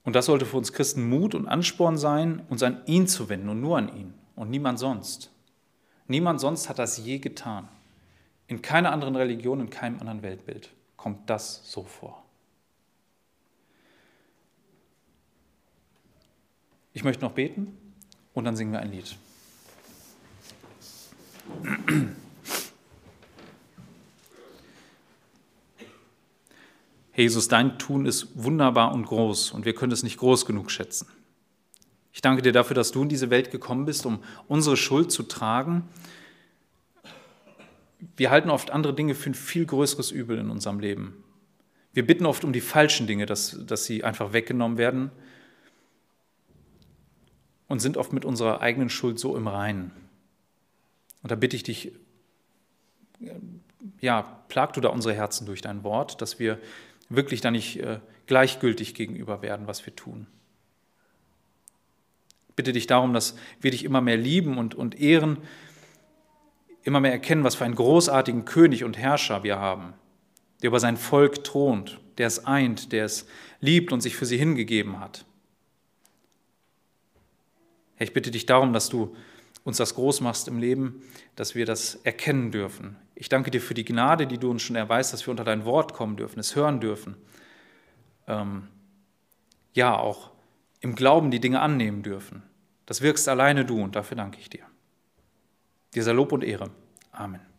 Und 0.05 0.17
das 0.17 0.27
sollte 0.27 0.47
für 0.47 0.57
uns 0.57 0.73
Christen 0.73 1.09
Mut 1.09 1.35
und 1.35 1.47
Ansporn 1.47 1.97
sein, 1.97 2.43
uns 2.49 2.63
an 2.63 2.83
ihn 2.87 3.07
zu 3.07 3.29
wenden 3.29 3.49
und 3.49 3.61
nur 3.61 3.79
an 3.79 3.89
ihn 3.95 4.15
und 4.35 4.51
niemand 4.51 4.79
sonst. 4.79 5.31
Niemand 6.09 6.41
sonst 6.41 6.69
hat 6.69 6.79
das 6.79 6.99
je 6.99 7.19
getan. 7.19 7.69
In 8.49 8.63
keiner 8.63 8.93
anderen 8.93 9.15
Religion, 9.15 9.61
in 9.61 9.71
keinem 9.71 10.01
anderen 10.01 10.23
Weltbild 10.23 10.71
kommt 10.97 11.31
das 11.31 11.63
so 11.71 11.85
vor. 11.85 12.22
Ich 16.95 17.05
möchte 17.05 17.25
noch 17.25 17.33
beten 17.33 17.77
und 18.35 18.45
dann 18.45 18.57
singen 18.57 18.73
wir 18.73 18.81
ein 18.81 18.91
Lied. 18.91 19.17
Jesus, 27.15 27.49
dein 27.49 27.79
Tun 27.79 28.07
ist 28.07 28.29
wunderbar 28.35 28.93
und 28.93 29.05
groß 29.05 29.53
und 29.53 29.65
wir 29.65 29.75
können 29.75 29.93
es 29.93 30.03
nicht 30.03 30.19
groß 30.19 30.47
genug 30.47 30.71
schätzen. 30.71 31.07
Ich 32.13 32.21
danke 32.21 32.43
dir 32.43 32.53
dafür, 32.53 32.75
dass 32.75 32.93
du 32.93 33.03
in 33.03 33.09
diese 33.09 33.31
Welt 33.31 33.51
gekommen 33.51 33.87
bist, 33.87 34.05
um 34.07 34.23
unsere 34.49 34.77
Schuld 34.77 35.11
zu 35.11 35.23
tragen. 35.23 35.89
Wir 38.17 38.31
halten 38.31 38.51
oft 38.51 38.71
andere 38.71 38.95
Dinge 38.95 39.15
für 39.15 39.31
ein 39.31 39.35
viel 39.35 39.65
größeres 39.65 40.11
Übel 40.11 40.39
in 40.39 40.51
unserem 40.51 40.79
Leben. 40.79 41.25
Wir 41.95 42.07
bitten 42.07 42.27
oft 42.27 42.45
um 42.45 42.53
die 42.53 42.61
falschen 42.61 43.07
Dinge, 43.07 43.27
dass, 43.27 43.65
dass 43.67 43.85
sie 43.85 44.05
einfach 44.05 44.33
weggenommen 44.33 44.79
werden 44.79 45.11
und 47.73 47.79
sind 47.79 47.97
oft 47.97 48.13
mit 48.13 48.27
unserer 48.27 48.61
eigenen 48.61 48.91
Schuld 48.91 49.19
so 49.19 49.35
im 49.35 49.49
Reinen. 49.49 49.93
Und 51.23 51.31
da 51.33 51.37
bitte 51.37 51.57
ich 51.57 51.63
dich, 51.63 51.93
ja, 53.99 54.21
plag 54.49 54.75
du 54.75 54.83
da 54.83 54.91
unsere 54.91 55.15
Herzen 55.15 55.47
durch 55.47 55.63
dein 55.63 55.83
Wort, 55.83 56.21
dass 56.21 56.39
wir 56.39 56.59
wirklich 57.09 57.41
da 57.41 57.51
nicht 57.51 57.79
äh, 57.79 58.01
gleichgültig 58.27 58.95
gegenüber 58.95 59.41
werden, 59.41 59.69
was 59.69 59.87
wir 59.87 59.97
tun. 59.97 60.27
Bitte 62.57 62.75
dich 62.75 62.87
darum, 62.87 63.15
dass 63.15 63.37
wir 63.63 63.71
dich 63.71 63.87
immer 63.87 64.03
mehr 64.03 64.19
lieben 64.19 64.59
und, 64.59 64.75
und 64.75 65.01
ehren, 65.01 65.39
immer 66.83 67.01
mehr 67.01 67.13
erkennen, 67.13 67.43
was 67.43 67.55
für 67.55 67.65
einen 67.65 67.75
großartigen 67.75 68.45
König 68.45 68.85
und 68.85 68.99
Herrscher 68.99 69.45
wir 69.45 69.59
haben, 69.59 69.95
der 70.61 70.69
über 70.69 70.79
sein 70.79 70.99
Volk 70.99 71.43
thront, 71.43 72.01
der 72.19 72.27
es 72.27 72.45
eint, 72.45 72.93
der 72.93 73.07
es 73.07 73.27
liebt 73.61 73.93
und 73.93 74.03
sich 74.03 74.15
für 74.15 74.27
sie 74.27 74.37
hingegeben 74.37 75.01
hat. 75.01 75.25
Herr, 78.03 78.09
ich 78.09 78.13
bitte 78.13 78.33
dich 78.33 78.47
darum, 78.47 78.73
dass 78.73 78.89
du 78.89 79.15
uns 79.63 79.77
das 79.77 79.95
groß 79.95 80.23
machst 80.23 80.49
im 80.49 80.59
Leben, 80.59 81.05
dass 81.37 81.55
wir 81.55 81.67
das 81.67 81.95
erkennen 82.03 82.51
dürfen. 82.51 82.97
Ich 83.15 83.29
danke 83.29 83.53
dir 83.53 83.61
für 83.61 83.75
die 83.75 83.85
Gnade, 83.85 84.27
die 84.27 84.39
du 84.39 84.51
uns 84.51 84.63
schon 84.63 84.75
erweist, 84.75 85.13
dass 85.13 85.25
wir 85.25 85.31
unter 85.31 85.45
dein 85.45 85.65
Wort 85.65 85.93
kommen 85.93 86.17
dürfen, 86.17 86.41
es 86.41 86.57
hören 86.57 86.81
dürfen. 86.81 87.15
Ähm, 88.27 88.67
ja, 89.73 89.97
auch 89.97 90.33
im 90.81 90.97
Glauben 90.97 91.31
die 91.31 91.39
Dinge 91.39 91.61
annehmen 91.61 92.03
dürfen. 92.03 92.43
Das 92.87 93.03
wirkst 93.03 93.29
alleine 93.29 93.65
du 93.65 93.81
und 93.81 93.95
dafür 93.95 94.17
danke 94.17 94.41
ich 94.41 94.51
dir. 94.51 94.65
Dieser 95.95 96.13
Lob 96.13 96.33
und 96.33 96.43
Ehre. 96.43 96.71
Amen. 97.13 97.52